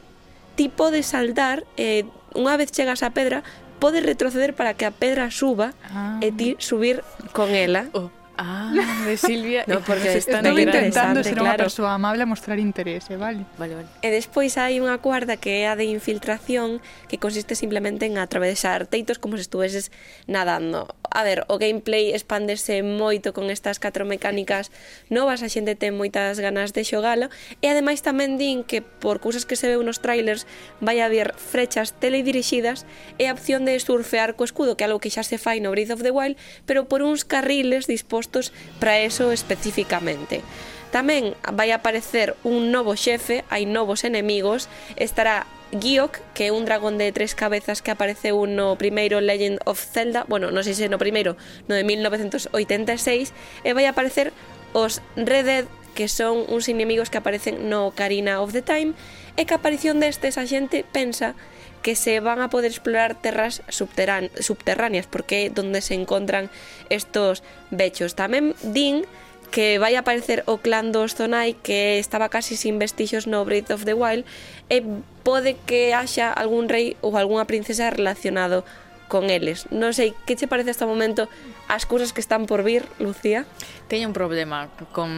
ti 0.53 0.69
podes 0.69 1.09
saltar 1.09 1.65
eh, 1.81 2.05
unha 2.37 2.61
vez 2.61 2.69
chegas 2.69 3.01
á 3.01 3.09
pedra 3.09 3.41
podes 3.79 4.03
retroceder 4.03 4.53
para 4.53 4.73
que 4.73 4.85
a 4.85 4.91
pedra 4.91 5.31
suba 5.31 5.73
ah. 5.89 6.19
e 6.21 6.31
ti 6.31 6.55
subir 6.59 7.03
con 7.33 7.49
ela. 7.55 7.87
Oh. 7.93 8.16
Ah, 8.37 8.71
de 9.05 9.17
Silvia. 9.17 9.65
no, 9.67 9.81
porque 9.81 10.15
están 10.17 10.45
Estou 10.45 10.59
intentando 10.59 11.25
ser 11.25 11.33
claro. 11.33 11.57
unha 11.57 11.57
persoa 11.57 11.97
amable 11.97 12.21
a 12.21 12.29
mostrar 12.29 12.61
interese, 12.61 13.17
¿eh? 13.17 13.17
vale? 13.17 13.49
Vale, 13.57 13.73
vale. 13.73 13.89
E 14.05 14.13
despois 14.13 14.53
hai 14.61 14.77
unha 14.77 15.01
cuarta 15.01 15.41
que 15.41 15.65
é 15.65 15.73
a 15.73 15.73
de 15.73 15.89
infiltración 15.89 16.77
que 17.09 17.17
consiste 17.17 17.57
simplemente 17.57 18.05
en 18.05 18.21
atravesar 18.21 18.85
teitos 18.85 19.17
como 19.17 19.41
se 19.41 19.49
estuveses 19.49 19.89
nadando. 20.29 20.85
A 21.09 21.25
ver, 21.25 21.49
o 21.49 21.57
gameplay 21.57 22.13
expandese 22.13 22.85
moito 22.85 23.33
con 23.33 23.49
estas 23.49 23.81
catro 23.81 24.05
mecánicas 24.05 24.69
novas, 25.09 25.41
a 25.41 25.49
xente 25.49 25.73
ten 25.73 25.97
moitas 25.97 26.37
ganas 26.37 26.77
de 26.77 26.85
xogalo 26.85 27.33
e 27.65 27.73
ademais 27.73 28.05
tamén 28.05 28.37
din 28.37 28.61
que 28.61 28.85
por 28.85 29.17
cousas 29.17 29.49
que 29.49 29.57
se 29.57 29.65
ve 29.65 29.81
nos 29.81 29.97
trailers 29.97 30.45
vai 30.77 31.01
haber 31.01 31.33
frechas 31.33 31.97
teledirixidas 31.97 32.85
e 33.17 33.25
a 33.25 33.33
opción 33.33 33.65
de 33.65 33.73
surfear 33.81 34.37
co 34.37 34.45
escudo, 34.45 34.77
que 34.77 34.85
é 34.85 34.87
algo 34.93 35.01
que 35.01 35.09
xa 35.09 35.25
se 35.25 35.41
fai 35.41 35.57
no 35.57 35.73
Breath 35.73 35.97
of 35.97 36.05
the 36.05 36.13
Wild, 36.13 36.37
pero 36.69 36.85
por 36.85 37.01
uns 37.01 37.25
carriles 37.25 37.89
dispostos 37.89 38.26
postos 38.27 38.51
para 38.79 38.99
eso 38.99 39.31
especificamente. 39.31 40.43
Tamén 40.91 41.35
vai 41.51 41.71
aparecer 41.71 42.35
un 42.47 42.71
novo 42.71 42.95
xefe, 42.95 43.43
hai 43.51 43.67
novos 43.67 44.03
enemigos, 44.07 44.71
estará 44.95 45.47
Giok, 45.75 46.23
que 46.31 46.47
é 46.47 46.51
un 46.55 46.63
dragón 46.63 46.95
de 46.95 47.11
tres 47.11 47.35
cabezas 47.35 47.83
que 47.83 47.91
apareceu 47.91 48.39
no 48.47 48.79
primeiro 48.79 49.19
Legend 49.19 49.59
of 49.67 49.83
Zelda, 49.83 50.23
bueno, 50.31 50.47
non 50.47 50.63
sei 50.63 50.79
se 50.79 50.87
no 50.87 50.95
primeiro, 50.95 51.35
no 51.67 51.75
de 51.75 51.83
1986, 51.83 53.35
e 53.67 53.69
vai 53.75 53.83
aparecer 53.83 54.31
os 54.71 55.03
Red 55.19 55.43
Dead 55.43 55.65
que 55.97 56.05
son 56.05 56.45
uns 56.45 56.69
inimigos 56.69 57.09
que 57.09 57.17
aparecen 57.17 57.73
no 57.73 57.89
Ocarina 57.89 58.37
of 58.37 58.53
the 58.53 58.61
Time, 58.61 58.93
e 59.33 59.49
que 59.49 59.57
a 59.57 59.59
aparición 59.59 59.97
destes 59.97 60.37
a 60.37 60.45
xente 60.45 60.85
pensa 60.85 61.33
que 61.81 61.97
se 61.97 62.21
van 62.21 62.37
a 62.37 62.53
poder 62.53 62.69
explorar 62.69 63.17
terras 63.17 63.65
subterráneas, 63.73 65.09
porque 65.09 65.49
é 65.49 65.49
donde 65.49 65.81
se 65.81 65.97
encontran 65.97 66.53
estos 66.93 67.41
vechos. 67.73 68.13
Tamén 68.13 68.53
din 68.61 69.09
que 69.49 69.81
vai 69.81 69.97
aparecer 69.97 70.45
o 70.45 70.61
clan 70.61 70.93
dos 70.93 71.17
Zonai 71.17 71.57
que 71.57 71.97
estaba 71.97 72.29
casi 72.29 72.53
sin 72.53 72.77
vestixios 72.77 73.25
no 73.25 73.41
Breath 73.41 73.73
of 73.73 73.89
the 73.89 73.97
Wild 73.97 74.21
e 74.69 74.85
pode 75.25 75.57
que 75.65 75.97
haxa 75.97 76.29
algún 76.29 76.69
rei 76.69 76.93
ou 77.01 77.15
algunha 77.17 77.49
princesa 77.49 77.89
relacionado 77.89 78.67
con 79.07 79.31
eles. 79.31 79.67
Non 79.71 79.95
sei, 79.95 80.13
que 80.27 80.35
che 80.35 80.47
parece 80.47 80.71
hasta 80.71 80.85
o 80.85 80.91
momento 80.91 81.31
as 81.71 81.87
cousas 81.87 82.11
que 82.11 82.19
están 82.19 82.45
por 82.45 82.63
vir, 82.63 82.85
Lucía? 82.99 83.47
Teño 83.87 84.07
un 84.07 84.15
problema 84.15 84.67
con, 84.91 85.11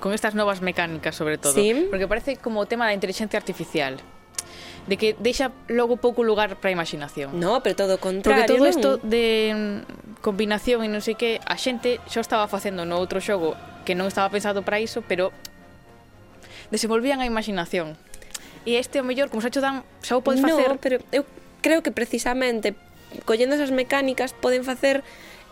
con 0.00 0.16
estas 0.16 0.34
novas 0.34 0.60
mecánicas, 0.64 1.14
sobre 1.16 1.38
todo. 1.38 1.54
¿Sí? 1.54 1.86
Porque 1.92 2.08
parece 2.08 2.36
como 2.36 2.64
o 2.64 2.66
tema 2.66 2.88
da 2.88 2.96
inteligencia 2.96 3.36
artificial 3.36 4.00
de 4.86 4.96
que 4.96 5.16
deixa 5.18 5.50
logo 5.68 5.98
pouco 5.98 6.22
lugar 6.22 6.56
para 6.56 6.70
a 6.70 6.74
imaginación. 6.74 7.34
No, 7.38 7.62
pero 7.62 7.74
todo 7.74 7.98
o 7.98 8.00
contrario. 8.00 8.46
Porque 8.46 8.54
todo 8.54 8.66
isto 8.70 8.90
de 9.02 9.82
combinación 10.22 10.86
e 10.86 10.88
non 10.88 11.02
sei 11.02 11.18
que, 11.18 11.42
a 11.42 11.58
xente 11.58 11.98
xa 12.06 12.22
estaba 12.22 12.46
facendo 12.46 12.86
no 12.86 12.96
outro 12.96 13.18
xogo 13.18 13.58
que 13.82 13.98
non 13.98 14.06
estaba 14.06 14.30
pensado 14.30 14.62
para 14.62 14.78
iso, 14.78 15.02
pero 15.02 15.34
desenvolvían 16.70 17.18
a 17.18 17.26
imaginación. 17.26 17.98
E 18.66 18.78
este, 18.78 18.98
o 19.02 19.04
mellor, 19.06 19.30
como 19.30 19.42
xa 19.42 19.50
cho 19.50 19.62
dan, 19.62 19.82
xa 20.02 20.18
o 20.18 20.22
podes 20.22 20.42
no, 20.42 20.78
pero 20.78 21.02
eu 21.10 21.26
creo 21.62 21.82
que 21.82 21.90
precisamente 21.90 22.78
collendo 23.24 23.56
esas 23.56 23.70
mecánicas 23.70 24.34
poden 24.34 24.64
facer 24.64 25.02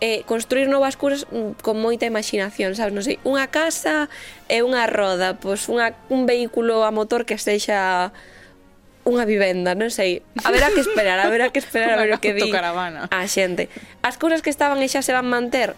eh, 0.01 0.23
construir 0.27 0.67
novas 0.67 0.97
cousas 0.97 1.25
mm, 1.31 1.63
con 1.63 1.79
moita 1.79 2.05
imaginación, 2.05 2.75
sabes? 2.75 2.91
Non 2.91 3.03
sei, 3.03 3.17
unha 3.23 3.47
casa 3.47 4.11
e 4.51 4.59
unha 4.59 4.83
roda, 4.85 5.39
pois 5.39 5.71
unha, 5.71 5.95
un 6.11 6.27
vehículo 6.27 6.83
a 6.83 6.91
motor 6.91 7.23
que 7.23 7.39
sexa 7.39 8.11
unha 9.05 9.23
vivenda, 9.23 9.77
non 9.77 9.93
sei. 9.93 10.25
Haberá 10.41 10.73
que 10.73 10.81
esperar, 10.81 11.21
haberá 11.21 11.53
que 11.53 11.61
esperar 11.61 11.93
a 11.93 12.01
ver 12.01 12.11
o 12.11 12.19
que 12.19 12.33
di 12.33 12.49
a 12.49 13.21
xente. 13.29 13.69
As 14.01 14.17
cousas 14.17 14.41
que 14.41 14.49
estaban 14.49 14.81
e 14.81 14.89
xa 14.89 15.05
se 15.05 15.13
van 15.13 15.29
manter, 15.29 15.77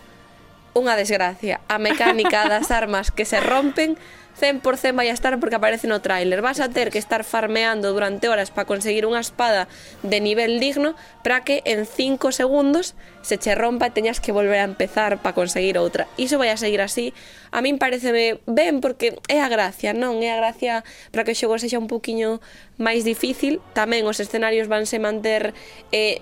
unha 0.72 0.96
desgracia. 0.96 1.60
A 1.68 1.78
mecánica 1.78 2.48
das 2.48 2.72
armas 2.72 3.12
que 3.12 3.28
se 3.28 3.44
rompen, 3.44 4.00
100% 4.40 4.94
vai 4.96 5.10
a 5.10 5.18
estar 5.18 5.34
porque 5.40 5.58
aparece 5.58 5.88
no 5.88 6.02
tráiler. 6.02 6.42
Vas 6.42 6.60
a 6.60 6.70
ter 6.70 6.90
que 6.94 7.02
estar 7.02 7.24
farmeando 7.24 7.94
durante 7.94 8.30
horas 8.30 8.54
para 8.54 8.70
conseguir 8.70 9.10
unha 9.10 9.22
espada 9.22 9.66
de 10.06 10.22
nivel 10.22 10.62
digno 10.62 10.94
para 11.26 11.42
que 11.42 11.66
en 11.66 11.90
5 11.90 12.30
segundos 12.32 12.94
se 13.26 13.42
che 13.42 13.58
rompa 13.58 13.90
e 13.90 13.96
teñas 13.96 14.22
que 14.22 14.32
volver 14.32 14.62
a 14.62 14.70
empezar 14.70 15.18
para 15.20 15.34
conseguir 15.34 15.76
outra. 15.82 16.06
Iso 16.16 16.38
vai 16.38 16.54
a 16.54 16.58
seguir 16.58 16.80
así 16.80 17.18
a 17.52 17.62
min 17.62 17.78
pareceme 17.80 18.40
ben 18.46 18.80
porque 18.82 19.18
é 19.28 19.40
a 19.42 19.50
gracia, 19.50 19.94
non? 19.94 20.20
É 20.24 20.34
a 20.34 20.38
gracia 20.38 20.84
para 21.12 21.24
que 21.24 21.34
o 21.34 21.38
xogo 21.38 21.58
sexa 21.58 21.80
un 21.80 21.88
poquinho 21.88 22.40
máis 22.78 23.02
difícil. 23.02 23.60
Tamén 23.74 24.06
os 24.06 24.22
escenarios 24.22 24.70
vanse 24.70 25.02
manter 25.02 25.58
eh, 25.92 26.22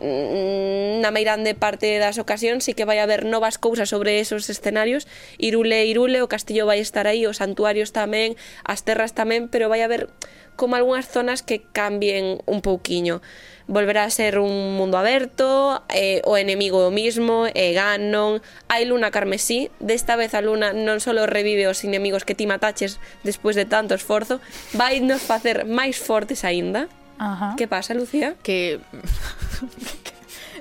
na 1.04 1.12
meirande 1.12 1.54
parte 1.54 2.00
das 2.00 2.16
ocasións, 2.18 2.68
e 2.70 2.74
que 2.74 2.88
vai 2.88 3.04
haber 3.04 3.28
novas 3.28 3.60
cousas 3.60 3.92
sobre 3.92 4.20
esos 4.20 4.48
escenarios. 4.48 5.08
Irule, 5.38 5.86
Irule, 5.86 6.24
o 6.24 6.32
castillo 6.32 6.66
vai 6.66 6.80
estar 6.80 7.06
aí, 7.06 7.28
os 7.28 7.44
santuarios 7.44 7.92
tamén, 7.92 8.40
as 8.64 8.82
terras 8.82 9.12
tamén, 9.12 9.52
pero 9.52 9.68
vai 9.68 9.84
haber 9.84 10.08
como 10.56 10.76
algunhas 10.76 11.08
zonas 11.08 11.44
que 11.44 11.62
cambien 11.62 12.42
un 12.46 12.62
pouquiño. 12.62 13.22
Volverá 13.68 14.04
a 14.04 14.10
ser 14.10 14.40
un 14.40 14.78
mundo 14.78 14.98
aberto, 14.98 15.84
eh, 15.90 16.22
o 16.26 16.38
enemigo 16.38 16.86
o 16.88 16.92
mismo, 16.92 17.48
e 17.48 17.52
eh, 17.54 17.74
Ganon, 17.74 18.42
hai 18.70 18.86
luna 18.86 19.10
carmesí, 19.10 19.74
desta 19.82 20.16
vez 20.16 20.38
a 20.38 20.42
luna 20.42 20.72
non 20.72 21.02
só 21.02 21.12
revive 21.26 21.66
os 21.66 21.82
inimigos 21.82 22.24
que 22.24 22.38
ti 22.38 22.46
mataches 22.46 23.02
despois 23.26 23.58
de 23.58 23.66
tanto 23.66 23.98
esforzo, 23.98 24.38
vai 24.78 25.02
nos 25.02 25.26
facer 25.26 25.66
máis 25.66 25.98
fortes 25.98 26.46
aínda. 26.46 26.88
Ajá. 27.18 27.56
Que 27.58 27.68
pasa, 27.68 27.98
Lucía? 27.98 28.36
Que 28.44 28.80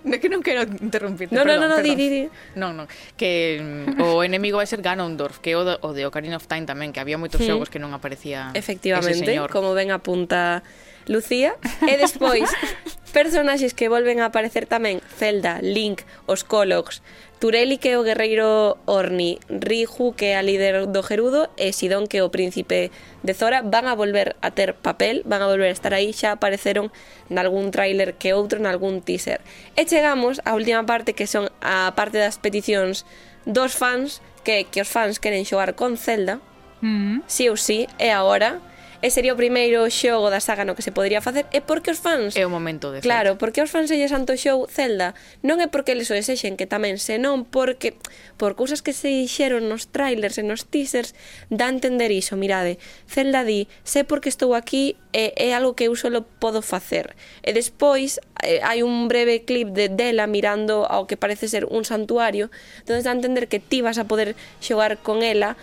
que 0.21 0.29
non 0.29 0.45
quero 0.45 0.69
interrumpirte, 0.69 1.33
no, 1.33 1.43
perdón, 1.43 1.65
no, 1.65 1.69
no, 1.69 1.75
no, 1.75 1.77
perdón. 1.81 1.97
Di, 1.97 1.97
di, 1.97 2.09
di. 2.13 2.23
Non, 2.61 2.77
non, 2.77 2.87
que 3.17 3.59
mm, 3.59 4.05
o 4.05 4.21
enemigo 4.21 4.61
vai 4.61 4.69
ser 4.69 4.85
Ganondorf, 4.85 5.41
que 5.41 5.53
é 5.53 5.57
o, 5.57 5.65
do, 5.65 5.81
o 5.81 5.97
de 5.97 6.05
Ocarina 6.05 6.37
of 6.37 6.45
Time 6.45 6.69
tamén, 6.69 6.93
que 6.93 7.01
había 7.01 7.17
moitos 7.17 7.41
sí. 7.41 7.49
xogos 7.49 7.73
que 7.73 7.81
non 7.81 7.97
aparecía 7.97 8.53
Efectivamente, 8.53 9.25
ese 9.25 9.25
señor. 9.25 9.49
como 9.49 9.73
ben 9.73 9.91
apunta 9.91 10.61
Lucía. 11.07 11.55
E 11.87 11.97
despois, 11.97 12.49
personaxes 13.15 13.75
que 13.75 13.89
volven 13.89 14.21
a 14.21 14.35
aparecer 14.35 14.67
tamén 14.67 14.99
Zelda, 15.07 15.63
Link, 15.63 16.03
os 16.27 16.43
Kologs, 16.43 17.01
Tureli 17.39 17.77
que 17.77 17.93
é 17.93 17.99
o 17.99 18.03
guerreiro 18.03 18.79
Orni, 18.87 19.39
Riju 19.49 20.17
que 20.17 20.33
é 20.33 20.37
a 20.37 20.43
líder 20.43 20.87
do 20.89 21.03
Gerudo 21.03 21.51
e 21.61 21.77
Sidon 21.77 22.09
que 22.09 22.19
é 22.19 22.25
o 22.25 22.33
príncipe 22.33 22.91
de 23.23 23.33
Zora 23.35 23.61
van 23.61 23.85
a 23.85 23.95
volver 23.95 24.35
a 24.41 24.51
ter 24.51 24.73
papel, 24.75 25.21
van 25.29 25.45
a 25.45 25.47
volver 25.47 25.69
a 25.69 25.77
estar 25.77 25.93
aí, 25.93 26.17
xa 26.17 26.41
apareceron 26.41 26.89
nalgún 27.29 27.69
tráiler 27.69 28.17
que 28.17 28.33
outro, 28.33 28.59
nalgún 28.65 29.05
teaser. 29.05 29.45
E 29.77 29.85
chegamos 29.85 30.41
á 30.49 30.57
última 30.57 30.89
parte 30.89 31.13
que 31.13 31.29
son 31.29 31.53
a 31.61 31.93
parte 31.93 32.17
das 32.17 32.41
peticións 32.41 33.05
dos 33.45 33.77
fans 33.77 34.25
que, 34.41 34.65
que 34.65 34.81
os 34.81 34.89
fans 34.89 35.21
queren 35.21 35.45
xogar 35.45 35.77
con 35.77 36.01
Zelda, 36.01 36.41
mm. 36.81 37.29
sí 37.29 37.53
ou 37.53 37.61
sí, 37.61 37.93
e 38.01 38.09
agora 38.09 38.65
e 39.05 39.13
sería 39.13 39.37
o 39.37 39.39
primeiro 39.39 39.85
xogo 39.93 40.33
da 40.33 40.41
saga 40.41 40.65
no 40.65 40.73
que 40.73 40.81
se 40.81 40.89
podría 40.89 41.21
facer 41.21 41.45
e 41.53 41.61
porque 41.61 41.93
os 41.93 42.01
fans 42.01 42.33
é 42.41 42.49
o 42.49 42.49
momento 42.49 42.89
de 42.89 43.05
Claro, 43.05 43.37
fecha. 43.37 43.41
porque 43.45 43.61
os 43.61 43.69
fans 43.69 43.93
selle 43.93 44.09
santo 44.09 44.33
show 44.41 44.65
Zelda 44.65 45.13
non 45.45 45.61
é 45.61 45.69
porque 45.69 45.93
eles 45.93 46.09
o 46.09 46.17
desexen 46.17 46.57
que 46.57 46.65
tamén 46.65 46.97
senón 46.97 47.45
porque 47.45 48.01
por 48.41 48.57
cousas 48.57 48.81
que 48.81 48.97
se 48.97 49.13
dixeron 49.13 49.69
nos 49.69 49.93
trailers 49.93 50.41
e 50.41 50.45
nos 50.49 50.65
teasers 50.65 51.13
dá 51.53 51.69
entender 51.69 52.09
iso, 52.09 52.41
mirade 52.41 52.81
Zelda 53.05 53.45
di, 53.45 53.69
sé 53.85 54.09
porque 54.09 54.33
estou 54.33 54.57
aquí 54.57 54.97
e 55.13 55.37
é 55.37 55.53
algo 55.53 55.77
que 55.77 55.85
eu 55.85 55.93
solo 56.01 56.25
podo 56.41 56.65
facer 56.65 57.13
e 57.45 57.53
despois 57.53 58.25
eh, 58.41 58.65
hai 58.65 58.81
un 58.81 59.13
breve 59.13 59.45
clip 59.45 59.69
de 59.77 59.93
dela 59.93 60.25
mirando 60.25 60.89
ao 60.89 61.05
que 61.05 61.21
parece 61.21 61.45
ser 61.45 61.69
un 61.69 61.85
santuario, 61.85 62.49
donde 62.89 63.05
dá 63.05 63.13
a 63.13 63.19
entender 63.21 63.53
que 63.53 63.61
ti 63.61 63.85
vas 63.85 64.01
a 64.01 64.09
poder 64.09 64.33
xogar 64.65 64.97
con 65.05 65.21
ela 65.21 65.61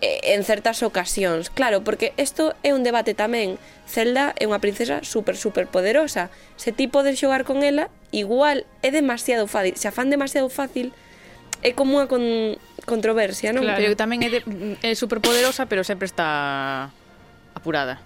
Eh, 0.00 0.34
en 0.34 0.42
certas 0.44 0.82
ocasións. 0.82 1.50
Claro, 1.50 1.84
porque 1.84 2.12
isto 2.18 2.54
é 2.66 2.74
un 2.74 2.82
debate 2.82 3.14
tamén. 3.14 3.56
Zelda 3.86 4.34
é 4.36 4.44
unha 4.44 4.58
princesa 4.58 5.00
super, 5.06 5.38
super 5.38 5.70
poderosa. 5.70 6.28
Se 6.58 6.74
ti 6.74 6.90
podes 6.90 7.16
xogar 7.16 7.46
con 7.46 7.62
ela, 7.62 7.88
igual 8.10 8.66
é 8.82 8.90
demasiado 8.90 9.46
fácil. 9.46 9.78
Se 9.78 9.86
a 9.88 9.94
fan 9.94 10.10
demasiado 10.10 10.50
fácil, 10.50 10.92
é 11.62 11.72
como 11.72 11.96
unha 12.02 12.10
con... 12.10 12.22
controversia, 12.84 13.56
non? 13.56 13.64
Claro, 13.64 13.80
pero 13.80 13.96
tamén 13.96 14.20
é, 14.26 14.28
de... 14.28 14.40
é 14.84 14.92
super 14.92 15.24
poderosa, 15.24 15.64
pero 15.70 15.86
sempre 15.86 16.04
está 16.04 16.92
apurada. 17.56 18.02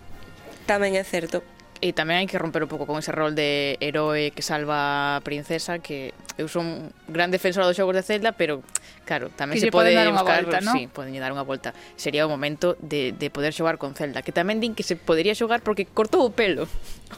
Tamén 0.70 0.94
é 0.94 1.02
certo. 1.02 1.42
E 1.78 1.94
tamén 1.94 2.24
hai 2.24 2.26
que 2.26 2.42
romper 2.42 2.66
un 2.66 2.70
pouco 2.70 2.90
con 2.90 2.98
ese 2.98 3.14
rol 3.14 3.38
de 3.38 3.78
heroe 3.78 4.34
que 4.34 4.42
salva 4.42 5.18
a 5.18 5.22
princesa, 5.22 5.78
que 5.78 6.10
eu 6.34 6.50
son 6.50 6.90
gran 7.06 7.30
defensora 7.30 7.70
dos 7.70 7.78
xogos 7.78 7.94
de 7.94 8.02
Zelda, 8.02 8.34
pero 8.34 8.66
claro, 9.06 9.30
tamén 9.30 9.54
que 9.58 9.66
se 9.66 9.70
pode 9.70 9.94
dar 9.94 10.10
buscar, 10.10 10.42
volta, 10.42 10.58
¿no? 10.58 10.74
sí, 10.74 10.90
poden 10.90 11.14
dar 11.22 11.30
unha 11.30 11.46
volta. 11.46 11.70
Sería 11.94 12.26
o 12.26 12.30
momento 12.30 12.74
de, 12.82 13.14
de 13.14 13.30
poder 13.30 13.54
xogar 13.54 13.78
con 13.78 13.94
Zelda, 13.94 14.26
que 14.26 14.34
tamén 14.34 14.58
din 14.58 14.74
que 14.74 14.82
se 14.82 14.98
podería 14.98 15.38
xogar 15.38 15.62
porque 15.62 15.86
cortou 15.86 16.26
o 16.26 16.34
pelo. 16.34 16.66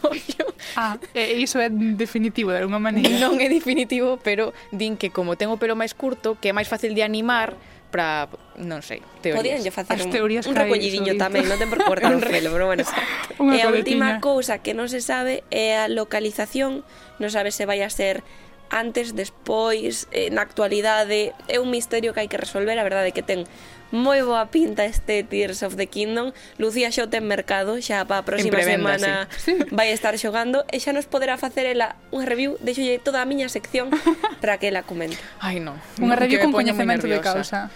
ah, 0.76 1.00
e 1.16 1.40
iso 1.40 1.56
é 1.56 1.72
definitivo 1.72 2.52
de 2.52 2.60
alguma 2.60 2.80
maneira. 2.80 3.16
Non 3.16 3.40
é 3.40 3.48
definitivo, 3.48 4.20
pero 4.20 4.52
din 4.76 5.00
que 5.00 5.08
como 5.08 5.40
ten 5.40 5.48
o 5.48 5.56
pelo 5.56 5.72
máis 5.72 5.96
curto, 5.96 6.36
que 6.36 6.52
é 6.52 6.54
máis 6.54 6.68
fácil 6.68 6.92
de 6.92 7.00
animar, 7.00 7.56
para, 7.90 8.30
non 8.56 8.80
sei, 8.80 9.02
teorías. 9.20 9.42
Podían 9.42 9.60
lle 9.66 9.74
facer 9.74 9.98
As 9.98 10.06
un, 10.06 10.14
teorías 10.14 10.46
un 10.46 10.54
recollidiño 10.54 11.18
tamén, 11.18 11.50
non 11.50 11.58
ten 11.58 11.66
por 11.66 11.82
cortar 11.82 12.14
o 12.14 12.22
pelo, 12.22 12.48
pero 12.54 12.66
bueno. 12.70 12.86
e 13.54 13.58
a 13.60 13.68
última 13.68 14.22
cousa 14.22 14.62
que 14.62 14.72
non 14.72 14.86
se 14.86 15.02
sabe 15.02 15.42
é 15.50 15.76
a 15.76 15.90
localización, 15.90 16.86
non 17.18 17.30
sabe 17.34 17.50
se 17.50 17.66
vai 17.66 17.82
a 17.82 17.90
ser 17.90 18.22
antes, 18.70 19.14
despois, 19.18 20.06
eh, 20.14 20.30
na 20.30 20.46
actualidade, 20.46 21.34
é 21.50 21.58
un 21.58 21.70
misterio 21.70 22.14
que 22.14 22.22
hai 22.22 22.28
que 22.30 22.38
resolver, 22.38 22.78
a 22.78 22.86
verdade 22.86 23.10
é 23.10 23.14
que 23.14 23.26
ten 23.26 23.44
moi 23.90 24.22
boa 24.22 24.46
pinta 24.46 24.86
este 24.86 25.26
Tears 25.26 25.66
of 25.66 25.74
the 25.74 25.90
Kingdom. 25.90 26.30
Lucía 26.62 26.94
xa 26.94 27.06
o 27.06 27.08
ten 27.10 27.26
mercado, 27.26 27.82
xa 27.82 28.06
para 28.06 28.22
a 28.22 28.24
próxima 28.24 28.62
semana 28.62 29.26
sí. 29.34 29.58
vai 29.74 29.90
estar 29.90 30.14
xogando 30.14 30.62
e 30.70 30.78
xa 30.78 30.94
nos 30.94 31.10
poderá 31.10 31.34
facer 31.34 31.66
ela 31.66 31.98
unha 32.14 32.22
review, 32.22 32.54
deixolle 32.62 33.02
toda 33.02 33.18
a 33.18 33.26
miña 33.26 33.50
sección 33.50 33.90
para 34.42 34.62
que 34.62 34.70
ela 34.70 34.86
comente. 34.86 35.18
Ai 35.42 35.58
non, 35.58 35.76
unha 35.98 36.14
review 36.14 36.38
con 36.38 36.54
coñecemento 36.54 37.10
de 37.10 37.18
causa. 37.18 37.68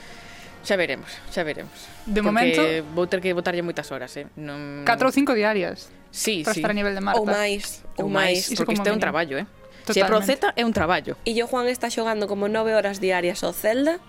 Xa 0.64 0.80
veremos, 0.80 1.10
xa 1.28 1.44
veremos. 1.44 1.76
De 2.08 2.24
Porque 2.24 2.24
momento 2.24 2.62
vou 2.96 3.04
ter 3.04 3.20
que 3.20 3.36
botarlle 3.36 3.60
moitas 3.60 3.92
horas, 3.92 4.14
eh. 4.16 4.30
Non 4.38 4.86
4 4.88 4.96
ou 5.04 5.12
5 5.12 5.36
diarias. 5.36 5.92
Sí, 6.14 6.46
para 6.46 6.54
sí. 6.54 6.62
estar 6.62 6.72
a 6.72 6.78
nivel 6.78 6.94
de 6.94 7.02
Marta. 7.02 7.20
Ou 7.20 7.26
máis, 7.28 7.82
ou 7.98 8.08
máis, 8.08 8.48
porque 8.54 8.78
isto 8.78 8.86
é 8.88 8.94
un 8.94 9.02
traballo, 9.02 9.36
eh. 9.36 9.50
Totalmente. 9.84 10.32
Se 10.32 10.40
pro 10.40 10.50
Z 10.50 10.56
é 10.56 10.64
un 10.64 10.72
traballo. 10.72 11.14
E 11.28 11.36
yo 11.36 11.44
Juan 11.46 11.68
está 11.68 11.92
xogando 11.92 12.24
como 12.26 12.48
9 12.48 12.72
horas 12.72 12.98
diarias 13.04 13.44
ao 13.44 13.52
Zelda 13.52 14.00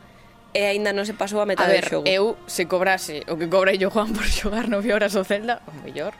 e 0.55 0.63
aínda 0.63 0.95
non 0.95 1.03
se 1.03 1.11
pasou 1.11 1.43
a 1.43 1.45
metade 1.45 1.67
a 1.67 1.75
ver, 1.75 1.85
do 1.91 1.91
xogo. 1.99 2.05
eu 2.07 2.39
se 2.47 2.63
cobrase 2.63 3.27
o 3.27 3.35
que 3.35 3.51
cobra 3.51 3.75
yo 3.75 3.91
Juan 3.91 4.15
por 4.15 4.23
xogar 4.31 4.71
9 4.71 4.87
horas 4.95 5.11
ao 5.19 5.27
Zelda, 5.27 5.59
o 5.67 5.75
mellor. 5.83 6.15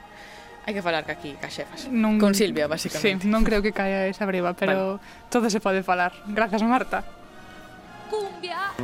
Hai 0.66 0.74
que 0.74 0.82
falar 0.82 1.06
que 1.06 1.14
aquí 1.14 1.30
ca 1.40 1.48
xefas. 1.48 1.86
Non, 1.88 2.18
Con 2.20 2.34
Silvia, 2.36 2.66
basicamente. 2.68 3.24
Sí, 3.24 3.30
non 3.30 3.46
creo 3.46 3.62
que 3.62 3.70
caia 3.72 4.04
esa 4.10 4.26
breva, 4.28 4.52
pero 4.52 4.98
vale. 4.98 5.30
todo 5.30 5.46
se 5.48 5.62
pode 5.62 5.80
falar. 5.86 6.12
Grazas, 6.26 6.60
Marta. 6.66 7.06
Cumbia. 8.10 8.74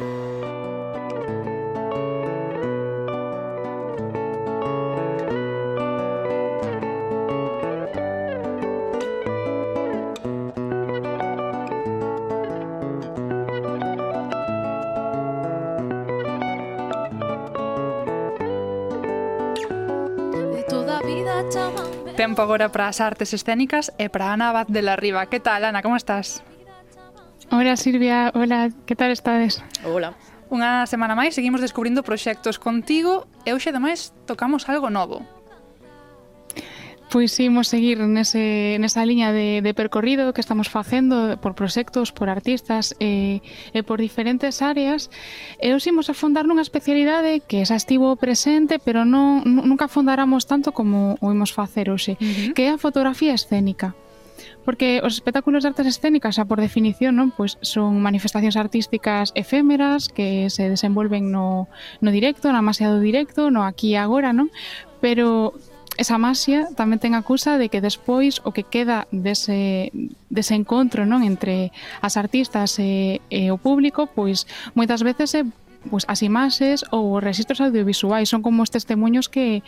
Tempo 22.17 22.41
agora 22.43 22.69
para 22.73 22.89
as 22.89 23.01
artes 23.01 23.33
escénicas 23.33 23.93
e 23.99 24.09
para 24.09 24.33
Ana 24.33 24.53
Abad 24.53 24.69
de 24.69 24.81
la 24.81 24.97
Riva. 24.97 25.27
Que 25.27 25.41
tal, 25.41 25.65
Ana, 25.65 25.83
como 25.83 25.97
estás? 25.97 26.45
Hola, 27.51 27.77
Silvia. 27.77 28.33
Hola, 28.35 28.71
que 28.87 28.97
tal 28.97 29.11
estades? 29.11 29.61
Hola. 29.85 30.17
Unha 30.53 30.85
semana 30.85 31.17
máis 31.17 31.33
seguimos 31.33 31.65
descubrindo 31.65 32.05
proxectos 32.05 32.61
contigo 32.61 33.25
e 33.49 33.57
hoxe 33.57 33.73
ademais 33.73 34.13
tocamos 34.29 34.69
algo 34.69 34.93
novo. 34.93 35.25
Pois 37.13 37.39
imos 37.45 37.69
seguir 37.69 38.01
nese, 38.01 38.81
nesa 38.81 39.05
liña 39.05 39.37
de, 39.37 39.61
de 39.61 39.77
percorrido 39.77 40.33
que 40.33 40.41
estamos 40.41 40.73
facendo 40.73 41.37
por 41.45 41.53
proxectos, 41.53 42.09
por 42.09 42.33
artistas 42.33 42.97
e, 43.05 43.45
e 43.77 43.85
por 43.85 44.01
diferentes 44.01 44.65
áreas 44.65 45.13
e 45.61 45.77
os 45.77 45.85
imos 45.85 46.09
afondar 46.09 46.49
nunha 46.49 46.65
especialidade 46.65 47.45
que 47.45 47.69
xa 47.69 47.77
estivo 47.77 48.17
presente 48.17 48.81
pero 48.81 49.05
non, 49.05 49.45
nunca 49.45 49.93
fundáramos 49.93 50.49
tanto 50.49 50.73
como 50.73 51.21
o 51.21 51.29
imos 51.29 51.53
facer 51.53 51.93
hoxe, 51.93 52.17
uh 52.17 52.25
-huh. 52.25 52.57
que 52.57 52.65
é 52.65 52.71
a 52.73 52.81
fotografía 52.81 53.37
escénica 53.37 53.93
porque 54.65 55.05
os 55.05 55.13
espectáculos 55.13 55.69
de 55.69 55.69
artes 55.69 55.85
escénicas, 55.85 56.41
xa 56.41 56.49
por 56.49 56.65
definición, 56.65 57.21
non, 57.21 57.29
pois 57.29 57.61
son 57.61 58.01
manifestacións 58.01 58.57
artísticas 58.57 59.37
efémeras 59.37 60.09
que 60.09 60.49
se 60.49 60.73
desenvolven 60.73 61.29
no, 61.29 61.69
no 62.01 62.09
directo, 62.09 62.49
na 62.49 62.65
masiado 62.65 63.05
directo, 63.05 63.53
no 63.53 63.69
aquí 63.69 63.93
e 63.93 64.01
agora, 64.01 64.33
non? 64.33 64.49
Pero 65.03 65.53
esa 66.01 66.17
masia 66.17 66.73
tamén 66.73 66.97
ten 66.97 67.13
acusa 67.13 67.61
de 67.61 67.69
que 67.69 67.85
despois 67.85 68.41
o 68.49 68.57
que 68.57 68.65
queda 68.65 69.05
dese, 69.13 69.93
dese 70.33 70.57
encontro 70.57 71.05
non 71.05 71.21
entre 71.21 71.69
as 72.01 72.17
artistas 72.17 72.81
e, 72.81 73.21
e 73.29 73.53
o 73.53 73.61
público, 73.61 74.09
pois 74.09 74.49
moitas 74.73 75.05
veces 75.05 75.37
é 75.37 75.43
pois, 75.91 76.05
as 76.09 76.23
imaxes 76.23 76.85
ou 76.91 77.19
os 77.19 77.23
registros 77.23 77.61
audiovisuais 77.61 78.29
son 78.29 78.41
como 78.41 78.63
os 78.63 78.71
testemunhos 78.71 79.29
que, 79.29 79.63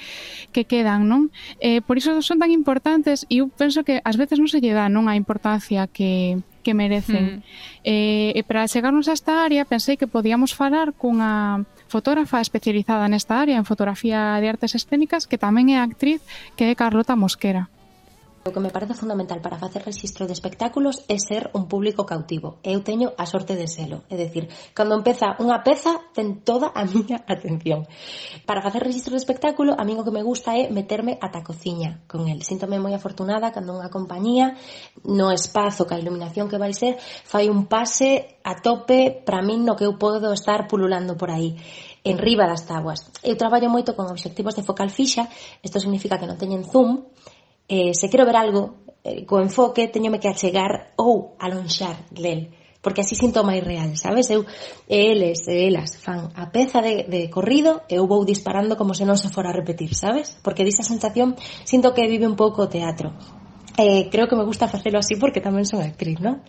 que 0.53 0.65
quedan, 0.65 1.11
non? 1.11 1.29
Eh, 1.59 1.83
por 1.83 1.99
iso 1.99 2.15
son 2.23 2.39
tan 2.39 2.51
importantes 2.55 3.27
e 3.29 3.43
eu 3.43 3.51
penso 3.51 3.83
que 3.83 4.01
ás 4.05 4.17
veces 4.17 4.39
non 4.39 4.49
se 4.49 4.63
lle 4.63 4.77
dá 4.77 4.87
non 4.89 5.11
a 5.11 5.19
importancia 5.19 5.91
que, 5.91 6.41
que 6.63 6.73
merecen. 6.73 7.41
Mm. 7.41 7.41
Eh, 7.85 8.31
e 8.39 8.41
para 8.47 8.65
chegarnos 8.71 9.11
a 9.11 9.17
esta 9.17 9.43
área 9.43 9.67
pensei 9.67 9.99
que 9.99 10.09
podíamos 10.09 10.55
falar 10.55 10.95
cunha 10.95 11.67
fotógrafa 11.95 12.43
especializada 12.43 13.07
nesta 13.07 13.39
área 13.39 13.55
en 13.55 13.63
fotografía 13.63 14.35
de 14.43 14.51
artes 14.51 14.75
escénicas 14.75 15.31
que 15.31 15.39
tamén 15.39 15.71
é 15.71 15.79
actriz 15.79 16.19
que 16.59 16.67
é 16.67 16.75
Carlota 16.75 17.15
Mosquera. 17.15 17.71
O 18.45 18.53
que 18.53 18.61
me 18.61 18.69
parece 18.69 18.93
fundamental 18.93 19.41
para 19.41 19.57
facer 19.57 19.81
registro 19.81 20.29
de 20.29 20.37
espectáculos 20.37 21.01
é 21.09 21.17
ser 21.17 21.49
un 21.57 21.65
público 21.65 22.05
cautivo. 22.05 22.61
Eu 22.61 22.85
teño 22.85 23.17
a 23.17 23.25
sorte 23.25 23.57
de 23.57 23.65
selo. 23.65 24.05
É 24.13 24.21
dicir, 24.21 24.53
cando 24.77 24.93
empeza 24.93 25.33
unha 25.41 25.65
peza, 25.65 25.97
ten 26.13 26.45
toda 26.45 26.69
a 26.77 26.85
miña 26.93 27.25
atención. 27.25 27.89
Para 28.45 28.61
facer 28.61 28.85
registro 28.85 29.17
de 29.17 29.25
espectáculo, 29.25 29.73
a 29.73 29.89
min 29.89 29.97
o 29.97 30.05
que 30.05 30.13
me 30.13 30.21
gusta 30.21 30.53
é 30.61 30.69
meterme 30.69 31.17
ata 31.25 31.41
a 31.41 31.47
cociña 31.49 32.05
con 32.05 32.29
el. 32.29 32.45
Síntome 32.45 32.77
moi 32.77 32.93
afortunada 32.93 33.49
cando 33.49 33.81
unha 33.81 33.89
compañía 33.89 34.61
no 35.09 35.33
espazo 35.33 35.89
ca 35.89 35.97
iluminación 35.97 36.45
que 36.45 36.61
vai 36.61 36.77
ser 36.77 37.01
fai 37.01 37.49
un 37.49 37.65
pase 37.65 38.45
a 38.45 38.61
tope 38.61 39.25
para 39.25 39.41
min 39.41 39.65
no 39.65 39.73
que 39.73 39.89
eu 39.89 39.97
podo 39.97 40.37
estar 40.37 40.69
pululando 40.69 41.17
por 41.17 41.33
aí 41.33 41.57
en 42.05 42.21
riba 42.21 42.45
das 42.45 42.69
tabuas. 42.69 43.09
Eu 43.25 43.41
traballo 43.41 43.73
moito 43.73 43.97
con 43.97 44.05
obxectivos 44.05 44.53
de 44.53 44.61
focal 44.69 44.93
fixa, 44.93 45.33
isto 45.65 45.81
significa 45.81 46.21
que 46.21 46.29
non 46.29 46.37
teñen 46.37 46.69
zoom, 46.69 47.09
eh, 47.69 47.95
se 47.95 48.11
quero 48.11 48.27
ver 48.27 48.37
algo 48.37 48.85
eh, 49.05 49.25
co 49.25 49.41
enfoque, 49.41 49.89
teñome 49.89 50.21
que 50.21 50.29
achegar 50.29 50.93
ou 50.97 51.37
alonxar 51.39 52.09
del 52.11 52.51
porque 52.85 53.01
así 53.01 53.17
sinto 53.17 53.41
máis 53.49 53.65
real, 53.65 53.97
sabes? 53.97 54.29
Eu, 54.29 54.45
e 54.85 55.09
eles 55.09 55.49
e 55.49 55.73
elas 55.73 55.97
fan 55.97 56.29
a 56.37 56.53
peza 56.53 56.85
de, 56.85 57.09
de 57.09 57.33
corrido 57.33 57.81
e 57.89 57.97
eu 57.97 58.05
vou 58.05 58.29
disparando 58.29 58.77
como 58.77 58.93
se 58.93 59.09
non 59.09 59.17
se 59.17 59.33
fora 59.33 59.49
a 59.49 59.57
repetir, 59.57 59.97
sabes? 59.97 60.37
Porque 60.45 60.69
disa 60.69 60.85
sensación 60.85 61.33
sinto 61.65 61.97
que 61.97 62.05
vive 62.05 62.29
un 62.29 62.37
pouco 62.37 62.69
o 62.69 62.71
teatro. 62.71 63.17
Eh, 63.81 64.13
creo 64.13 64.29
que 64.29 64.37
me 64.37 64.45
gusta 64.45 64.69
facelo 64.69 65.01
así 65.01 65.17
porque 65.17 65.41
tamén 65.41 65.65
son 65.65 65.81
actriz, 65.81 66.21
non? 66.21 66.45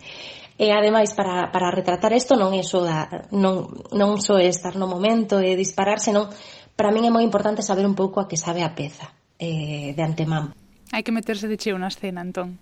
E 0.60 0.76
ademais 0.76 1.16
para, 1.16 1.48
para 1.56 1.72
retratar 1.72 2.12
isto 2.12 2.36
non 2.36 2.52
é 2.52 2.68
só 2.68 2.84
da, 2.84 3.32
non, 3.32 3.72
non 3.96 4.20
só 4.20 4.36
é 4.36 4.52
estar 4.52 4.76
no 4.76 4.92
momento 4.92 5.40
e 5.40 5.56
disparar, 5.56 6.04
senón 6.04 6.28
para 6.76 6.92
min 6.92 7.08
é 7.08 7.12
moi 7.16 7.24
importante 7.24 7.64
saber 7.64 7.88
un 7.88 7.96
pouco 7.96 8.20
a 8.20 8.28
que 8.28 8.36
sabe 8.36 8.60
a 8.60 8.76
peza 8.76 9.08
eh, 9.40 9.96
de 9.96 10.04
antemán. 10.04 10.52
Hai 10.94 11.02
que 11.02 11.16
meterse 11.16 11.48
de 11.50 11.58
cheo 11.58 11.78
na 11.78 11.90
escena, 11.90 12.22
entón. 12.22 12.60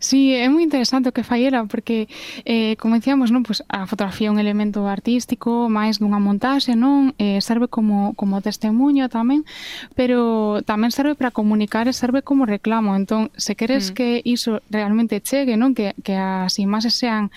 Sí, 0.00 0.32
é 0.34 0.48
moi 0.48 0.64
interesante 0.64 1.12
o 1.12 1.14
que 1.14 1.22
fai 1.22 1.44
ela 1.44 1.68
porque 1.68 2.08
eh, 2.48 2.74
como 2.80 2.96
dicíamos, 2.96 3.28
non, 3.28 3.44
pois 3.44 3.60
a 3.68 3.84
fotografía 3.84 4.28
é 4.28 4.32
un 4.32 4.40
elemento 4.40 4.88
artístico 4.88 5.68
máis 5.68 6.00
dunha 6.00 6.16
montaxe, 6.16 6.72
non? 6.72 7.12
Eh, 7.20 7.38
serve 7.44 7.68
como 7.68 8.16
como 8.16 8.40
testemunho 8.40 9.12
tamén, 9.12 9.44
pero 9.92 10.64
tamén 10.64 10.88
serve 10.88 11.14
para 11.20 11.30
comunicar 11.30 11.84
e 11.84 11.92
serve 11.92 12.24
como 12.24 12.48
reclamo. 12.48 12.96
Entón, 12.96 13.28
se 13.36 13.52
queres 13.54 13.92
mm. 13.92 13.94
que 13.94 14.08
iso 14.24 14.64
realmente 14.72 15.20
chegue, 15.20 15.60
non, 15.60 15.76
que 15.76 15.92
que 16.00 16.16
as 16.16 16.56
imaxes 16.56 16.96
sean 16.96 17.28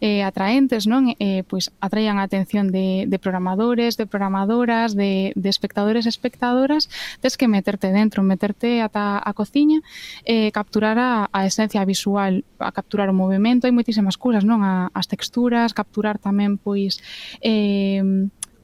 eh, 0.00 0.22
atraentes, 0.22 0.86
non? 0.86 1.12
Eh, 1.18 1.42
pois 1.46 1.70
atraían 1.78 2.18
a 2.18 2.26
atención 2.26 2.70
de, 2.70 3.04
de 3.06 3.18
programadores, 3.18 3.96
de 3.96 4.06
programadoras, 4.06 4.94
de, 4.94 5.32
de 5.34 5.48
espectadores 5.48 6.06
e 6.06 6.10
espectadoras, 6.10 6.88
tes 7.20 7.36
que 7.36 7.50
meterte 7.50 7.92
dentro, 7.92 8.22
meterte 8.22 8.80
ata 8.80 9.20
a 9.20 9.30
cociña, 9.34 9.82
eh, 10.24 10.50
capturar 10.50 10.98
a, 10.98 11.28
a 11.32 11.46
esencia 11.46 11.84
visual, 11.84 12.44
a 12.58 12.72
capturar 12.72 13.10
o 13.10 13.16
movimento, 13.16 13.66
hai 13.66 13.74
moitísimas 13.74 14.16
cousas, 14.16 14.42
non? 14.42 14.62
A, 14.64 14.90
as 14.94 15.06
texturas, 15.06 15.76
capturar 15.76 16.18
tamén, 16.18 16.56
pois, 16.56 16.98
eh, 17.44 18.02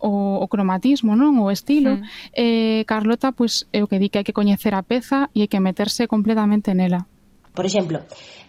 o, 0.00 0.40
o 0.40 0.46
cromatismo, 0.48 1.14
non, 1.14 1.36
o 1.38 1.52
estilo. 1.52 2.00
Mm. 2.00 2.04
Eh, 2.32 2.82
Carlota, 2.88 3.36
pois 3.36 3.68
é 3.70 3.84
o 3.84 3.86
que 3.86 4.00
di 4.00 4.08
que 4.08 4.18
hai 4.20 4.26
que 4.26 4.34
coñecer 4.34 4.72
a 4.74 4.82
peza 4.82 5.28
e 5.36 5.44
hai 5.44 5.48
que 5.52 5.60
meterse 5.60 6.08
completamente 6.08 6.72
nela. 6.72 7.06
Por 7.52 7.68
exemplo, 7.68 8.00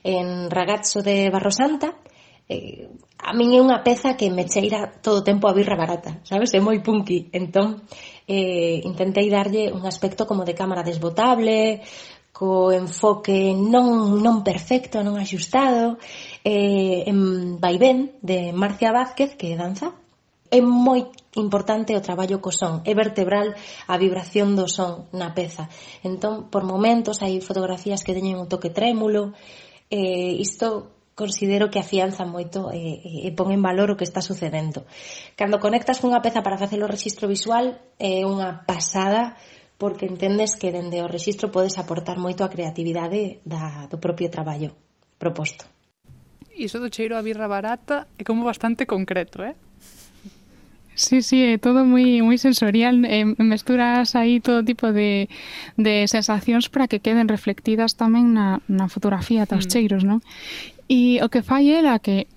en 0.03 0.49
Ragazzo 0.49 1.03
de 1.03 1.29
Barrosanta 1.29 1.93
eh, 2.51 2.91
a 3.23 3.31
min 3.37 3.55
é 3.55 3.59
unha 3.63 3.79
peza 3.85 4.17
que 4.19 4.33
me 4.33 4.49
cheira 4.49 4.91
todo 4.99 5.21
o 5.21 5.27
tempo 5.27 5.47
a 5.47 5.55
birra 5.55 5.79
barata, 5.79 6.19
sabes? 6.27 6.51
É 6.57 6.59
moi 6.59 6.81
punky, 6.83 7.29
entón 7.31 7.85
eh, 8.27 8.81
intentei 8.83 9.29
darlle 9.29 9.71
un 9.71 9.85
aspecto 9.85 10.25
como 10.25 10.43
de 10.43 10.57
cámara 10.57 10.83
desbotable, 10.83 11.85
co 12.33 12.73
enfoque 12.73 13.53
non, 13.53 14.17
non 14.17 14.41
perfecto, 14.41 15.05
non 15.05 15.21
axustado, 15.21 16.01
eh, 16.41 17.05
en 17.05 17.61
vaivén 17.61 18.17
de 18.25 18.49
Marcia 18.49 18.89
Vázquez, 18.89 19.37
que 19.37 19.53
danza. 19.53 19.93
É 20.51 20.59
moi 20.59 21.07
importante 21.37 21.95
o 21.95 22.03
traballo 22.03 22.41
co 22.41 22.51
son, 22.51 22.81
é 22.83 22.91
vertebral 22.97 23.53
a 23.87 23.95
vibración 24.01 24.57
do 24.57 24.65
son 24.65 25.07
na 25.13 25.31
peza. 25.37 25.69
Entón, 26.01 26.49
por 26.49 26.65
momentos, 26.65 27.21
hai 27.21 27.37
fotografías 27.39 28.01
que 28.01 28.17
teñen 28.17 28.41
un 28.41 28.49
toque 28.49 28.73
trémulo, 28.73 29.37
eh, 29.93 30.33
isto 30.41 31.00
considero 31.15 31.69
que 31.69 31.79
afianza 31.79 32.25
moito 32.25 32.71
e, 32.71 33.27
e 33.27 33.29
pon 33.35 33.51
en 33.51 33.61
valor 33.61 33.91
o 33.91 33.97
que 33.99 34.07
está 34.07 34.23
sucedendo. 34.23 34.87
Cando 35.35 35.59
conectas 35.59 35.99
cunha 35.99 36.23
peza 36.23 36.41
para 36.41 36.57
facer 36.57 36.79
o 36.79 36.89
registro 36.89 37.27
visual 37.27 37.77
é 37.99 38.23
unha 38.23 38.63
pasada 38.63 39.35
porque 39.81 40.05
entendes 40.05 40.55
que 40.55 40.69
dende 40.69 41.01
o 41.01 41.09
registro 41.09 41.49
podes 41.49 41.81
aportar 41.81 42.21
moito 42.21 42.45
a 42.45 42.51
creatividade 42.53 43.41
da, 43.43 43.89
do 43.89 43.97
propio 43.97 44.29
traballo 44.29 44.71
proposto. 45.17 45.65
Iso 46.53 46.77
do 46.77 46.93
cheiro 46.93 47.17
a 47.17 47.25
birra 47.25 47.49
barata 47.49 48.07
é 48.17 48.23
como 48.23 48.45
bastante 48.45 48.85
concreto, 48.85 49.41
eh? 49.41 49.55
Sí, 50.93 51.23
sí, 51.23 51.41
é 51.41 51.57
todo 51.57 51.81
moi 51.81 52.21
moi 52.21 52.37
sensorial, 52.37 53.01
eh, 53.07 53.25
mesturas 53.39 54.13
aí 54.13 54.43
todo 54.43 54.61
tipo 54.61 54.91
de, 54.91 55.31
de 55.79 56.05
sensacións 56.05 56.69
para 56.69 56.85
que 56.85 57.01
queden 57.01 57.31
reflectidas 57.31 57.97
tamén 57.97 58.35
na, 58.37 58.61
na 58.69 58.85
fotografía 58.91 59.49
dos 59.49 59.65
mm. 59.65 59.71
cheiros, 59.71 60.01
non? 60.05 60.19
E 60.91 61.23
o 61.23 61.31
que 61.31 61.39
fai 61.39 61.71
ela 61.71 61.95
que 62.03 62.27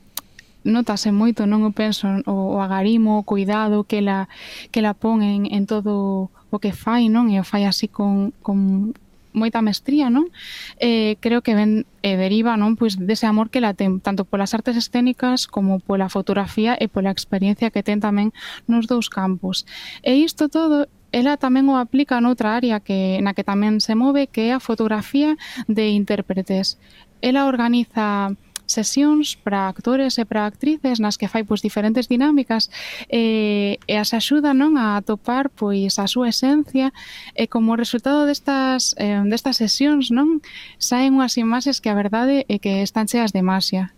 notase 0.63 1.11
moito, 1.11 1.43
non 1.51 1.67
o 1.67 1.75
penso, 1.75 2.07
o, 2.31 2.55
o 2.55 2.63
agarimo, 2.63 3.19
o 3.19 3.27
cuidado 3.27 3.83
que 3.83 3.99
ela, 3.99 4.31
que 4.71 4.79
la 4.79 4.95
pon 4.95 5.27
en, 5.27 5.51
en 5.51 5.67
todo 5.67 6.31
o 6.55 6.57
que 6.63 6.71
fai, 6.71 7.11
non? 7.11 7.27
E 7.35 7.43
o 7.43 7.45
fai 7.45 7.67
así 7.67 7.91
con, 7.91 8.31
con 8.47 8.95
moita 9.35 9.61
mestría, 9.61 10.09
non? 10.09 10.31
Eh, 10.79 11.19
creo 11.21 11.43
que 11.43 11.59
ven, 11.59 11.85
eh, 12.07 12.17
deriva, 12.17 12.57
non, 12.57 12.79
pois 12.79 12.97
dese 12.97 13.27
amor 13.27 13.51
que 13.51 13.61
la 13.61 13.75
ten 13.75 13.99
tanto 13.99 14.25
polas 14.25 14.55
artes 14.55 14.79
escénicas 14.79 15.51
como 15.51 15.83
pola 15.83 16.09
fotografía 16.09 16.79
e 16.79 16.87
pola 16.87 17.11
experiencia 17.11 17.75
que 17.75 17.83
ten 17.83 17.99
tamén 17.99 18.31
nos 18.71 18.87
dous 18.87 19.11
campos. 19.11 19.67
E 20.07 20.17
isto 20.17 20.49
todo 20.49 20.87
ela 21.11 21.37
tamén 21.37 21.67
o 21.71 21.77
aplica 21.77 22.23
noutra 22.23 22.55
área 22.55 22.79
que 22.81 23.19
na 23.21 23.35
que 23.35 23.45
tamén 23.45 23.83
se 23.83 23.99
move, 23.99 24.31
que 24.31 24.49
é 24.49 24.57
a 24.57 24.63
fotografía 24.63 25.35
de 25.67 25.91
intérpretes. 25.93 26.79
Ela 27.19 27.51
organiza 27.51 28.33
sesións 28.67 29.37
para 29.37 29.69
actores 29.69 30.19
e 30.19 30.25
para 30.25 30.47
actrices 30.47 31.01
nas 31.01 31.17
que 31.17 31.29
fai 31.29 31.45
pois 31.45 31.61
diferentes 31.61 32.09
dinámicas 32.09 32.71
e, 33.09 33.79
e 33.87 33.95
as 33.97 34.13
axuda 34.17 34.57
non 34.57 34.77
a 34.81 34.97
atopar 34.97 35.53
pois 35.53 35.99
a 36.01 36.07
súa 36.09 36.33
esencia 36.33 36.93
e 37.37 37.47
como 37.47 37.77
resultado 37.77 38.25
destas 38.25 38.97
eh, 38.97 39.21
destas 39.29 39.61
sesións 39.61 40.09
non 40.09 40.41
saen 40.81 41.17
unhas 41.17 41.37
imaxes 41.37 41.81
que 41.81 41.93
a 41.93 41.99
verdade 41.99 42.49
é 42.49 42.57
que 42.59 42.81
están 42.81 43.07
cheas 43.07 43.33
de 43.33 43.43
masia. 43.45 43.93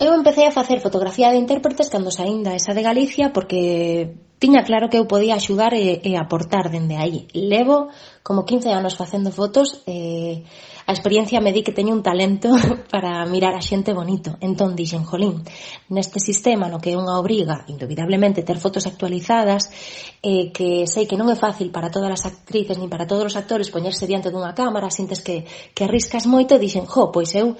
Eu 0.00 0.16
empecé 0.16 0.48
a 0.48 0.50
facer 0.50 0.80
fotografía 0.80 1.28
de 1.28 1.36
intérpretes 1.36 1.92
cando 1.92 2.08
saín 2.08 2.40
da 2.40 2.56
esa 2.56 2.72
de 2.72 2.80
Galicia 2.80 3.36
porque 3.36 4.16
tiña 4.40 4.64
claro 4.64 4.88
que 4.88 4.96
eu 4.96 5.04
podía 5.04 5.36
axudar 5.36 5.76
e, 5.76 6.00
e 6.00 6.16
aportar 6.16 6.72
dende 6.72 6.96
aí. 6.96 7.28
Levo 7.36 7.92
como 8.24 8.48
15 8.48 8.72
anos 8.72 8.96
facendo 8.96 9.28
fotos 9.28 9.84
e 9.84 9.92
eh, 9.92 10.69
A 10.90 10.92
experiencia 10.92 11.38
me 11.40 11.52
di 11.54 11.62
que 11.62 11.70
teño 11.70 11.94
un 11.94 12.02
talento 12.02 12.50
para 12.90 13.22
mirar 13.24 13.54
a 13.54 13.62
xente 13.62 13.94
bonito. 13.94 14.34
Entón 14.42 14.74
dixen, 14.74 15.06
jolín, 15.06 15.38
neste 15.86 16.18
sistema 16.18 16.66
no 16.66 16.82
que 16.82 16.90
é 16.90 16.98
unha 16.98 17.14
obriga, 17.14 17.62
indubidablemente, 17.70 18.42
ter 18.42 18.58
fotos 18.58 18.90
actualizadas, 18.90 19.70
eh, 20.18 20.50
que 20.50 20.90
sei 20.90 21.06
que 21.06 21.14
non 21.14 21.30
é 21.30 21.38
fácil 21.38 21.70
para 21.70 21.94
todas 21.94 22.10
as 22.10 22.26
actrices 22.26 22.74
nin 22.74 22.90
para 22.90 23.06
todos 23.06 23.22
os 23.22 23.38
actores 23.38 23.70
poñerse 23.70 24.10
diante 24.10 24.34
dunha 24.34 24.50
cámara, 24.50 24.90
sintes 24.90 25.22
que, 25.22 25.46
que 25.46 25.86
arriscas 25.86 26.26
moito, 26.26 26.58
dixen, 26.58 26.90
jo, 26.90 27.14
pois 27.14 27.30
eu 27.38 27.54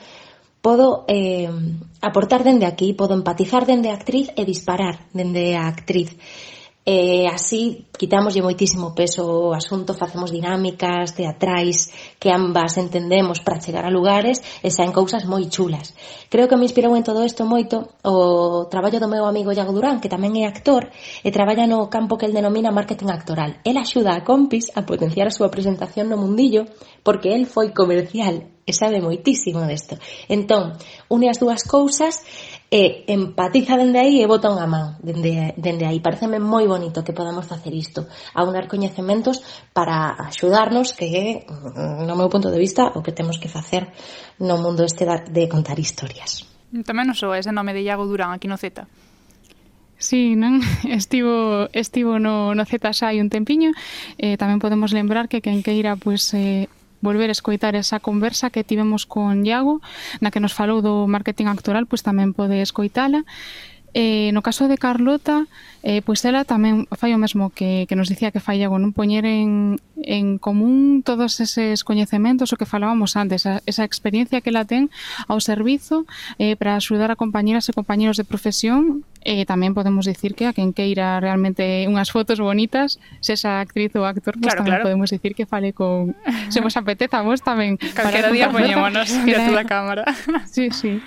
podo 0.59 1.07
eh, 1.07 1.47
aportar 2.03 2.43
dende 2.43 2.67
aquí, 2.67 2.99
podo 2.99 3.15
empatizar 3.15 3.63
dende 3.63 3.95
a 3.95 3.97
actriz 3.97 4.35
e 4.35 4.43
disparar 4.43 5.07
dende 5.15 5.55
a 5.55 5.71
actriz 5.71 6.19
eh, 6.91 7.29
así 7.31 7.87
quitámoslle 7.95 8.43
moitísimo 8.43 8.91
peso 8.99 9.23
ao 9.23 9.55
asunto, 9.55 9.95
facemos 9.95 10.35
dinámicas 10.35 11.15
teatrais 11.15 11.95
que 12.19 12.35
ambas 12.35 12.75
entendemos 12.83 13.39
para 13.39 13.63
chegar 13.63 13.87
a 13.87 13.95
lugares 13.95 14.43
e 14.59 14.75
saen 14.75 14.91
cousas 14.91 15.23
moi 15.23 15.47
chulas. 15.47 15.95
Creo 16.27 16.51
que 16.51 16.59
me 16.59 16.67
inspirou 16.67 16.99
en 16.99 17.07
todo 17.07 17.23
isto 17.23 17.47
moito 17.47 17.95
o 18.03 18.67
traballo 18.67 18.99
do 18.99 19.07
meu 19.07 19.23
amigo 19.23 19.55
Iago 19.55 19.71
Durán, 19.71 20.03
que 20.03 20.11
tamén 20.11 20.35
é 20.43 20.51
actor 20.51 20.91
e 21.23 21.31
traballa 21.31 21.71
no 21.71 21.87
campo 21.87 22.19
que 22.19 22.27
el 22.27 22.35
denomina 22.35 22.75
marketing 22.75 23.15
actoral. 23.15 23.63
El 23.63 23.79
axuda 23.79 24.19
a 24.19 24.27
compis 24.27 24.75
a 24.75 24.83
potenciar 24.83 25.31
a 25.31 25.37
súa 25.37 25.53
presentación 25.55 26.11
no 26.11 26.19
mundillo 26.19 26.67
porque 27.07 27.31
el 27.31 27.47
foi 27.47 27.71
comercial 27.71 28.51
e 28.67 28.73
sabe 28.75 28.99
moitísimo 28.99 29.63
desto. 29.67 29.95
Entón, 30.27 30.75
une 31.07 31.31
as 31.31 31.39
dúas 31.39 31.63
cousas 31.67 32.23
e 32.71 33.03
empatiza 33.11 33.75
dende 33.75 33.99
aí 33.99 34.23
e 34.23 34.31
bota 34.31 34.47
unha 34.47 34.71
man 34.71 34.95
dende, 35.03 35.59
dende 35.59 35.83
aí. 35.83 35.99
Pareceme 35.99 36.39
moi 36.39 36.71
bonito 36.71 37.03
que 37.03 37.11
podamos 37.11 37.51
facer 37.51 37.75
isto, 37.75 38.07
aunar 38.31 38.71
coñecementos 38.71 39.43
para 39.75 40.15
axudarnos 40.15 40.95
que 40.95 41.11
é, 41.11 41.27
no 42.07 42.15
meu 42.15 42.31
punto 42.31 42.47
de 42.47 42.63
vista, 42.63 42.95
o 42.95 43.03
que 43.03 43.11
temos 43.11 43.43
que 43.43 43.51
facer 43.51 43.91
no 44.39 44.55
mundo 44.63 44.87
este 44.87 45.03
de 45.03 45.51
contar 45.51 45.83
historias. 45.83 46.47
Tamén 46.87 47.11
non 47.11 47.19
sou 47.19 47.35
ese 47.35 47.51
nome 47.51 47.75
de 47.75 47.83
Iago 47.83 48.07
Durán 48.07 48.31
aquí 48.31 48.47
no 48.47 48.55
Z. 48.55 48.87
Sí, 49.99 50.39
non? 50.39 50.63
Estivo, 50.89 51.69
estivo 51.75 52.23
no, 52.23 52.55
no 52.55 52.63
ZSA 52.65 53.11
hai 53.11 53.19
un 53.19 53.29
tempiño. 53.29 53.75
Eh, 54.17 54.39
tamén 54.39 54.63
podemos 54.63 54.95
lembrar 54.95 55.27
que 55.27 55.43
quen 55.43 55.67
queira 55.67 55.99
pues, 55.99 56.31
eh, 56.39 56.71
volver 57.01 57.29
a 57.29 57.37
escoitar 57.37 57.77
esa 57.77 58.01
conversa 58.01 58.49
que 58.53 58.65
tivemos 58.65 59.05
con 59.05 59.45
Iago, 59.45 59.81
na 60.21 60.31
que 60.31 60.41
nos 60.41 60.53
falou 60.53 60.85
do 60.85 61.09
marketing 61.09 61.49
actoral, 61.49 61.89
pois 61.89 62.05
tamén 62.05 62.37
pode 62.37 62.61
escoitala. 62.61 63.25
Eh, 63.93 64.31
no 64.33 64.43
caso 64.43 64.69
de 64.69 64.79
Carlota, 64.79 65.47
eh, 65.83 66.03
pois 66.05 66.23
ela 66.23 66.47
tamén 66.47 66.87
fai 66.95 67.11
o 67.11 67.19
mesmo 67.19 67.51
que, 67.51 67.91
que 67.91 67.99
nos 67.99 68.07
dicía 68.07 68.31
que 68.31 68.39
fai 68.39 68.63
Iago, 68.63 68.79
non 68.79 68.95
poñer 68.95 69.27
en, 69.27 69.83
en 69.99 70.39
común 70.39 71.03
todos 71.03 71.43
eses 71.43 71.83
coñecementos 71.83 72.55
o 72.55 72.59
que 72.61 72.71
falábamos 72.71 73.19
antes, 73.19 73.51
a, 73.51 73.59
esa 73.67 73.83
experiencia 73.83 74.39
que 74.45 74.55
ela 74.55 74.63
ten 74.63 74.95
ao 75.27 75.43
servizo 75.43 76.07
eh, 76.39 76.55
para 76.55 76.79
axudar 76.79 77.11
a 77.11 77.19
compañeras 77.19 77.67
e 77.67 77.75
compañeros 77.75 78.15
de 78.15 78.29
profesión 78.29 79.03
e 79.27 79.43
eh, 79.43 79.45
tamén 79.49 79.75
podemos 79.75 80.07
dicir 80.07 80.39
que 80.39 80.47
a 80.47 80.55
quen 80.55 80.71
queira 80.71 81.19
realmente 81.19 81.89
unhas 81.91 82.15
fotos 82.15 82.39
bonitas 82.39 83.03
esa 83.27 83.59
actriz 83.59 83.91
ou 83.99 84.07
actor, 84.07 84.39
pues 84.39 84.55
claro, 84.55 84.63
tamén 84.63 84.79
claro. 84.79 84.87
podemos 84.87 85.11
dicir 85.11 85.35
que 85.35 85.51
fale 85.51 85.75
con... 85.75 86.15
se 86.53 86.63
vos 86.63 86.79
apeteza 86.79 87.27
vos 87.27 87.43
tamén. 87.43 87.75
Calquera 87.97 88.31
día 88.31 88.53
poñémonos 88.53 89.11
diante 89.27 89.51
da 89.51 89.67
cámara. 89.67 90.07
Sí, 90.47 90.71
sí. 90.71 91.03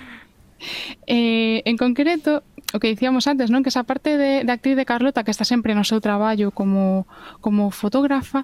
Eh, 1.06 1.62
en 1.64 1.76
concreto, 1.76 2.42
o 2.74 2.82
que 2.82 2.90
dicíamos 2.90 3.30
antes, 3.30 3.54
non? 3.54 3.62
Que 3.62 3.70
esa 3.70 3.86
parte 3.86 4.18
de, 4.18 4.42
de 4.42 4.52
actriz 4.52 4.74
de 4.74 4.82
Carlota 4.82 5.22
que 5.22 5.30
está 5.30 5.46
sempre 5.46 5.78
no 5.78 5.86
seu 5.86 6.02
traballo 6.02 6.50
como, 6.50 7.06
como 7.38 7.70
fotógrafa, 7.70 8.42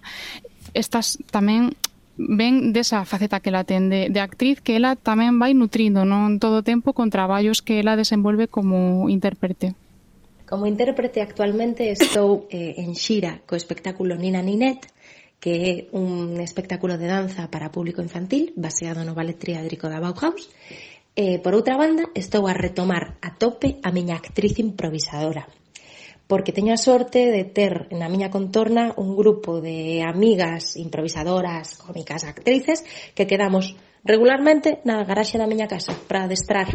estás 0.70 1.18
tamén 1.35 1.74
ven 2.14 2.70
desa 2.70 3.03
faceta 3.03 3.43
que 3.43 3.51
ela 3.51 3.66
ten 3.66 3.91
de, 3.91 4.07
de 4.07 4.20
actriz 4.22 4.62
que 4.62 4.78
ela 4.78 4.95
tamén 4.95 5.43
vai 5.43 5.51
nutrindo 5.51 6.07
non 6.07 6.39
todo 6.39 6.62
o 6.62 6.66
tempo 6.66 6.95
con 6.95 7.11
traballos 7.11 7.59
que 7.59 7.83
ela 7.83 7.99
desenvolve 7.99 8.47
como 8.47 9.11
intérprete. 9.11 9.74
Como 10.47 10.70
intérprete 10.70 11.22
actualmente 11.22 11.91
estou 11.91 12.47
eh, 12.55 12.78
en 12.78 12.95
xira 12.95 13.43
co 13.51 13.59
espectáculo 13.59 14.14
Nina 14.14 14.47
Ninet, 14.47 14.87
que 15.41 15.53
é 15.64 15.74
un 15.97 16.39
espectáculo 16.39 17.01
de 17.01 17.09
danza 17.09 17.49
para 17.49 17.72
público 17.72 18.05
infantil 18.05 18.53
baseado 18.55 19.03
no 19.03 19.16
ballet 19.16 19.41
triádrico 19.41 19.89
da 19.89 19.99
Bauhaus 19.99 20.53
E, 21.16 21.42
por 21.42 21.58
outra 21.58 21.74
banda, 21.74 22.06
estou 22.14 22.46
a 22.46 22.54
retomar 22.54 23.18
a 23.18 23.34
tope 23.34 23.82
a 23.82 23.90
miña 23.90 24.14
actriz 24.14 24.58
improvisadora, 24.62 25.50
porque 26.30 26.54
teño 26.54 26.70
a 26.70 26.78
sorte 26.78 27.34
de 27.34 27.42
ter 27.42 27.90
na 27.90 28.06
miña 28.06 28.30
contorna 28.30 28.94
un 28.94 29.18
grupo 29.18 29.58
de 29.58 30.06
amigas 30.06 30.78
improvisadoras, 30.78 31.74
cómicas, 31.82 32.22
actrices, 32.22 32.86
que 33.18 33.26
quedamos 33.26 33.74
regularmente 34.06 34.80
na 34.86 35.02
garaxe 35.04 35.36
da 35.36 35.50
miña 35.50 35.68
casa 35.68 35.92
para 36.08 36.24
adestrar. 36.24 36.70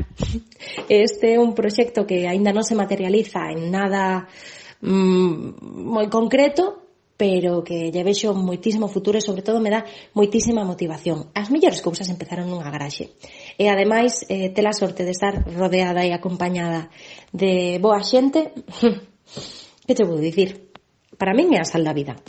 Este 0.92 1.36
é 1.36 1.42
un 1.42 1.56
proxecto 1.56 2.04
que 2.04 2.28
aínda 2.28 2.52
non 2.52 2.68
se 2.68 2.76
materializa 2.76 3.50
en 3.50 3.72
nada 3.72 4.28
mm, 4.84 5.64
moi 5.90 6.12
concreto, 6.12 6.86
pero 7.18 7.64
que 7.64 7.90
lle 7.96 8.04
vexo 8.04 8.36
moitísimo 8.36 8.92
futuro 8.92 9.18
e 9.18 9.24
sobre 9.24 9.42
todo 9.42 9.64
me 9.64 9.72
dá 9.72 9.88
moitísima 10.14 10.68
motivación. 10.68 11.32
As 11.32 11.48
mellores 11.48 11.80
cousas 11.80 12.12
empezaron 12.12 12.52
nunha 12.52 12.68
garaxe 12.68 13.16
e 13.58 13.68
ademais 13.72 14.26
eh, 14.28 14.52
ter 14.52 14.66
a 14.68 14.74
sorte 14.76 15.04
de 15.08 15.12
estar 15.12 15.44
rodeada 15.48 16.04
e 16.04 16.12
acompañada 16.12 16.92
de 17.32 17.80
boa 17.80 18.04
xente, 18.04 18.52
que 19.88 19.96
te 19.96 20.04
vou 20.04 20.20
dicir? 20.20 20.72
Para 21.16 21.32
min 21.32 21.56
é 21.56 21.64
a 21.64 21.68
sal 21.68 21.84
da 21.84 21.96
vida. 21.96 22.20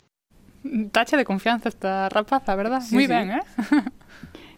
Tacha 0.91 1.19
de 1.19 1.27
confianza 1.27 1.71
esta 1.71 2.09
rapaza, 2.11 2.55
verdad? 2.55 2.83
Sí, 2.83 2.95
Moi 2.95 3.07
sí. 3.07 3.11
ben, 3.11 3.27
eh? 3.39 3.45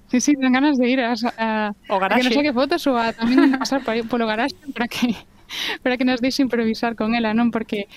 Sí, 0.08 0.20
sí, 0.20 0.32
ten 0.40 0.52
ganas 0.52 0.80
de 0.80 0.88
ir 0.88 1.00
a, 1.04 1.12
a, 1.12 1.72
o 1.88 2.00
garaxe. 2.00 2.16
a 2.16 2.16
que 2.16 2.24
non 2.24 2.32
saque 2.32 2.52
fotos 2.56 2.80
ou 2.88 2.96
a 2.96 3.12
tamén 3.12 3.56
pasar 3.60 3.84
por, 3.84 3.92
polo 4.08 4.24
garaxe 4.24 4.56
para 4.72 4.88
que 4.88 5.12
para 5.84 5.96
que 5.96 6.04
nos 6.04 6.20
deixe 6.20 6.40
improvisar 6.40 6.96
con 6.96 7.12
ela, 7.12 7.36
non? 7.36 7.52
Porque 7.52 7.88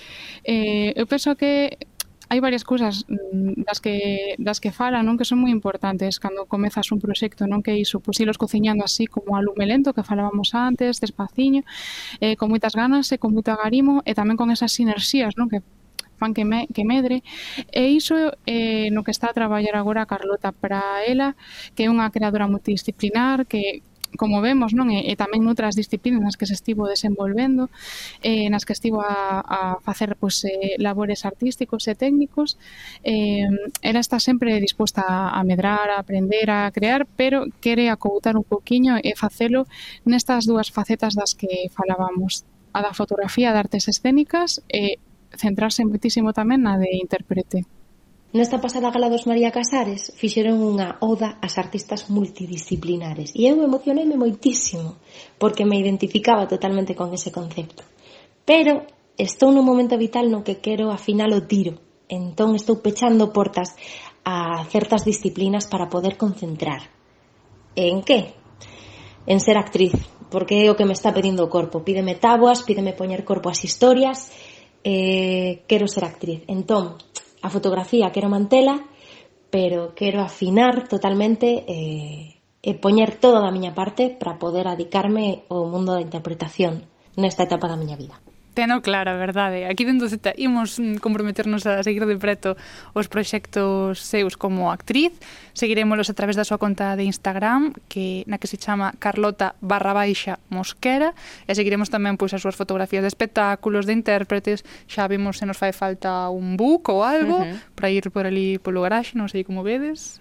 eh, 0.43 0.91
eu 0.95 1.07
penso 1.07 1.35
que 1.39 1.75
hai 2.31 2.39
varias 2.39 2.63
cousas 2.63 3.03
mm, 3.11 3.67
das 3.67 3.83
que 3.83 4.39
das 4.39 4.63
que 4.63 4.71
fala, 4.71 5.03
non, 5.03 5.19
que 5.19 5.27
son 5.27 5.43
moi 5.43 5.51
importantes 5.51 6.15
cando 6.15 6.47
comezas 6.47 6.87
un 6.95 7.03
proxecto, 7.03 7.43
non, 7.43 7.59
que 7.59 7.75
iso, 7.75 7.99
pois 7.99 8.15
ilos 8.23 8.39
cociñando 8.39 8.87
así 8.87 9.03
como 9.03 9.35
a 9.35 9.43
lume 9.43 9.67
lento 9.67 9.91
que 9.91 10.07
falábamos 10.07 10.55
antes, 10.55 11.03
despaciño, 11.03 11.67
eh, 12.23 12.39
con 12.39 12.47
moitas 12.47 12.71
ganas 12.71 13.11
e 13.11 13.19
con 13.19 13.35
moito 13.35 13.51
agarimo 13.51 13.99
e 14.07 14.15
tamén 14.15 14.39
con 14.39 14.47
esas 14.47 14.71
sinerxías, 14.71 15.35
non, 15.35 15.51
que 15.51 15.59
fan 16.15 16.31
que, 16.37 16.45
me, 16.45 16.71
que 16.71 16.85
medre. 16.85 17.19
E 17.67 17.91
iso 17.91 18.15
eh, 18.47 18.87
no 18.95 19.03
que 19.03 19.11
está 19.11 19.27
a 19.27 19.35
traballar 19.35 19.75
agora 19.75 20.05
a 20.05 20.07
Carlota 20.07 20.55
para 20.55 21.03
ela 21.03 21.35
que 21.75 21.83
é 21.83 21.91
unha 21.91 22.07
creadora 22.15 22.47
multidisciplinar 22.47 23.43
que 23.43 23.83
como 24.17 24.41
vemos, 24.41 24.73
non? 24.73 24.89
E, 24.91 25.07
e 25.07 25.13
tamén 25.15 25.43
noutras 25.43 25.75
disciplinas 25.75 26.21
nas 26.23 26.35
que 26.35 26.47
se 26.47 26.55
estivo 26.55 26.87
desenvolvendo, 26.87 27.71
eh, 28.21 28.47
nas 28.51 28.63
que 28.67 28.73
estivo 28.73 29.01
a, 29.01 29.43
a 29.43 29.59
facer 29.83 30.15
pois, 30.19 30.43
eh, 30.43 30.75
labores 30.79 31.23
artísticos 31.23 31.87
e 31.87 31.93
técnicos, 31.95 32.59
eh, 33.03 33.47
ela 33.81 34.01
está 34.01 34.19
sempre 34.19 34.59
disposta 34.59 35.03
a 35.31 35.41
medrar, 35.43 35.89
a 35.89 35.99
aprender, 35.99 36.49
a 36.49 36.71
crear, 36.71 37.07
pero 37.15 37.47
quere 37.63 37.89
acoutar 37.89 38.35
un 38.35 38.43
poquinho 38.43 38.99
e 38.99 39.15
facelo 39.15 39.67
nestas 40.05 40.45
dúas 40.47 40.71
facetas 40.71 41.15
das 41.15 41.33
que 41.33 41.71
falábamos, 41.71 42.43
a 42.73 42.79
da 42.79 42.93
fotografía 42.95 43.51
de 43.51 43.59
artes 43.59 43.87
escénicas 43.91 44.63
e 44.71 44.95
centrarse 45.35 45.83
moitísimo 45.83 46.31
tamén 46.31 46.63
na 46.63 46.79
de 46.79 46.87
intérprete. 46.99 47.67
Nesta 48.33 48.61
pasada 48.63 48.91
gala 48.91 49.11
dos 49.11 49.27
María 49.27 49.51
Casares 49.51 50.15
fixeron 50.15 50.63
unha 50.63 50.95
oda 51.03 51.35
ás 51.43 51.59
artistas 51.59 52.07
multidisciplinares 52.07 53.35
e 53.35 53.51
eu 53.51 53.59
emocioneime 53.59 54.15
moitísimo 54.15 55.03
porque 55.35 55.67
me 55.67 55.75
identificaba 55.75 56.47
totalmente 56.47 56.95
con 56.95 57.11
ese 57.11 57.27
concepto. 57.27 57.83
Pero 58.47 58.87
estou 59.19 59.51
nun 59.51 59.67
momento 59.67 59.99
vital 59.99 60.31
no 60.31 60.47
que 60.47 60.63
quero 60.63 60.95
afinar 60.95 61.27
o 61.35 61.43
tiro. 61.43 61.75
Entón 62.07 62.55
estou 62.55 62.79
pechando 62.79 63.35
portas 63.35 63.75
a 64.23 64.63
certas 64.63 65.03
disciplinas 65.03 65.67
para 65.67 65.91
poder 65.91 66.15
concentrar. 66.15 66.87
En 67.75 67.99
que? 67.99 68.31
En 69.27 69.43
ser 69.43 69.59
actriz, 69.59 69.91
porque 70.31 70.63
é 70.63 70.71
o 70.71 70.79
que 70.79 70.87
me 70.87 70.95
está 70.95 71.11
pedindo 71.11 71.43
o 71.43 71.51
corpo. 71.51 71.83
Pídeme 71.83 72.15
tabuas, 72.15 72.63
pídeme 72.63 72.95
poñer 72.95 73.27
corpo 73.27 73.51
ás 73.51 73.59
historias, 73.67 74.31
eh, 74.87 75.67
quero 75.67 75.83
ser 75.91 76.07
actriz. 76.07 76.47
Entón, 76.47 76.95
a 77.41 77.49
fotografía 77.49 78.11
quero 78.11 78.29
mantela, 78.29 78.85
pero 79.49 79.93
quero 79.93 80.21
afinar 80.21 80.87
totalmente 80.87 81.65
eh, 81.67 82.41
e 82.61 82.71
poñer 82.77 83.17
toda 83.17 83.41
a 83.41 83.51
miña 83.51 83.73
parte 83.73 84.13
para 84.13 84.37
poder 84.37 84.69
adicarme 84.69 85.43
ao 85.49 85.65
mundo 85.65 85.97
da 85.97 86.05
interpretación 86.05 86.85
nesta 87.17 87.43
etapa 87.49 87.65
da 87.65 87.75
miña 87.75 87.97
vida. 87.97 88.21
Teno 88.53 88.81
clara, 88.81 89.15
verdade. 89.15 89.63
Aquí 89.65 89.85
dentro 89.87 90.11
Z 90.11 90.35
imos 90.35 90.75
mm, 90.75 90.99
comprometernos 90.99 91.63
a 91.63 91.79
seguir 91.87 92.03
de 92.03 92.19
preto 92.19 92.59
os 92.91 93.07
proxectos 93.07 94.03
seus 94.03 94.35
como 94.35 94.75
actriz. 94.75 95.15
Seguiremoslos 95.55 96.11
a 96.11 96.15
través 96.15 96.35
da 96.35 96.43
súa 96.43 96.59
conta 96.59 96.99
de 96.99 97.07
Instagram, 97.07 97.71
que 97.87 98.27
na 98.27 98.43
que 98.43 98.51
se 98.51 98.59
chama 98.59 98.91
Carlota 98.99 99.55
barra 99.63 99.95
baixa 99.95 100.35
mosquera, 100.51 101.15
e 101.47 101.55
seguiremos 101.55 101.87
tamén 101.87 102.19
pois 102.19 102.35
as 102.35 102.43
súas 102.43 102.59
fotografías 102.59 103.07
de 103.07 103.11
espectáculos, 103.11 103.87
de 103.87 103.95
intérpretes, 103.95 104.67
xa 104.83 105.07
vimos 105.07 105.39
se 105.39 105.47
nos 105.47 105.55
fai 105.55 105.71
falta 105.71 106.27
un 106.27 106.59
book 106.59 106.91
ou 106.91 107.07
algo 107.07 107.39
uh 107.39 107.47
-huh. 107.47 107.55
para 107.71 107.87
ir 107.87 108.11
por 108.11 108.27
ali 108.27 108.59
polo 108.59 108.83
garaxe, 108.83 109.15
non 109.15 109.31
sei 109.31 109.47
como 109.47 109.63
vedes. 109.63 110.19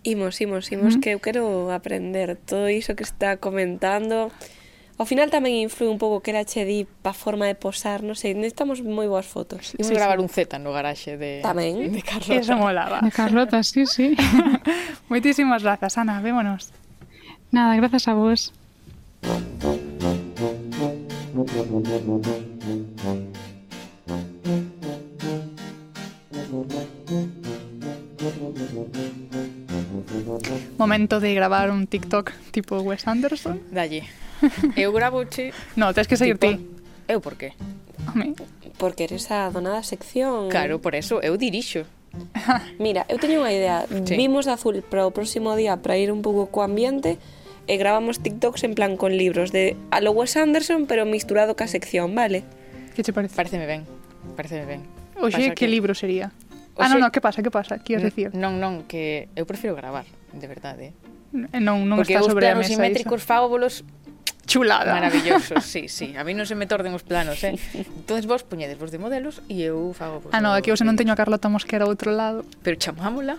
Imos, 0.00 0.40
imos, 0.40 0.72
imos, 0.72 0.96
uh 0.96 0.96
-huh. 0.96 1.02
que 1.04 1.12
eu 1.12 1.20
quero 1.20 1.68
aprender 1.68 2.40
todo 2.40 2.72
iso 2.72 2.96
que 2.96 3.04
está 3.04 3.36
comentando 3.36 4.32
Ao 5.00 5.08
final 5.08 5.32
tamén 5.32 5.56
influi 5.64 5.88
un 5.88 5.96
pouco 5.96 6.20
que 6.20 6.28
era 6.28 6.44
che 6.44 6.60
di 6.68 6.84
pa 6.84 7.16
forma 7.16 7.48
de 7.48 7.56
posar, 7.56 8.04
non 8.04 8.12
sei, 8.12 8.36
necesitamos 8.36 8.84
moi 8.84 9.08
boas 9.08 9.24
fotos. 9.24 9.72
Imos 9.80 9.88
sí, 9.88 9.96
gravar 9.96 10.20
sí. 10.20 10.28
un 10.28 10.28
Z 10.28 10.60
no 10.60 10.76
garaxe 10.76 11.16
de, 11.16 11.40
tamén. 11.40 11.88
de 11.88 12.04
Carlota. 12.04 12.36
Eso 12.36 12.52
molaba. 12.60 13.00
De 13.00 13.08
Carlota, 13.08 13.64
sí, 13.64 13.88
sí. 13.88 14.12
Moitísimas 15.08 15.64
grazas, 15.64 15.96
Ana, 15.96 16.20
vémonos. 16.20 16.68
Nada, 17.48 17.80
grazas 17.80 18.04
a 18.08 18.12
vos. 18.12 18.52
Momento 30.76 31.24
de 31.24 31.32
gravar 31.32 31.72
un 31.72 31.88
TikTok 31.88 32.52
tipo 32.52 32.84
Wes 32.84 33.08
Anderson. 33.08 33.64
Dalle. 33.72 34.04
Eu 34.76 34.92
gravouche... 34.92 35.52
No, 35.76 35.92
tens 35.92 36.08
que 36.08 36.16
sair 36.16 36.38
tipo, 36.38 36.56
ti. 36.56 36.60
Eu 37.08 37.20
por 37.20 37.36
qué? 37.36 37.52
Home. 38.08 38.34
Porque 38.78 39.04
eres 39.04 39.30
a 39.30 39.50
donada 39.50 39.82
sección. 39.82 40.48
Claro, 40.48 40.80
por 40.80 40.94
eso 40.94 41.20
eu 41.22 41.36
dirixo. 41.36 41.84
Mira, 42.78 43.06
eu 43.08 43.20
teño 43.20 43.44
unha 43.44 43.52
idea. 43.52 43.86
Sí. 43.86 44.16
Vimos 44.16 44.48
de 44.48 44.56
azul 44.56 44.82
para 44.82 45.06
o 45.06 45.14
próximo 45.14 45.54
día 45.54 45.78
para 45.78 46.00
ir 46.00 46.10
un 46.10 46.22
pouco 46.24 46.48
co 46.48 46.64
ambiente 46.64 47.20
e 47.70 47.76
grabamos 47.78 48.18
TikToks 48.18 48.66
en 48.66 48.74
plan 48.74 48.96
con 48.98 49.14
libros 49.14 49.52
de 49.54 49.76
a 49.94 50.02
lo 50.02 50.10
Wes 50.10 50.34
Anderson 50.34 50.90
pero 50.90 51.06
misturado 51.06 51.54
ca 51.54 51.70
sección, 51.70 52.14
vale? 52.16 52.42
Que 52.96 53.06
che 53.06 53.12
parece? 53.12 53.36
Pareceme 53.36 53.66
ben. 53.68 53.86
Pareceme 54.34 54.66
ben. 54.66 54.82
Oxe, 55.20 55.54
que, 55.54 55.54
que 55.54 55.66
libro 55.68 55.94
sería? 55.94 56.32
Ah, 56.74 56.74
Oxe... 56.74 56.82
Ah, 56.82 56.88
non, 56.88 56.98
non, 57.04 57.10
que 57.12 57.20
pasa, 57.20 57.44
que 57.44 57.52
pasa? 57.52 57.78
Que 57.78 57.94
ibas 57.94 58.02
mm, 58.02 58.10
decir? 58.10 58.28
Non, 58.34 58.58
non, 58.58 58.88
que 58.88 59.30
eu 59.36 59.44
prefiro 59.44 59.76
gravar, 59.76 60.08
de 60.34 60.46
verdade. 60.48 60.96
Eh, 61.30 61.62
non, 61.62 61.86
non 61.86 62.02
Porque 62.02 62.18
está 62.18 62.26
sobre 62.26 62.50
a 62.50 62.58
mesa. 62.58 62.66
Porque 62.66 62.74
os 62.74 62.74
simétricos 62.74 63.20
fábulos 63.22 63.86
chulada. 64.50 64.92
Maravilloso, 64.92 65.60
sí, 65.72 65.86
sí. 65.86 66.18
A 66.18 66.26
mí 66.26 66.34
non 66.34 66.42
se 66.42 66.58
me 66.58 66.66
torden 66.66 66.90
os 66.90 67.06
planos, 67.06 67.38
eh? 67.46 67.54
Entonces 67.78 68.26
vos 68.26 68.42
poñedes 68.42 68.74
vos 68.74 68.90
de 68.90 68.98
modelos 68.98 69.38
e 69.46 69.62
eu 69.62 69.94
fago... 69.94 70.26
Vos 70.26 70.34
ah, 70.34 70.42
no, 70.42 70.50
aquí 70.50 70.74
eu 70.74 70.76
se 70.76 70.82
non 70.82 70.98
teño 70.98 71.14
a 71.14 71.18
Carlota 71.18 71.46
Mosquera 71.46 71.86
ao 71.86 71.90
outro 71.94 72.10
lado. 72.10 72.42
Pero 72.66 72.74
chamámola. 72.74 73.38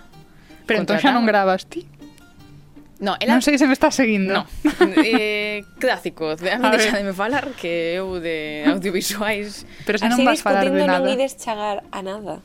Pero 0.64 0.80
entón 0.80 1.04
xa 1.04 1.12
non 1.12 1.28
grabas 1.28 1.68
ti. 1.68 1.84
No, 3.04 3.20
ela... 3.20 3.36
Non 3.36 3.44
sei 3.44 3.60
se 3.60 3.68
me 3.68 3.76
está 3.76 3.92
seguindo. 3.92 4.32
No. 4.32 4.48
eh, 5.04 5.68
clásico, 5.84 6.40
de, 6.40 6.56
a 6.56 6.62
mí 6.62 6.70
deixa 6.72 6.96
de 6.96 7.04
me 7.04 7.12
falar 7.12 7.52
que 7.60 8.00
eu 8.00 8.24
de 8.24 8.64
audiovisuais... 8.72 9.68
Pero 9.84 10.00
se 10.00 10.08
non 10.08 10.24
vas 10.24 10.40
falar 10.40 10.64
de 10.64 10.88
nada. 10.88 11.04
non 11.04 11.12
ides 11.12 11.36
chegar 11.36 11.84
a 11.92 12.00
nada. 12.00 12.40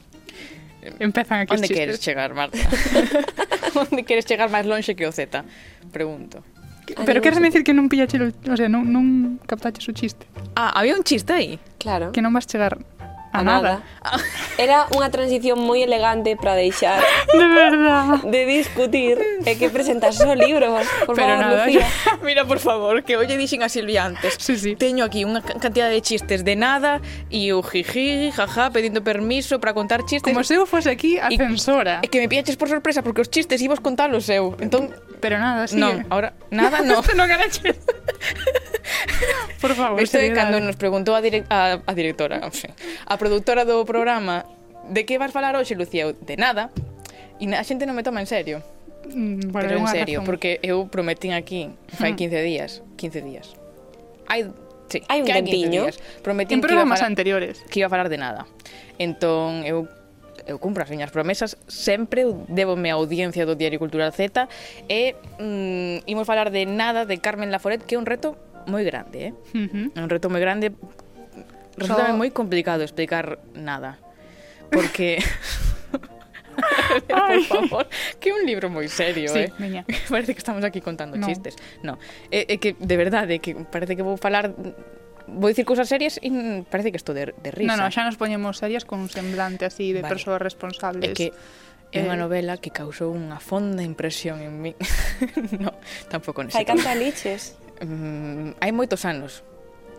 Empezan 0.99 1.47
aquí 1.47 1.55
Onde 1.55 1.69
queres 1.69 2.01
chegar, 2.01 2.35
Marta? 2.35 2.57
Onde 3.83 4.03
queres 4.07 4.25
chegar 4.25 4.49
máis 4.49 4.67
lonxe 4.67 4.97
que 4.97 5.07
o 5.07 5.13
Z? 5.13 5.45
Pregunto. 5.93 6.43
Pero 6.95 7.19
queres 7.21 7.43
decir 7.43 7.67
que 7.67 7.75
non 7.75 7.91
pillache, 7.91 8.21
o 8.23 8.57
sea, 8.57 8.71
non, 8.71 8.87
non 8.87 9.39
captaches 9.43 9.83
o 9.91 9.93
chiste. 9.93 10.31
Ah, 10.55 10.71
había 10.79 10.95
un 10.95 11.03
chiste 11.03 11.35
aí. 11.35 11.59
Claro. 11.83 12.15
Que 12.15 12.23
non 12.23 12.31
vas 12.31 12.47
chegar 12.47 12.79
a, 13.37 13.41
a 13.41 13.43
nada. 13.43 13.83
nada. 13.83 14.25
Era 14.57 14.89
unha 14.97 15.13
transición 15.13 15.61
moi 15.61 15.85
elegante 15.85 16.39
para 16.41 16.57
deixar 16.57 17.03
de 17.37 17.47
verdad 17.53 18.25
de 18.25 18.41
discutir 18.49 19.21
e 19.45 19.53
que 19.61 19.69
presentas 19.69 20.17
o 20.25 20.33
libro, 20.33 20.73
por 21.05 21.13
Pero 21.19 21.37
favor, 21.37 21.45
nada, 21.45 21.67
Lucía. 21.67 21.85
Yo, 21.85 22.25
mira, 22.29 22.49
por 22.49 22.59
favor, 22.59 23.05
que 23.05 23.21
hoxe 23.21 23.37
dixen 23.37 23.61
a 23.61 23.69
Silvia 23.69 24.09
antes. 24.09 24.41
Sí, 24.41 24.57
sí. 24.57 24.73
Teño 24.81 25.05
aquí 25.05 25.29
unha 25.29 25.45
cantidad 25.45 25.93
de 25.93 26.01
chistes 26.01 26.41
de 26.47 26.57
nada 26.57 27.05
e 27.29 27.53
o 27.53 27.61
jiji, 27.61 28.33
jaja, 28.33 28.73
pedindo 28.73 29.05
permiso 29.05 29.61
para 29.61 29.77
contar 29.77 30.09
chistes. 30.09 30.33
Como 30.33 30.41
se 30.41 30.57
eu 30.57 30.65
fose 30.65 30.89
aquí 30.89 31.21
a 31.21 31.29
censora. 31.29 32.01
E 32.01 32.09
que 32.09 32.17
me 32.23 32.31
pillaches 32.33 32.57
por 32.57 32.73
sorpresa 32.73 33.05
porque 33.05 33.21
os 33.21 33.29
chistes 33.29 33.61
ibas 33.61 33.85
contalos 33.85 34.33
eu. 34.33 34.57
Entón, 34.65 34.89
Pero 35.21 35.39
nada, 35.39 35.67
sí. 35.67 35.77
Non, 35.77 36.05
ahora 36.11 36.33
nada 36.51 36.83
no. 36.85 37.01
Este 37.03 37.15
non 37.17 37.29
ganaches. 37.29 37.77
Por 39.63 39.73
favor, 39.75 40.01
Isto 40.01 40.19
é 40.19 40.31
cando 40.31 40.61
nos 40.61 40.77
preguntou 40.77 41.17
a, 41.17 41.21
direc 41.25 41.49
a, 41.49 41.81
a 41.83 41.93
directora, 41.97 42.45
fin. 42.53 42.71
a 43.07 43.15
produtora 43.17 43.65
do 43.65 43.83
programa, 43.89 44.45
de 44.89 45.05
que 45.09 45.19
vas 45.19 45.33
falar 45.33 45.57
hoxe, 45.57 45.75
Lucía? 45.75 46.13
De 46.13 46.37
nada. 46.37 46.71
E 47.41 47.45
a 47.53 47.65
xente 47.65 47.85
non 47.89 47.97
me 47.97 48.05
toma 48.05 48.21
en 48.21 48.29
serio. 48.29 48.61
Mm, 49.13 49.53
bueno, 49.55 49.69
Pero 49.69 49.81
en 49.81 49.89
serio, 49.89 50.21
razón. 50.21 50.27
porque 50.27 50.61
eu 50.63 50.89
prometín 50.89 51.33
aquí 51.33 51.73
fai 51.97 52.13
mm. 52.13 52.17
15 52.17 52.43
días, 52.43 52.71
15 52.97 53.23
días. 53.23 53.47
Hai 54.29 54.51
Sí, 54.89 55.03
hai 55.09 55.21
un 55.21 55.27
tempiño. 55.27 55.91
Prometín 56.23 56.59
en 56.59 56.63
programas 56.63 57.01
falar, 57.01 57.11
anteriores. 57.11 57.59
Que 57.71 57.81
iba 57.81 57.87
a 57.87 57.91
falar 57.91 58.09
de 58.09 58.19
nada. 58.19 58.47
Entón, 58.99 59.67
eu 59.67 59.91
eu 60.47 60.59
cumpro 60.59 60.83
as 60.83 60.91
miñas 60.91 61.11
promesas, 61.11 61.59
sempre 61.67 62.25
débome 62.49 62.91
a 62.91 62.97
audiencia 62.97 63.45
do 63.45 63.59
Diario 63.59 63.79
Cultural 63.79 64.15
Z 64.15 64.47
e 64.89 65.19
mm, 65.43 66.07
imos 66.07 66.27
falar 66.27 66.55
de 66.55 66.65
nada 66.65 67.05
de 67.05 67.19
Carmen 67.19 67.51
Laforet, 67.51 67.83
que 67.83 67.95
é 67.95 67.99
un 67.99 68.07
reto 68.07 68.39
moi 68.67 68.83
grande, 68.83 69.31
eh? 69.31 69.33
Uh 69.55 69.67
-huh. 69.67 69.87
Un 69.99 70.09
reto 70.11 70.31
moi 70.31 70.41
grande. 70.41 70.75
Resulta 71.77 72.09
so... 72.09 72.17
moi 72.17 72.31
complicado 72.31 72.87
explicar 72.87 73.43
nada. 73.55 73.99
Porque 74.71 75.19
Por 77.09 77.43
favor, 77.45 77.87
que 78.21 78.31
é 78.31 78.35
un 78.35 78.45
libro 78.47 78.71
moi 78.71 78.89
serio, 78.89 79.29
sí, 79.29 79.47
eh? 79.47 79.53
Meña. 79.59 79.85
Parece 80.09 80.33
que 80.33 80.41
estamos 80.41 80.65
aquí 80.65 80.81
contando 80.81 81.17
no. 81.17 81.27
chistes. 81.27 81.57
No, 81.83 81.99
é, 82.31 82.49
é 82.49 82.57
que 82.57 82.75
de 82.79 82.97
verdade 82.97 83.39
que 83.39 83.55
parece 83.69 83.97
que 83.97 84.03
vou 84.03 84.17
falar 84.17 84.53
vou 85.27 85.51
dicir 85.51 85.67
cousas 85.67 85.91
serias 85.91 86.19
e 86.23 86.31
parece 86.71 86.95
que 86.95 86.99
estou 86.99 87.15
de, 87.15 87.35
de 87.35 87.51
risa. 87.51 87.75
Non, 87.75 87.79
non, 87.83 87.91
xa 87.91 88.07
nos 88.07 88.19
poñemos 88.19 88.59
serias 88.59 88.87
con 88.87 89.03
un 89.03 89.11
semblante 89.11 89.67
así 89.67 89.91
de 89.91 90.03
vale. 90.03 90.15
persoas 90.15 90.41
responsables. 90.41 91.11
É 91.11 91.15
que 91.15 91.29
é 91.93 92.01
eh... 92.01 92.07
unha 92.07 92.19
novela 92.19 92.59
que 92.59 92.71
causou 92.71 93.11
unha 93.15 93.39
fonda 93.43 93.83
impresión 93.83 94.43
en 94.43 94.55
mí. 94.63 94.73
no, 95.63 95.75
tampouco 96.07 96.47
nese. 96.47 96.59
Hai 96.59 96.67
canta 96.67 96.95
liches. 96.95 97.59
Mm, 97.83 98.59
hai 98.63 98.73
moitos 98.73 99.03
anos 99.05 99.43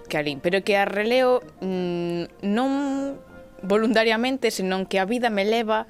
que 0.08 0.16
alín, 0.16 0.40
pero 0.40 0.64
que 0.64 0.80
a 0.80 0.88
releo 0.88 1.44
mm, 1.60 2.48
non 2.48 3.20
voluntariamente, 3.64 4.52
senón 4.52 4.88
que 4.88 5.00
a 5.00 5.06
vida 5.06 5.30
me 5.30 5.44
leva 5.44 5.88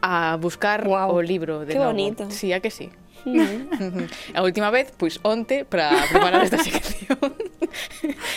a 0.00 0.36
buscar 0.36 0.86
wow. 0.86 1.10
o 1.10 1.22
libro 1.22 1.64
de 1.64 1.72
que 1.72 1.78
novo. 1.78 1.90
bonito. 1.90 2.30
Sí, 2.30 2.52
a 2.52 2.60
que 2.60 2.70
sí. 2.70 2.90
a 4.36 4.40
última 4.42 4.70
vez, 4.70 4.92
pois 4.96 5.18
onte 5.22 5.64
para 5.64 5.90
preparar 6.08 6.44
esta 6.44 6.58
sección. 6.66 7.18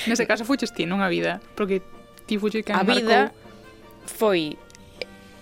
Nese 0.08 0.26
caso 0.26 0.46
fuches 0.46 0.74
ti, 0.74 0.86
non 0.86 1.02
a 1.02 1.10
vida, 1.10 1.44
porque 1.58 1.82
ti 2.26 2.38
fuches 2.38 2.66
que 2.66 2.74
a 2.74 2.82
marcou... 2.82 2.96
vida 2.96 3.36
foi 4.06 4.58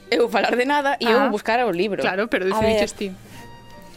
eu 0.09 0.27
falar 0.27 0.57
de 0.57 0.65
nada 0.65 0.97
e 0.99 1.07
ah, 1.07 1.11
eu 1.11 1.19
buscar 1.29 1.61
o 1.63 1.71
libro. 1.71 2.01
Claro, 2.01 2.27
pero 2.27 2.45
decidiches 2.45 2.93
ti. 2.93 3.13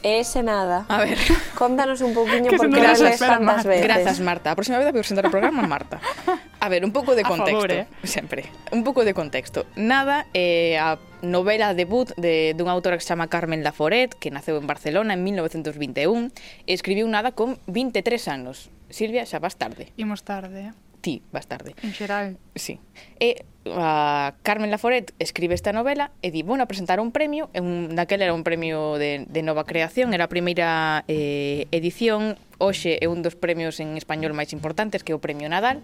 Ese 0.02 0.42
nada. 0.42 0.84
A 0.88 0.98
ver. 0.98 1.18
Contanos 1.54 2.00
un 2.02 2.12
poquinho 2.12 2.50
por 2.50 2.66
que 2.66 2.74
non 2.74 3.14
tantas 3.16 3.64
veces. 3.64 3.86
Gracias, 3.86 4.18
Marta. 4.18 4.50
A 4.50 4.58
próxima 4.58 4.82
vez 4.82 4.90
a 4.90 4.92
presentar 4.92 5.24
o 5.26 5.30
programa, 5.30 5.62
Marta. 5.62 6.02
A 6.62 6.68
ver, 6.68 6.84
un 6.84 6.92
pouco 6.92 7.16
de 7.16 7.24
contexto, 7.24 7.58
favor, 7.58 7.72
eh? 7.72 7.86
sempre. 8.04 8.44
Un 8.70 8.84
pouco 8.84 9.04
de 9.04 9.14
contexto. 9.14 9.66
Nada 9.74 10.30
é 10.30 10.74
eh, 10.74 10.78
a 10.78 10.94
novela 11.18 11.74
debut 11.74 12.14
de, 12.14 12.54
dunha 12.54 12.70
autora 12.70 12.94
que 12.94 13.02
se 13.02 13.10
chama 13.10 13.26
Carmen 13.26 13.66
Laforet, 13.66 14.14
que 14.14 14.30
naceu 14.30 14.62
en 14.62 14.70
Barcelona 14.70 15.18
en 15.18 15.26
1921, 15.26 16.30
e 16.30 16.70
escribiu 16.70 17.10
Nada 17.10 17.34
con 17.34 17.58
23 17.66 18.14
anos. 18.30 18.70
Silvia, 18.94 19.26
xa 19.26 19.42
vas 19.42 19.58
tarde. 19.58 19.90
Imos 19.98 20.22
tarde. 20.22 20.70
Eh. 20.70 20.72
Ti, 21.02 21.26
vas 21.34 21.50
tarde. 21.50 21.74
En 21.82 21.90
xeral. 21.90 22.38
Sí. 22.54 22.78
E 23.18 23.42
a 23.66 24.38
Carmen 24.46 24.70
Laforet 24.70 25.18
escribe 25.18 25.58
esta 25.58 25.74
novela 25.74 26.14
e 26.22 26.30
di, 26.30 26.46
bueno, 26.46 26.62
a 26.62 26.70
presentar 26.70 27.02
un 27.02 27.10
premio, 27.10 27.50
un, 27.58 27.98
daquela 27.98 28.22
era 28.22 28.34
un 28.38 28.46
premio 28.46 29.02
de, 29.02 29.26
de 29.26 29.42
nova 29.42 29.66
creación, 29.66 30.14
era 30.14 30.26
a 30.26 30.30
primeira 30.30 31.02
eh, 31.10 31.66
edición 31.74 32.38
hoxe 32.62 33.02
é 33.02 33.10
un 33.10 33.26
dos 33.26 33.34
premios 33.34 33.82
en 33.82 33.98
español 33.98 34.38
máis 34.38 34.54
importantes 34.54 35.02
que 35.02 35.10
é 35.10 35.16
o 35.18 35.20
Premio 35.20 35.50
Nadal. 35.50 35.82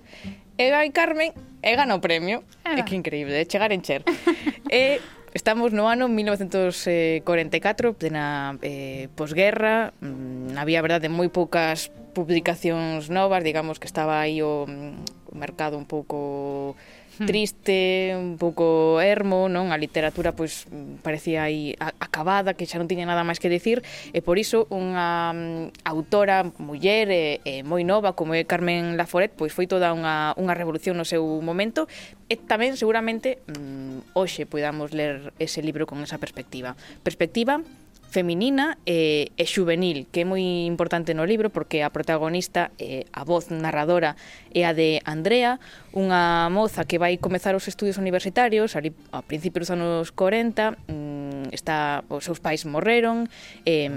E 0.54 0.70
vai 0.70 0.94
Carmen 0.94 1.34
e 1.58 1.70
gana 1.74 1.98
o 1.98 2.00
premio. 2.00 2.46
Ah. 2.62 2.78
É 2.78 2.86
que 2.86 2.94
increíble, 2.94 3.34
é 3.34 3.42
chegar 3.42 3.74
en 3.74 3.82
Cher. 3.82 4.06
e 4.70 5.02
Estamos 5.34 5.72
no 5.76 5.88
ano 5.88 6.08
1944, 6.08 7.94
plena 7.94 8.56
eh, 8.62 9.08
posguerra, 9.14 9.92
mm, 10.00 10.56
había, 10.56 10.80
verdade, 10.80 11.12
moi 11.12 11.28
poucas 11.28 11.92
publicacións 12.16 13.12
novas, 13.12 13.44
digamos 13.44 13.76
que 13.76 13.84
estaba 13.84 14.24
aí 14.24 14.40
o, 14.40 14.64
mm, 14.64 15.28
o 15.28 15.34
mercado 15.36 15.76
un 15.76 15.84
pouco 15.84 16.80
triste, 17.26 18.14
un 18.14 18.38
pouco 18.38 19.00
ermo, 19.02 19.50
non? 19.50 19.74
A 19.74 19.78
literatura 19.80 20.36
pois 20.36 20.70
parecía 21.02 21.46
aí 21.46 21.74
acabada, 21.78 22.54
que 22.54 22.66
xa 22.68 22.78
non 22.78 22.86
tiña 22.86 23.08
nada 23.08 23.26
máis 23.26 23.42
que 23.42 23.50
decir, 23.50 23.82
e 24.14 24.22
por 24.22 24.38
iso 24.38 24.70
unha 24.70 25.34
mm, 25.34 25.82
autora 25.82 26.46
muller 26.62 27.08
e, 27.10 27.24
e 27.42 27.54
moi 27.66 27.82
nova 27.82 28.14
como 28.14 28.38
é 28.38 28.46
Carmen 28.46 28.94
Laforet, 28.94 29.34
pois 29.34 29.50
foi 29.50 29.66
toda 29.66 29.90
unha 29.90 30.34
unha 30.38 30.54
revolución 30.54 30.94
no 30.94 31.06
seu 31.06 31.24
momento 31.42 31.90
e 32.28 32.36
tamén 32.36 32.76
seguramente 32.76 33.42
mm, 33.48 34.14
hoxe 34.14 34.44
podamos 34.44 34.92
ler 34.94 35.32
ese 35.42 35.64
libro 35.64 35.88
con 35.88 35.98
esa 36.04 36.20
perspectiva. 36.20 36.76
Perspectiva 37.02 37.64
feminina 38.08 38.78
e, 38.88 39.30
e 39.36 39.44
xuvenil, 39.44 40.08
que 40.08 40.24
é 40.24 40.26
moi 40.26 40.40
importante 40.64 41.12
no 41.12 41.28
libro 41.28 41.52
porque 41.52 41.84
a 41.84 41.92
protagonista, 41.92 42.72
e 42.80 43.04
a 43.12 43.22
voz 43.22 43.52
narradora 43.52 44.16
é 44.50 44.64
a 44.64 44.72
de 44.72 45.04
Andrea, 45.04 45.60
unha 45.92 46.48
moza 46.48 46.88
que 46.88 46.96
vai 46.96 47.20
comezar 47.20 47.52
os 47.52 47.68
estudios 47.68 48.00
universitarios 48.00 48.74
ali, 48.74 48.96
a 49.12 49.20
principios 49.20 49.68
dos 49.68 49.76
anos 49.76 50.10
40, 50.10 50.88
mm, 50.88 51.52
está, 51.52 52.02
os 52.08 52.24
seus 52.24 52.40
pais 52.40 52.64
morreron, 52.64 53.28
e, 53.68 53.92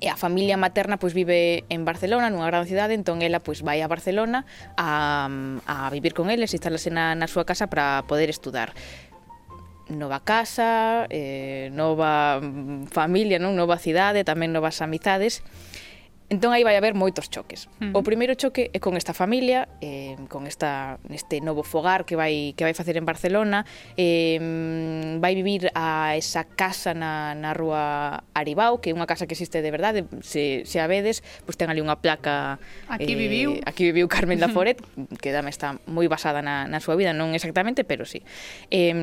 e 0.00 0.08
a 0.08 0.16
familia 0.16 0.56
materna 0.56 0.96
pois 0.96 1.12
vive 1.12 1.66
en 1.68 1.84
Barcelona, 1.84 2.30
nunha 2.30 2.48
gran 2.48 2.64
cidade, 2.64 2.96
entón 2.96 3.20
ela 3.20 3.42
pois 3.42 3.60
vai 3.60 3.84
a 3.84 3.90
Barcelona 3.90 4.48
a, 4.78 5.28
a 5.66 5.76
vivir 5.92 6.14
con 6.14 6.30
eles, 6.30 6.54
instalase 6.56 6.88
na, 6.88 7.12
na 7.18 7.28
súa 7.28 7.44
casa 7.44 7.68
para 7.68 8.06
poder 8.08 8.32
estudar 8.32 8.72
nova 9.90 10.22
casa, 10.22 11.04
eh, 11.10 11.68
nova 11.74 12.38
mm, 12.38 12.90
familia, 12.90 13.42
non 13.42 13.58
nova 13.58 13.76
cidade, 13.76 14.22
tamén 14.22 14.54
novas 14.54 14.78
amizades, 14.80 15.42
Entón 16.30 16.54
aí 16.54 16.62
vai 16.62 16.78
haber 16.78 16.94
moitos 16.94 17.26
choques. 17.26 17.66
Uh 17.82 17.90
-huh. 17.90 17.98
O 17.98 18.06
primeiro 18.06 18.38
choque 18.38 18.70
é 18.70 18.78
con 18.78 18.94
esta 18.94 19.10
familia, 19.10 19.66
eh, 19.82 20.14
con 20.30 20.46
esta 20.46 21.02
neste 21.10 21.42
novo 21.42 21.66
fogar 21.66 22.06
que 22.06 22.14
vai 22.14 22.54
que 22.54 22.62
vai 22.62 22.70
facer 22.70 22.94
en 22.94 23.02
Barcelona, 23.02 23.66
eh, 23.98 24.38
vai 25.18 25.34
vivir 25.34 25.74
a 25.74 26.14
esa 26.14 26.46
casa 26.46 26.94
na, 26.94 27.34
na 27.34 27.50
rúa 27.50 28.22
Aribau, 28.30 28.78
que 28.78 28.90
é 28.90 28.94
unha 28.94 29.10
casa 29.10 29.26
que 29.26 29.34
existe 29.34 29.58
de 29.58 29.74
verdade, 29.74 30.06
se, 30.22 30.62
se 30.70 30.78
a 30.78 30.86
vedes, 30.86 31.26
pois 31.42 31.58
ten 31.58 31.66
ali 31.66 31.82
unha 31.82 31.98
placa 31.98 32.62
Aquí 32.86 33.12
eh, 33.12 33.18
viviu. 33.18 33.58
Aquí 33.66 33.90
viviu 33.90 34.06
Carmen 34.06 34.38
Laforet, 34.44 34.78
que 35.18 35.34
dame 35.34 35.50
está 35.50 35.82
moi 35.90 36.06
basada 36.06 36.46
na, 36.46 36.70
na 36.70 36.78
súa 36.78 36.94
vida, 36.94 37.10
non 37.10 37.34
exactamente, 37.34 37.82
pero 37.82 38.06
sí. 38.06 38.22
Eh, 38.70 38.94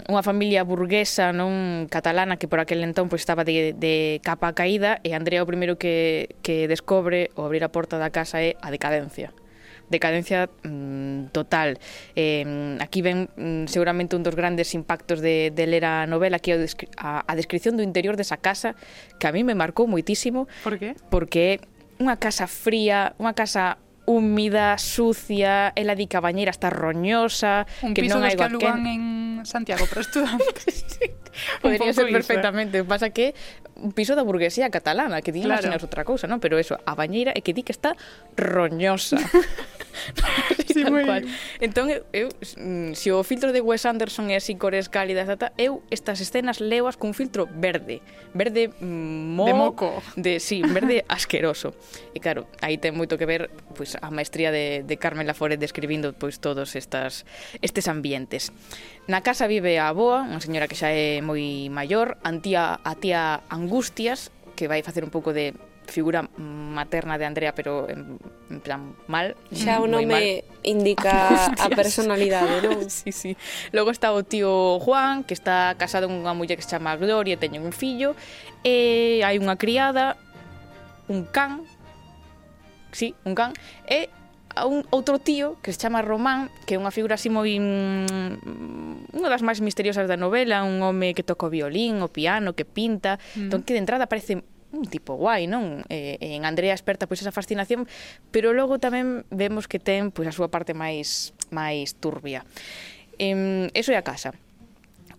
unha 0.00 0.22
familia 0.24 0.64
burguesa, 0.64 1.36
non 1.36 1.92
catalana, 1.92 2.40
que 2.40 2.48
por 2.48 2.56
aquel 2.56 2.80
entón 2.88 3.12
pois, 3.12 3.20
estaba 3.20 3.44
de, 3.44 3.76
de 3.76 4.24
capa 4.24 4.56
caída, 4.56 4.96
e 5.04 5.12
Andrea 5.12 5.44
o 5.44 5.48
primeiro 5.50 5.76
que, 5.76 6.40
que 6.40 6.69
descobre 6.70 7.34
ao 7.34 7.50
abrir 7.50 7.66
a 7.66 7.74
porta 7.74 7.98
da 7.98 8.14
casa 8.14 8.38
é 8.38 8.54
a 8.62 8.70
decadencia 8.70 9.34
decadencia 9.90 10.48
mm, 10.62 11.34
total. 11.34 11.78
Eh, 12.14 12.78
aquí 12.80 13.02
ven 13.02 13.28
mm, 13.36 13.66
seguramente 13.66 14.14
un 14.14 14.22
dos 14.22 14.38
grandes 14.38 14.72
impactos 14.72 15.20
de, 15.20 15.50
de 15.50 15.66
ler 15.66 15.84
a 15.84 16.06
novela, 16.06 16.38
que 16.38 16.54
é 16.54 16.58
a, 16.96 17.26
a 17.26 17.32
descripción 17.34 17.76
do 17.76 17.82
interior 17.82 18.14
desa 18.14 18.38
casa, 18.38 18.78
que 19.18 19.26
a 19.26 19.34
mí 19.34 19.42
me 19.42 19.58
marcou 19.58 19.90
moitísimo. 19.90 20.46
Por 20.62 20.78
qué? 20.78 20.94
Porque 21.10 21.58
é 21.58 22.00
unha 22.00 22.16
casa 22.16 22.46
fría, 22.46 23.12
unha 23.18 23.34
casa 23.34 23.76
húmida, 24.10 24.74
sucia, 24.78 25.70
ela 25.78 25.94
di 25.94 26.10
que 26.10 26.18
a 26.18 26.22
bañeira 26.22 26.50
está 26.50 26.66
roñosa, 26.66 27.70
un 27.86 27.94
que 27.94 28.02
non 28.10 28.26
hai 28.26 28.34
que 28.34 28.42
alugan 28.42 28.82
en 28.90 29.02
Santiago 29.46 29.86
para 29.86 30.02
estudantes. 30.02 30.82
sí. 30.98 31.06
Podería 31.62 31.94
ser 31.94 32.10
¿eh? 32.10 32.12
perfectamente, 32.12 32.82
iso, 32.82 32.86
eh? 32.86 32.90
pasa 32.90 33.14
que 33.14 33.38
un 33.78 33.94
piso 33.94 34.18
da 34.18 34.26
burguesía 34.26 34.68
catalana, 34.68 35.22
que 35.22 35.30
di 35.30 35.46
claro. 35.46 35.70
outra 35.70 36.02
cousa, 36.02 36.26
non? 36.26 36.42
Pero 36.42 36.58
eso, 36.58 36.74
a 36.82 36.98
bañeira 36.98 37.30
é 37.32 37.40
que 37.40 37.54
di 37.54 37.62
que 37.62 37.72
está 37.72 37.94
roñosa. 38.34 39.22
sí, 40.68 40.84
moi... 40.90 41.04
Entón, 41.60 41.90
eu, 42.12 42.28
mm, 42.56 42.94
se 42.94 43.12
o 43.12 43.22
filtro 43.22 43.52
de 43.52 43.60
Wes 43.60 43.84
Anderson 43.84 44.30
é 44.30 44.38
así 44.38 44.54
cores 44.56 44.88
cálidas, 44.88 45.26
data, 45.28 45.52
eu 45.58 45.82
estas 45.90 46.20
escenas 46.20 46.60
leoas 46.60 46.96
cun 46.96 47.12
filtro 47.12 47.48
verde. 47.50 48.02
Verde 48.32 48.70
mm, 48.80 49.36
mo... 49.36 49.46
De 49.46 49.54
moco. 49.54 49.88
De, 50.16 50.40
sí, 50.40 50.62
verde 50.62 51.04
asqueroso. 51.10 51.74
E 52.14 52.18
claro, 52.18 52.46
aí 52.62 52.78
ten 52.78 52.94
moito 52.94 53.18
que 53.18 53.26
ver 53.26 53.50
pois, 53.74 53.98
a 53.98 54.08
maestría 54.10 54.50
de, 54.50 54.82
de 54.86 54.96
Carmen 54.96 55.26
Laforet 55.26 55.58
describindo 55.58 56.12
pois, 56.14 56.38
todos 56.38 56.74
estas, 56.76 57.26
estes 57.60 57.86
ambientes. 57.86 58.52
Na 59.10 59.20
casa 59.26 59.50
vive 59.50 59.78
a 59.82 59.90
aboa, 59.90 60.22
unha 60.22 60.38
señora 60.38 60.70
que 60.70 60.78
xa 60.78 60.94
é 60.94 61.18
moi 61.18 61.66
maior, 61.72 62.20
antía, 62.22 62.78
a 62.78 62.94
tía 62.94 63.42
Angustias, 63.50 64.30
que 64.54 64.68
vai 64.68 64.84
facer 64.84 65.02
un 65.02 65.10
pouco 65.10 65.32
de 65.32 65.56
figura 65.90 66.28
materna 66.38 67.18
de 67.18 67.26
Andrea, 67.26 67.54
pero 67.54 67.88
en, 67.88 68.18
en 68.48 68.60
plan 68.60 68.94
mal. 69.06 69.36
Xa 69.52 69.82
o 69.82 69.86
nome 69.86 70.44
indica 70.62 71.50
a 71.64 71.68
personalidade, 71.70 72.62
non? 72.64 72.88
sí, 72.90 73.12
sí. 73.12 73.36
Logo 73.74 73.90
está 73.90 74.14
o 74.14 74.22
tío 74.22 74.78
Juan, 74.80 75.24
que 75.26 75.34
está 75.34 75.74
casado 75.76 76.08
con 76.08 76.22
unha 76.22 76.32
muller 76.32 76.56
que 76.56 76.64
se 76.64 76.72
chama 76.76 76.96
Gloria, 76.96 77.36
teñen 77.36 77.66
un 77.66 77.74
fillo, 77.74 78.14
eh, 78.62 79.20
e 79.20 79.26
hai 79.26 79.36
unha 79.36 79.58
criada, 79.58 80.16
un 81.10 81.26
can, 81.26 81.66
sí, 82.94 83.12
un 83.26 83.34
can, 83.34 83.52
e 83.84 84.08
a 84.54 84.66
un 84.66 84.82
outro 84.90 85.18
tío 85.22 85.56
que 85.62 85.72
se 85.72 85.78
chama 85.78 86.02
Román, 86.02 86.50
que 86.66 86.74
é 86.74 86.78
unha 86.78 86.90
figura 86.90 87.14
así 87.14 87.30
moi 87.30 87.54
mm, 87.54 89.14
unha 89.14 89.28
das 89.30 89.42
máis 89.46 89.62
misteriosas 89.62 90.10
da 90.10 90.18
novela, 90.18 90.66
un 90.66 90.82
home 90.82 91.14
que 91.14 91.22
toca 91.22 91.46
o 91.46 91.52
violín, 91.52 92.02
o 92.02 92.10
piano, 92.10 92.54
que 92.58 92.66
pinta, 92.66 93.22
mm. 93.38 93.46
entón 93.46 93.62
que 93.62 93.74
de 93.74 93.82
entrada 93.82 94.10
parece 94.10 94.42
un 94.72 94.86
tipo 94.86 95.18
guai, 95.18 95.46
non? 95.50 95.82
Eh, 95.90 96.18
en 96.20 96.46
Andrea 96.46 96.74
experta 96.74 97.10
pois 97.10 97.20
esa 97.20 97.34
fascinación, 97.34 97.90
pero 98.30 98.54
logo 98.54 98.78
tamén 98.78 99.26
vemos 99.30 99.66
que 99.66 99.82
ten 99.82 100.14
pois 100.14 100.30
a 100.30 100.34
súa 100.34 100.48
parte 100.48 100.72
máis 100.74 101.34
máis 101.50 101.98
turbia. 101.98 102.46
Eh, 103.18 103.68
eso 103.74 103.90
é 103.90 103.98
a 103.98 104.06
casa. 104.06 104.34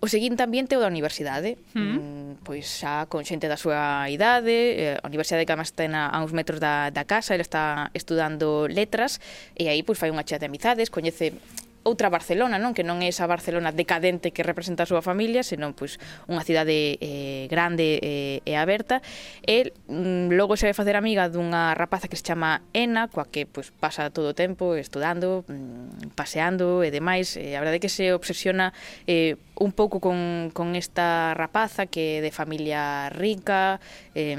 O 0.02 0.10
seguinte 0.10 0.42
ambiente 0.42 0.74
é 0.74 0.78
o 0.78 0.82
da 0.82 0.90
universidade, 0.90 1.54
hmm. 1.78 1.78
mm. 1.78 2.32
pois 2.42 2.66
xa 2.66 3.06
con 3.06 3.22
xente 3.22 3.46
da 3.46 3.54
súa 3.54 4.10
idade, 4.10 4.98
a 4.98 5.06
universidade 5.06 5.46
que 5.46 5.54
además 5.54 5.70
ten 5.78 5.94
a, 5.94 6.10
a 6.10 6.18
uns 6.18 6.34
metros 6.34 6.58
da, 6.58 6.90
da 6.90 7.06
casa, 7.06 7.38
ele 7.38 7.46
está 7.46 7.94
estudando 7.94 8.66
letras, 8.66 9.22
e 9.54 9.70
aí 9.70 9.86
pois 9.86 10.02
fai 10.02 10.10
unha 10.10 10.26
chea 10.26 10.42
de 10.42 10.50
amizades, 10.50 10.90
coñece 10.90 11.38
outra 11.82 12.10
Barcelona, 12.10 12.58
non? 12.58 12.74
Que 12.74 12.86
non 12.86 13.02
é 13.02 13.10
esa 13.10 13.26
Barcelona 13.26 13.74
decadente 13.74 14.30
que 14.30 14.46
representa 14.46 14.86
a 14.86 14.90
súa 14.90 15.02
familia, 15.02 15.42
senón 15.42 15.74
pois 15.74 15.98
unha 16.30 16.42
cidade 16.46 16.98
eh, 17.02 17.46
grande 17.50 17.98
eh, 17.98 18.38
e 18.46 18.52
aberta. 18.54 19.02
E 19.42 19.74
mm, 19.90 20.34
logo 20.34 20.54
se 20.54 20.66
vai 20.70 20.74
facer 20.74 20.94
amiga 20.94 21.26
dunha 21.26 21.74
rapaza 21.74 22.06
que 22.06 22.18
se 22.18 22.24
chama 22.26 22.62
Ena, 22.70 23.10
coa 23.10 23.26
que 23.26 23.44
pois 23.46 23.74
pasa 23.74 24.10
todo 24.14 24.30
o 24.30 24.36
tempo 24.36 24.78
estudando, 24.78 25.42
mm, 25.50 26.14
paseando 26.14 26.86
e 26.86 26.90
demais. 26.94 27.34
E 27.34 27.54
a 27.54 27.60
verdade 27.60 27.78
é 27.78 27.82
que 27.82 27.90
se 27.90 28.14
obsesiona 28.14 28.70
eh, 29.06 29.34
un 29.62 29.70
pouco 29.70 30.02
con, 30.02 30.50
con 30.52 30.74
esta 30.74 31.34
rapaza 31.38 31.86
que 31.86 32.18
é 32.18 32.20
de 32.20 32.34
familia 32.34 33.08
rica, 33.14 33.78
eh, 34.18 34.34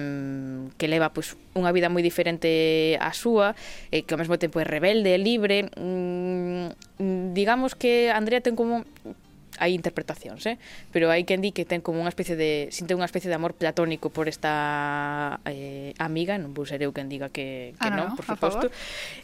que 0.75 0.91
leva 0.91 1.15
pois, 1.15 1.39
unha 1.55 1.71
vida 1.71 1.87
moi 1.87 2.03
diferente 2.03 2.99
á 2.99 3.15
súa, 3.15 3.55
eh, 3.95 4.03
que 4.03 4.11
ao 4.11 4.19
mesmo 4.19 4.35
tempo 4.35 4.59
é 4.59 4.67
rebelde, 4.67 5.15
é 5.15 5.19
libre. 5.19 5.71
Mm, 5.79 7.31
digamos 7.31 7.71
que 7.73 8.11
Andrea 8.11 8.43
ten 8.43 8.59
como 8.59 8.83
hai 9.63 9.71
interpretacións, 9.71 10.43
eh? 10.43 10.59
pero 10.91 11.07
hai 11.07 11.23
quen 11.23 11.39
di 11.39 11.55
que 11.55 11.63
ten 11.63 11.79
como 11.79 12.03
unha 12.03 12.11
especie 12.11 12.35
de 12.35 12.67
sinte 12.75 12.91
unha 12.91 13.07
especie 13.07 13.31
de 13.31 13.39
amor 13.39 13.55
platónico 13.55 14.11
por 14.11 14.27
esta 14.27 15.39
eh, 15.47 15.95
amiga, 16.03 16.35
non 16.35 16.51
vou 16.51 16.67
ser 16.67 16.83
eu 16.83 16.91
quen 16.91 17.07
diga 17.07 17.31
que, 17.31 17.71
que 17.79 17.87
ah, 17.87 17.95
non, 17.95 18.11
no, 18.11 18.19
por 18.19 18.27
suposto. 18.27 18.67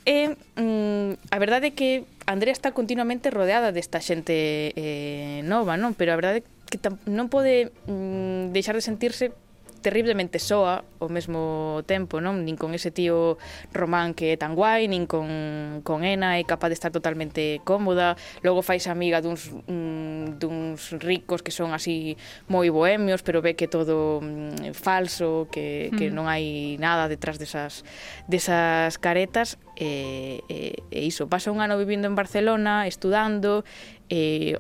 E 0.07 0.31
eh, 0.31 0.63
mm, 0.63 1.35
a 1.35 1.37
verdade 1.43 1.69
é 1.69 1.73
que 1.75 2.07
Andrea 2.23 2.55
está 2.55 2.71
continuamente 2.71 3.27
rodeada 3.27 3.75
desta 3.75 3.99
xente 3.99 4.71
eh, 4.79 5.43
nova, 5.43 5.75
non? 5.75 5.91
Pero 5.91 6.15
a 6.15 6.17
verdade 6.17 6.39
é 6.39 6.43
que 6.71 6.79
non 7.11 7.27
pode 7.27 7.75
mm, 7.91 8.55
deixar 8.55 8.79
de 8.79 8.85
sentirse 8.85 9.35
terriblemente 9.82 10.39
soa 10.39 10.84
ao 10.99 11.07
mesmo 11.07 11.82
tempo, 11.88 12.19
non? 12.19 12.43
Nin 12.43 12.59
con 12.59 12.75
ese 12.75 12.91
tío 12.91 13.39
Román 13.71 14.11
que 14.13 14.36
é 14.36 14.38
tan 14.38 14.53
guai, 14.53 14.91
nin 14.91 15.07
con, 15.07 15.82
con 15.88 16.03
Ena 16.03 16.38
é 16.38 16.43
capaz 16.43 16.69
de 16.69 16.77
estar 16.77 16.91
totalmente 16.91 17.63
cómoda, 17.63 18.19
logo 18.43 18.61
fais 18.61 18.86
amiga 18.91 19.23
duns, 19.23 19.49
mm, 19.49 20.38
duns 20.38 20.91
ricos 20.99 21.39
que 21.41 21.55
son 21.55 21.71
así 21.71 22.19
moi 22.51 22.67
bohemios, 22.69 23.23
pero 23.23 23.39
ve 23.39 23.55
que 23.55 23.71
todo 23.71 24.19
mm, 24.19 24.75
falso, 24.75 25.47
que, 25.51 25.89
mm. 25.91 25.95
que 25.95 26.05
non 26.11 26.27
hai 26.27 26.75
nada 26.77 27.07
detrás 27.07 27.39
desas, 27.39 27.88
desas 28.27 28.99
caretas, 28.99 29.55
e, 29.80 30.43
e, 30.51 30.84
e 30.91 30.99
iso, 31.07 31.32
pasa 31.32 31.55
un 31.55 31.63
ano 31.63 31.80
vivindo 31.80 32.11
en 32.11 32.15
Barcelona, 32.19 32.86
estudando, 32.86 33.63
e 34.11 34.59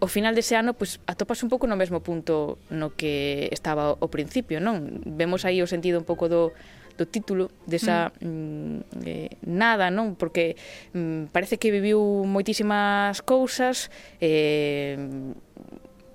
o 0.00 0.08
final 0.08 0.34
dese 0.34 0.56
ano 0.56 0.72
pois 0.72 0.98
atopas 1.04 1.44
un 1.44 1.52
pouco 1.52 1.68
no 1.68 1.76
mesmo 1.76 2.00
punto 2.00 2.56
no 2.72 2.96
que 2.96 3.48
estaba 3.52 3.94
ao 3.94 4.08
principio, 4.08 4.58
non? 4.58 5.04
Vemos 5.04 5.44
aí 5.44 5.60
o 5.60 5.68
sentido 5.68 6.00
un 6.00 6.08
pouco 6.08 6.26
do 6.26 6.56
do 6.96 7.08
título 7.08 7.48
desa 7.64 8.12
mm. 8.20 8.28
mm. 8.28 8.80
eh, 9.04 9.32
nada, 9.44 9.92
non? 9.92 10.16
Porque 10.16 10.56
mm, 10.92 11.32
parece 11.32 11.56
que 11.60 11.72
viviu 11.72 12.00
moitísimas 12.24 13.20
cousas 13.24 13.92
eh 14.20 14.96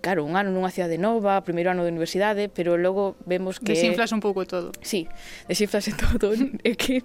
claro, 0.05 0.21
un 0.21 0.37
ano 0.37 0.53
nunha 0.53 0.69
cidade 0.69 1.01
nova, 1.01 1.41
primeiro 1.41 1.73
ano 1.73 1.81
de 1.81 1.89
universidade, 1.89 2.45
pero 2.45 2.77
logo 2.77 3.17
vemos 3.25 3.57
que... 3.57 3.73
Desinflas 3.73 4.13
un 4.13 4.21
pouco 4.21 4.45
todo. 4.45 4.69
Sí, 4.85 5.09
desinflas 5.49 5.89
todo. 6.21 6.29
é 6.61 6.77
que 6.77 7.01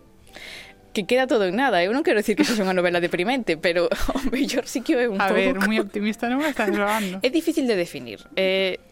que 0.92 1.06
queda 1.06 1.26
todo 1.26 1.46
en 1.46 1.56
nada. 1.56 1.82
Eu 1.82 1.94
non 1.94 2.02
quero 2.02 2.18
dicir 2.18 2.34
que 2.34 2.42
iso 2.42 2.58
é 2.58 2.66
unha 2.66 2.74
novela 2.74 2.98
deprimente, 2.98 3.54
pero 3.54 3.86
o 4.16 4.18
mellor 4.30 4.66
sí 4.66 4.82
que 4.82 4.98
é 4.98 5.06
un 5.06 5.22
a 5.22 5.30
pouco... 5.30 5.38
Ver, 5.38 5.54
moi 5.62 5.78
optimista 5.78 6.26
non 6.26 6.42
me 6.42 6.50
estás 6.50 6.70
levando. 6.70 7.22
É 7.22 7.28
difícil 7.38 7.70
de 7.70 7.78
definir. 7.78 8.26
Eh, 8.34 8.82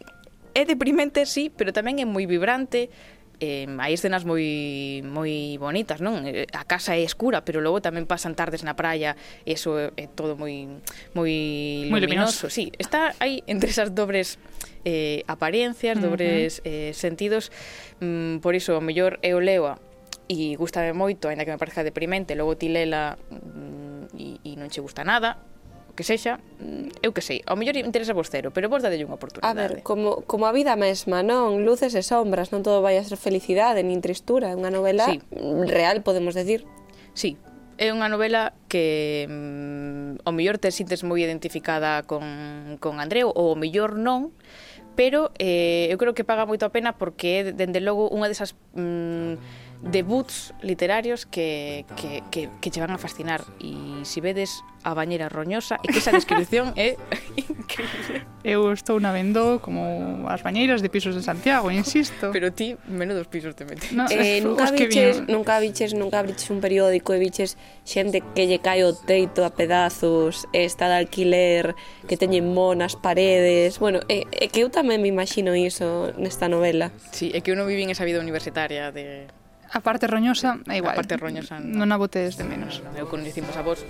é 0.55 0.62
deprimente, 0.64 1.26
sí, 1.26 1.51
pero 1.51 1.74
tamén 1.74 1.99
é 1.99 2.07
moi 2.07 2.26
vibrante, 2.26 2.90
eh, 3.40 3.66
hai 3.78 3.92
escenas 3.94 4.26
moi 4.26 5.03
moi 5.07 5.59
bonitas, 5.59 6.03
non? 6.03 6.26
A 6.26 6.64
casa 6.66 6.94
é 6.99 7.03
escura, 7.03 7.42
pero 7.46 7.62
logo 7.62 7.82
tamén 7.82 8.07
pasan 8.07 8.34
tardes 8.34 8.66
na 8.66 8.74
praia, 8.74 9.14
e 9.46 9.55
eso 9.55 9.78
é, 9.78 9.94
é 9.94 10.07
todo 10.11 10.34
moi 10.34 10.82
moi 11.14 11.34
luminoso. 11.90 12.46
luminoso. 12.46 12.46
Sí, 12.51 12.74
está 12.78 13.14
aí 13.22 13.42
entre 13.46 13.70
esas 13.70 13.94
dobres 13.94 14.38
eh, 14.82 15.22
apariencias, 15.30 15.99
dobres 15.99 16.62
uh 16.62 16.66
-huh. 16.66 16.90
eh, 16.90 16.92
sentidos, 16.94 17.51
mm, 18.03 18.42
por 18.42 18.55
iso 18.55 18.74
o 18.74 18.82
mellor 18.82 19.18
é 19.22 19.34
o 19.34 19.42
leo 19.42 19.78
e 20.29 20.55
gustame 20.61 20.93
moito, 20.93 21.33
aínda 21.33 21.49
que 21.49 21.51
me 21.51 21.59
parezca 21.59 21.81
deprimente, 21.81 22.37
logo 22.37 22.55
ti 22.61 22.68
lela 22.68 23.16
mm, 23.33 24.12
e, 24.14 24.26
e 24.45 24.51
non 24.61 24.68
che 24.68 24.85
gusta 24.85 25.01
nada, 25.01 25.41
o 25.89 25.97
que 25.97 26.05
sexa, 26.05 26.37
mm, 26.61 27.01
eu 27.01 27.16
que 27.16 27.24
sei, 27.24 27.41
ao 27.49 27.57
mellor 27.57 27.81
interesa 27.81 28.12
vos 28.12 28.29
cero, 28.29 28.53
pero 28.53 28.68
vos 28.68 28.85
dadelle 28.85 29.09
unha 29.09 29.16
oportunidade. 29.16 29.49
A 29.49 29.57
ver, 29.57 29.72
como, 29.81 30.20
como 30.29 30.45
a 30.45 30.53
vida 30.53 30.76
mesma, 30.76 31.24
non? 31.24 31.64
Luces 31.64 31.97
e 31.97 32.05
sombras, 32.05 32.53
non 32.53 32.61
todo 32.61 32.85
vai 32.85 33.01
a 33.01 33.03
ser 33.03 33.16
felicidade, 33.16 33.81
nin 33.81 34.05
tristura, 34.05 34.53
é 34.53 34.55
unha 34.55 34.68
novela 34.68 35.09
sí. 35.09 35.24
real, 35.64 36.05
podemos 36.05 36.37
decir. 36.37 36.68
Sí, 37.16 37.41
é 37.81 37.89
unha 37.89 38.12
novela 38.12 38.53
que 38.68 39.24
mm, 39.24 40.29
ao 40.29 40.33
mellor 40.37 40.61
te 40.61 40.68
sintes 40.68 41.09
moi 41.09 41.24
identificada 41.24 42.05
con, 42.05 42.76
con 42.85 43.01
Andreu, 43.01 43.33
ou 43.33 43.55
ao 43.55 43.59
mellor 43.59 43.97
non, 43.97 44.37
pero 44.99 45.31
eh, 45.39 45.87
eu 45.89 45.97
creo 45.97 46.12
que 46.12 46.26
paga 46.26 46.43
moito 46.43 46.66
a 46.66 46.74
pena 46.74 46.99
porque 46.99 47.47
é, 47.47 47.55
dende 47.55 47.79
logo, 47.79 48.11
unha 48.11 48.26
desas... 48.26 48.59
Mm, 48.74 49.39
debuts 49.83 50.55
literarios 50.62 51.26
que, 51.26 51.85
que, 51.97 52.22
que, 52.31 52.49
que 52.61 52.70
che 52.70 52.81
van 52.81 52.91
a 52.91 52.99
fascinar. 52.99 53.45
E 53.61 54.05
se 54.05 54.18
si 54.18 54.20
vedes 54.20 54.64
a 54.85 54.95
bañera 54.95 55.29
roñosa 55.29 55.79
e 55.83 55.91
que 55.91 55.99
esa 55.99 56.14
descripción 56.14 56.72
é 56.79 56.97
increíble. 57.37 58.26
Eu 58.47 58.70
estou 58.72 58.99
na 59.03 59.11
vendo 59.11 59.59
como 59.61 60.26
as 60.31 60.43
bañeiras 60.43 60.81
de 60.83 60.89
pisos 60.89 61.14
de 61.14 61.22
Santiago 61.22 61.70
insisto. 61.70 62.31
Pero 62.31 62.55
ti 62.55 62.79
menos 62.87 63.18
dos 63.18 63.26
pisos 63.26 63.55
te 63.55 63.66
metes. 63.66 63.93
No, 63.93 64.07
eh, 64.11 64.41
nunca, 64.45 64.70
biches, 64.70 65.26
nunca 65.26 65.59
biches 65.59 65.95
nunca 65.95 66.22
biches 66.22 66.51
un 66.51 66.62
periódico 66.62 67.14
e 67.14 67.18
biches 67.18 67.59
xente 67.85 68.22
que 68.35 68.47
lle 68.47 68.59
cae 68.62 68.87
o 68.87 68.95
teito 68.95 69.45
a 69.45 69.51
pedazos 69.51 70.47
está 70.55 70.89
de 70.89 70.97
alquiler 71.03 71.74
que 72.07 72.16
teñen 72.16 72.55
monas 72.55 72.95
paredes. 72.95 73.79
Bueno, 73.79 74.01
é, 74.09 74.24
é 74.31 74.47
que 74.49 74.62
eu 74.62 74.70
tamén 74.70 75.03
me 75.03 75.11
imagino 75.11 75.55
iso 75.59 76.14
nesta 76.16 76.47
novela. 76.47 76.95
Si, 77.11 77.31
sí, 77.31 77.37
é 77.37 77.43
que 77.43 77.51
eu 77.51 77.57
non 77.59 77.66
vivín 77.66 77.91
esa 77.91 78.07
vida 78.07 78.22
universitaria 78.22 78.91
de 78.95 79.26
A 79.71 79.81
parte 79.85 80.07
roñosa, 80.09 80.57
é 80.69 80.79
igual. 80.81 80.97
A 80.97 80.97
parte 80.97 81.16
roñosa, 81.21 81.61
non. 81.61 81.85
non 81.85 81.89
a 81.93 81.97
botes 82.01 82.41
de 82.41 82.45
menos. 82.49 82.81
Eu 82.97 83.05
con 83.05 83.21
decimos 83.21 83.53
a 83.57 83.62
vos, 83.62 83.85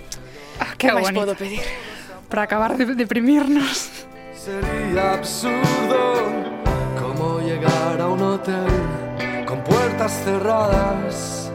Ah, 0.59 0.75
que 0.75 0.91
máis 0.91 1.07
podo 1.15 1.35
pedir? 1.39 1.63
Para 2.27 2.43
acabar 2.43 2.75
de 2.75 2.83
deprimirnos. 2.99 4.03
Sería 4.35 5.15
absurdo 5.15 6.27
como 6.99 7.39
llegar 7.39 7.95
a 7.99 8.07
un 8.11 8.19
hotel 8.21 8.67
con 9.47 9.63
puertas 9.63 10.11
cerradas, 10.23 11.47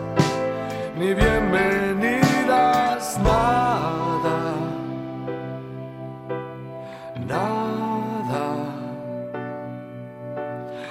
ni 0.97 1.13
bienvenidas, 1.13 3.21
nada, 3.21 4.57
nada. 7.29 8.45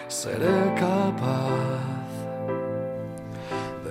Seré 0.07 0.53
capaz. 0.77 1.72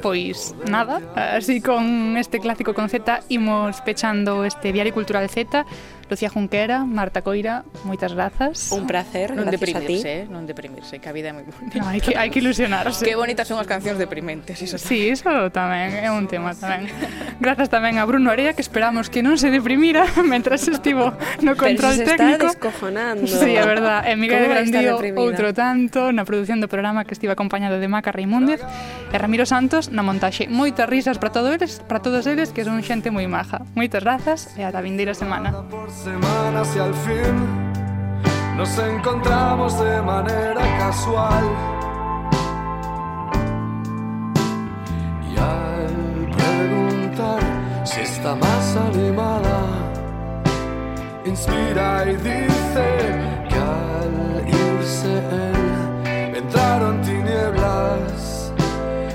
Pois 0.03 0.53
nada, 0.69 1.01
así 1.15 1.61
con 1.61 2.17
este 2.17 2.41
clásico 2.41 2.75
con 2.75 2.89
Z 2.89 3.21
imos 3.29 3.81
pechando 3.83 4.45
este 4.45 4.73
Diario 4.73 4.93
Cultural 4.93 5.29
Z. 5.31 5.65
Lucía 6.13 6.29
Junquera, 6.29 6.85
Marta 6.85 7.25
Coira, 7.25 7.65
moitas 7.89 8.13
grazas. 8.13 8.69
Un 8.69 8.85
placer, 8.85 9.33
non 9.33 9.49
deprimirse, 9.49 10.05
eh? 10.05 10.29
non 10.29 10.45
deprimirse, 10.45 11.01
que 11.01 11.09
a 11.09 11.15
vida 11.17 11.33
é 11.33 11.35
moi 11.35 11.49
bonita. 11.49 11.81
No, 11.81 11.89
hai, 11.89 12.05
que, 12.05 12.13
hai 12.13 12.29
que 12.29 12.45
ilusionarse. 12.45 13.01
Que 13.01 13.17
bonitas 13.17 13.49
son 13.49 13.57
as 13.57 13.65
cancións 13.65 13.97
deprimentes, 13.97 14.61
iso 14.61 14.77
tamén. 14.77 14.93
Sí, 14.93 14.99
iso 15.09 15.49
tamén, 15.49 15.89
é 16.05 16.13
un 16.13 16.29
tema 16.29 16.53
tamén. 16.53 16.93
Grazas 17.41 17.73
tamén 17.73 17.97
a 17.97 18.05
Bruno 18.05 18.29
Area, 18.29 18.53
que 18.53 18.61
esperamos 18.61 19.09
que 19.09 19.25
non 19.25 19.41
se 19.41 19.49
deprimira 19.49 20.05
mentras 20.21 20.69
estivo 20.69 21.17
no 21.41 21.57
control 21.57 21.97
Pero 21.97 22.05
se 22.05 22.05
técnico. 22.05 22.53
Está 22.53 22.61
descojonando. 22.61 23.25
Sí, 23.25 23.57
é 23.57 23.65
verdad. 23.65 24.05
E 24.05 24.13
Miguel 24.13 24.53
Grandío, 24.53 25.01
outro 25.17 25.57
tanto, 25.57 26.13
na 26.13 26.29
produción 26.29 26.61
do 26.61 26.69
programa 26.69 27.09
que 27.09 27.17
estive 27.17 27.33
acompañado 27.33 27.81
de 27.81 27.89
Maca 27.89 28.13
Raimúndez 28.13 28.61
e 28.61 29.17
Ramiro 29.17 29.49
Santos 29.49 29.89
na 29.89 30.05
montaxe. 30.05 30.45
Moitas 30.53 30.85
risas 30.93 31.17
para 31.17 31.33
todos 31.33 31.57
eles, 31.57 31.81
para 31.89 32.05
todos 32.05 32.29
eles 32.29 32.53
que 32.53 32.69
son 32.69 32.85
xente 32.85 33.09
moi 33.09 33.25
maja. 33.25 33.65
Moitas 33.73 34.05
grazas 34.05 34.53
e 34.61 34.63
ata 34.69 34.77
a 34.77 34.85
vindeira 34.85 35.17
semana. 35.17 35.65
Semanas 36.03 36.75
y 36.75 36.81
al 36.81 36.95
fin 36.95 37.35
nos 38.57 38.77
encontramos 38.77 39.79
de 39.79 40.03
manera 40.03 40.63
casual. 40.79 41.45
Y 45.31 45.39
al 45.39 46.29
preguntar 46.37 47.41
si 47.85 48.01
está 48.01 48.35
más 48.35 48.77
animada, 48.77 49.61
inspira 51.25 52.05
y 52.11 52.17
dice 52.17 52.87
que 53.49 53.59
al 53.77 54.49
irse 54.49 55.13
él 55.47 56.37
entraron 56.37 57.01
tinieblas, 57.03 58.53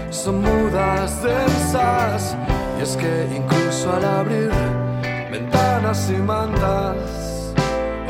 son 0.09 0.41
mudas 0.41 1.21
densas. 1.21 2.38
Y 2.79 2.83
es 2.83 2.95
que 2.95 3.27
incluso 3.35 3.91
al 3.91 4.05
abrir 4.05 4.86
ventanas 5.32 6.09
y 6.09 6.17
mantas 6.21 7.53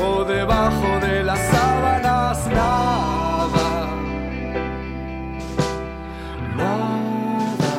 o 0.00 0.24
debajo 0.24 0.98
de 1.00 1.24
las 1.24 1.38
sábanas 1.38 2.46
nada, 2.46 3.86
nada, 6.56 7.74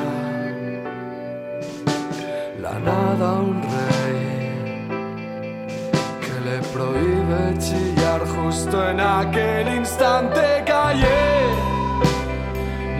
la 2.61 2.79
nada 2.79 3.33
un 3.39 3.61
rey. 3.61 3.99
le 6.45 6.59
prohíbe 6.73 7.57
chillar 7.59 8.21
justo 8.35 8.89
en 8.89 8.99
aquel 8.99 9.75
instante 9.75 10.63
callé. 10.65 11.49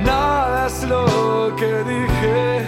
Nada 0.04 0.68
es 0.68 0.84
lo 0.84 1.56
que 1.56 1.84
dije, 1.84 2.59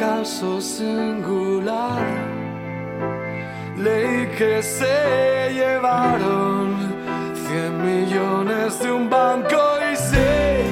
caso 0.00 0.62
singular. 0.62 2.02
Leí 3.76 4.26
que 4.38 4.62
se 4.62 5.52
llevaron 5.52 6.64
100 7.46 7.84
millones 7.90 8.78
de 8.82 8.92
un 8.92 9.10
banco 9.10 9.60
y 9.92 9.96
sé, 9.96 10.64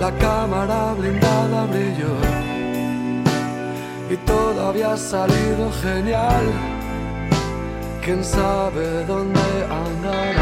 la 0.00 0.10
cámara 0.26 0.94
blindada 0.98 1.66
brilló 1.66 2.16
y 4.10 4.16
todo 4.26 4.58
había 4.68 4.96
salido 4.96 5.70
genial. 5.80 6.46
Quién 8.04 8.24
sabe 8.24 9.04
dónde 9.06 9.48
anda 9.84 10.41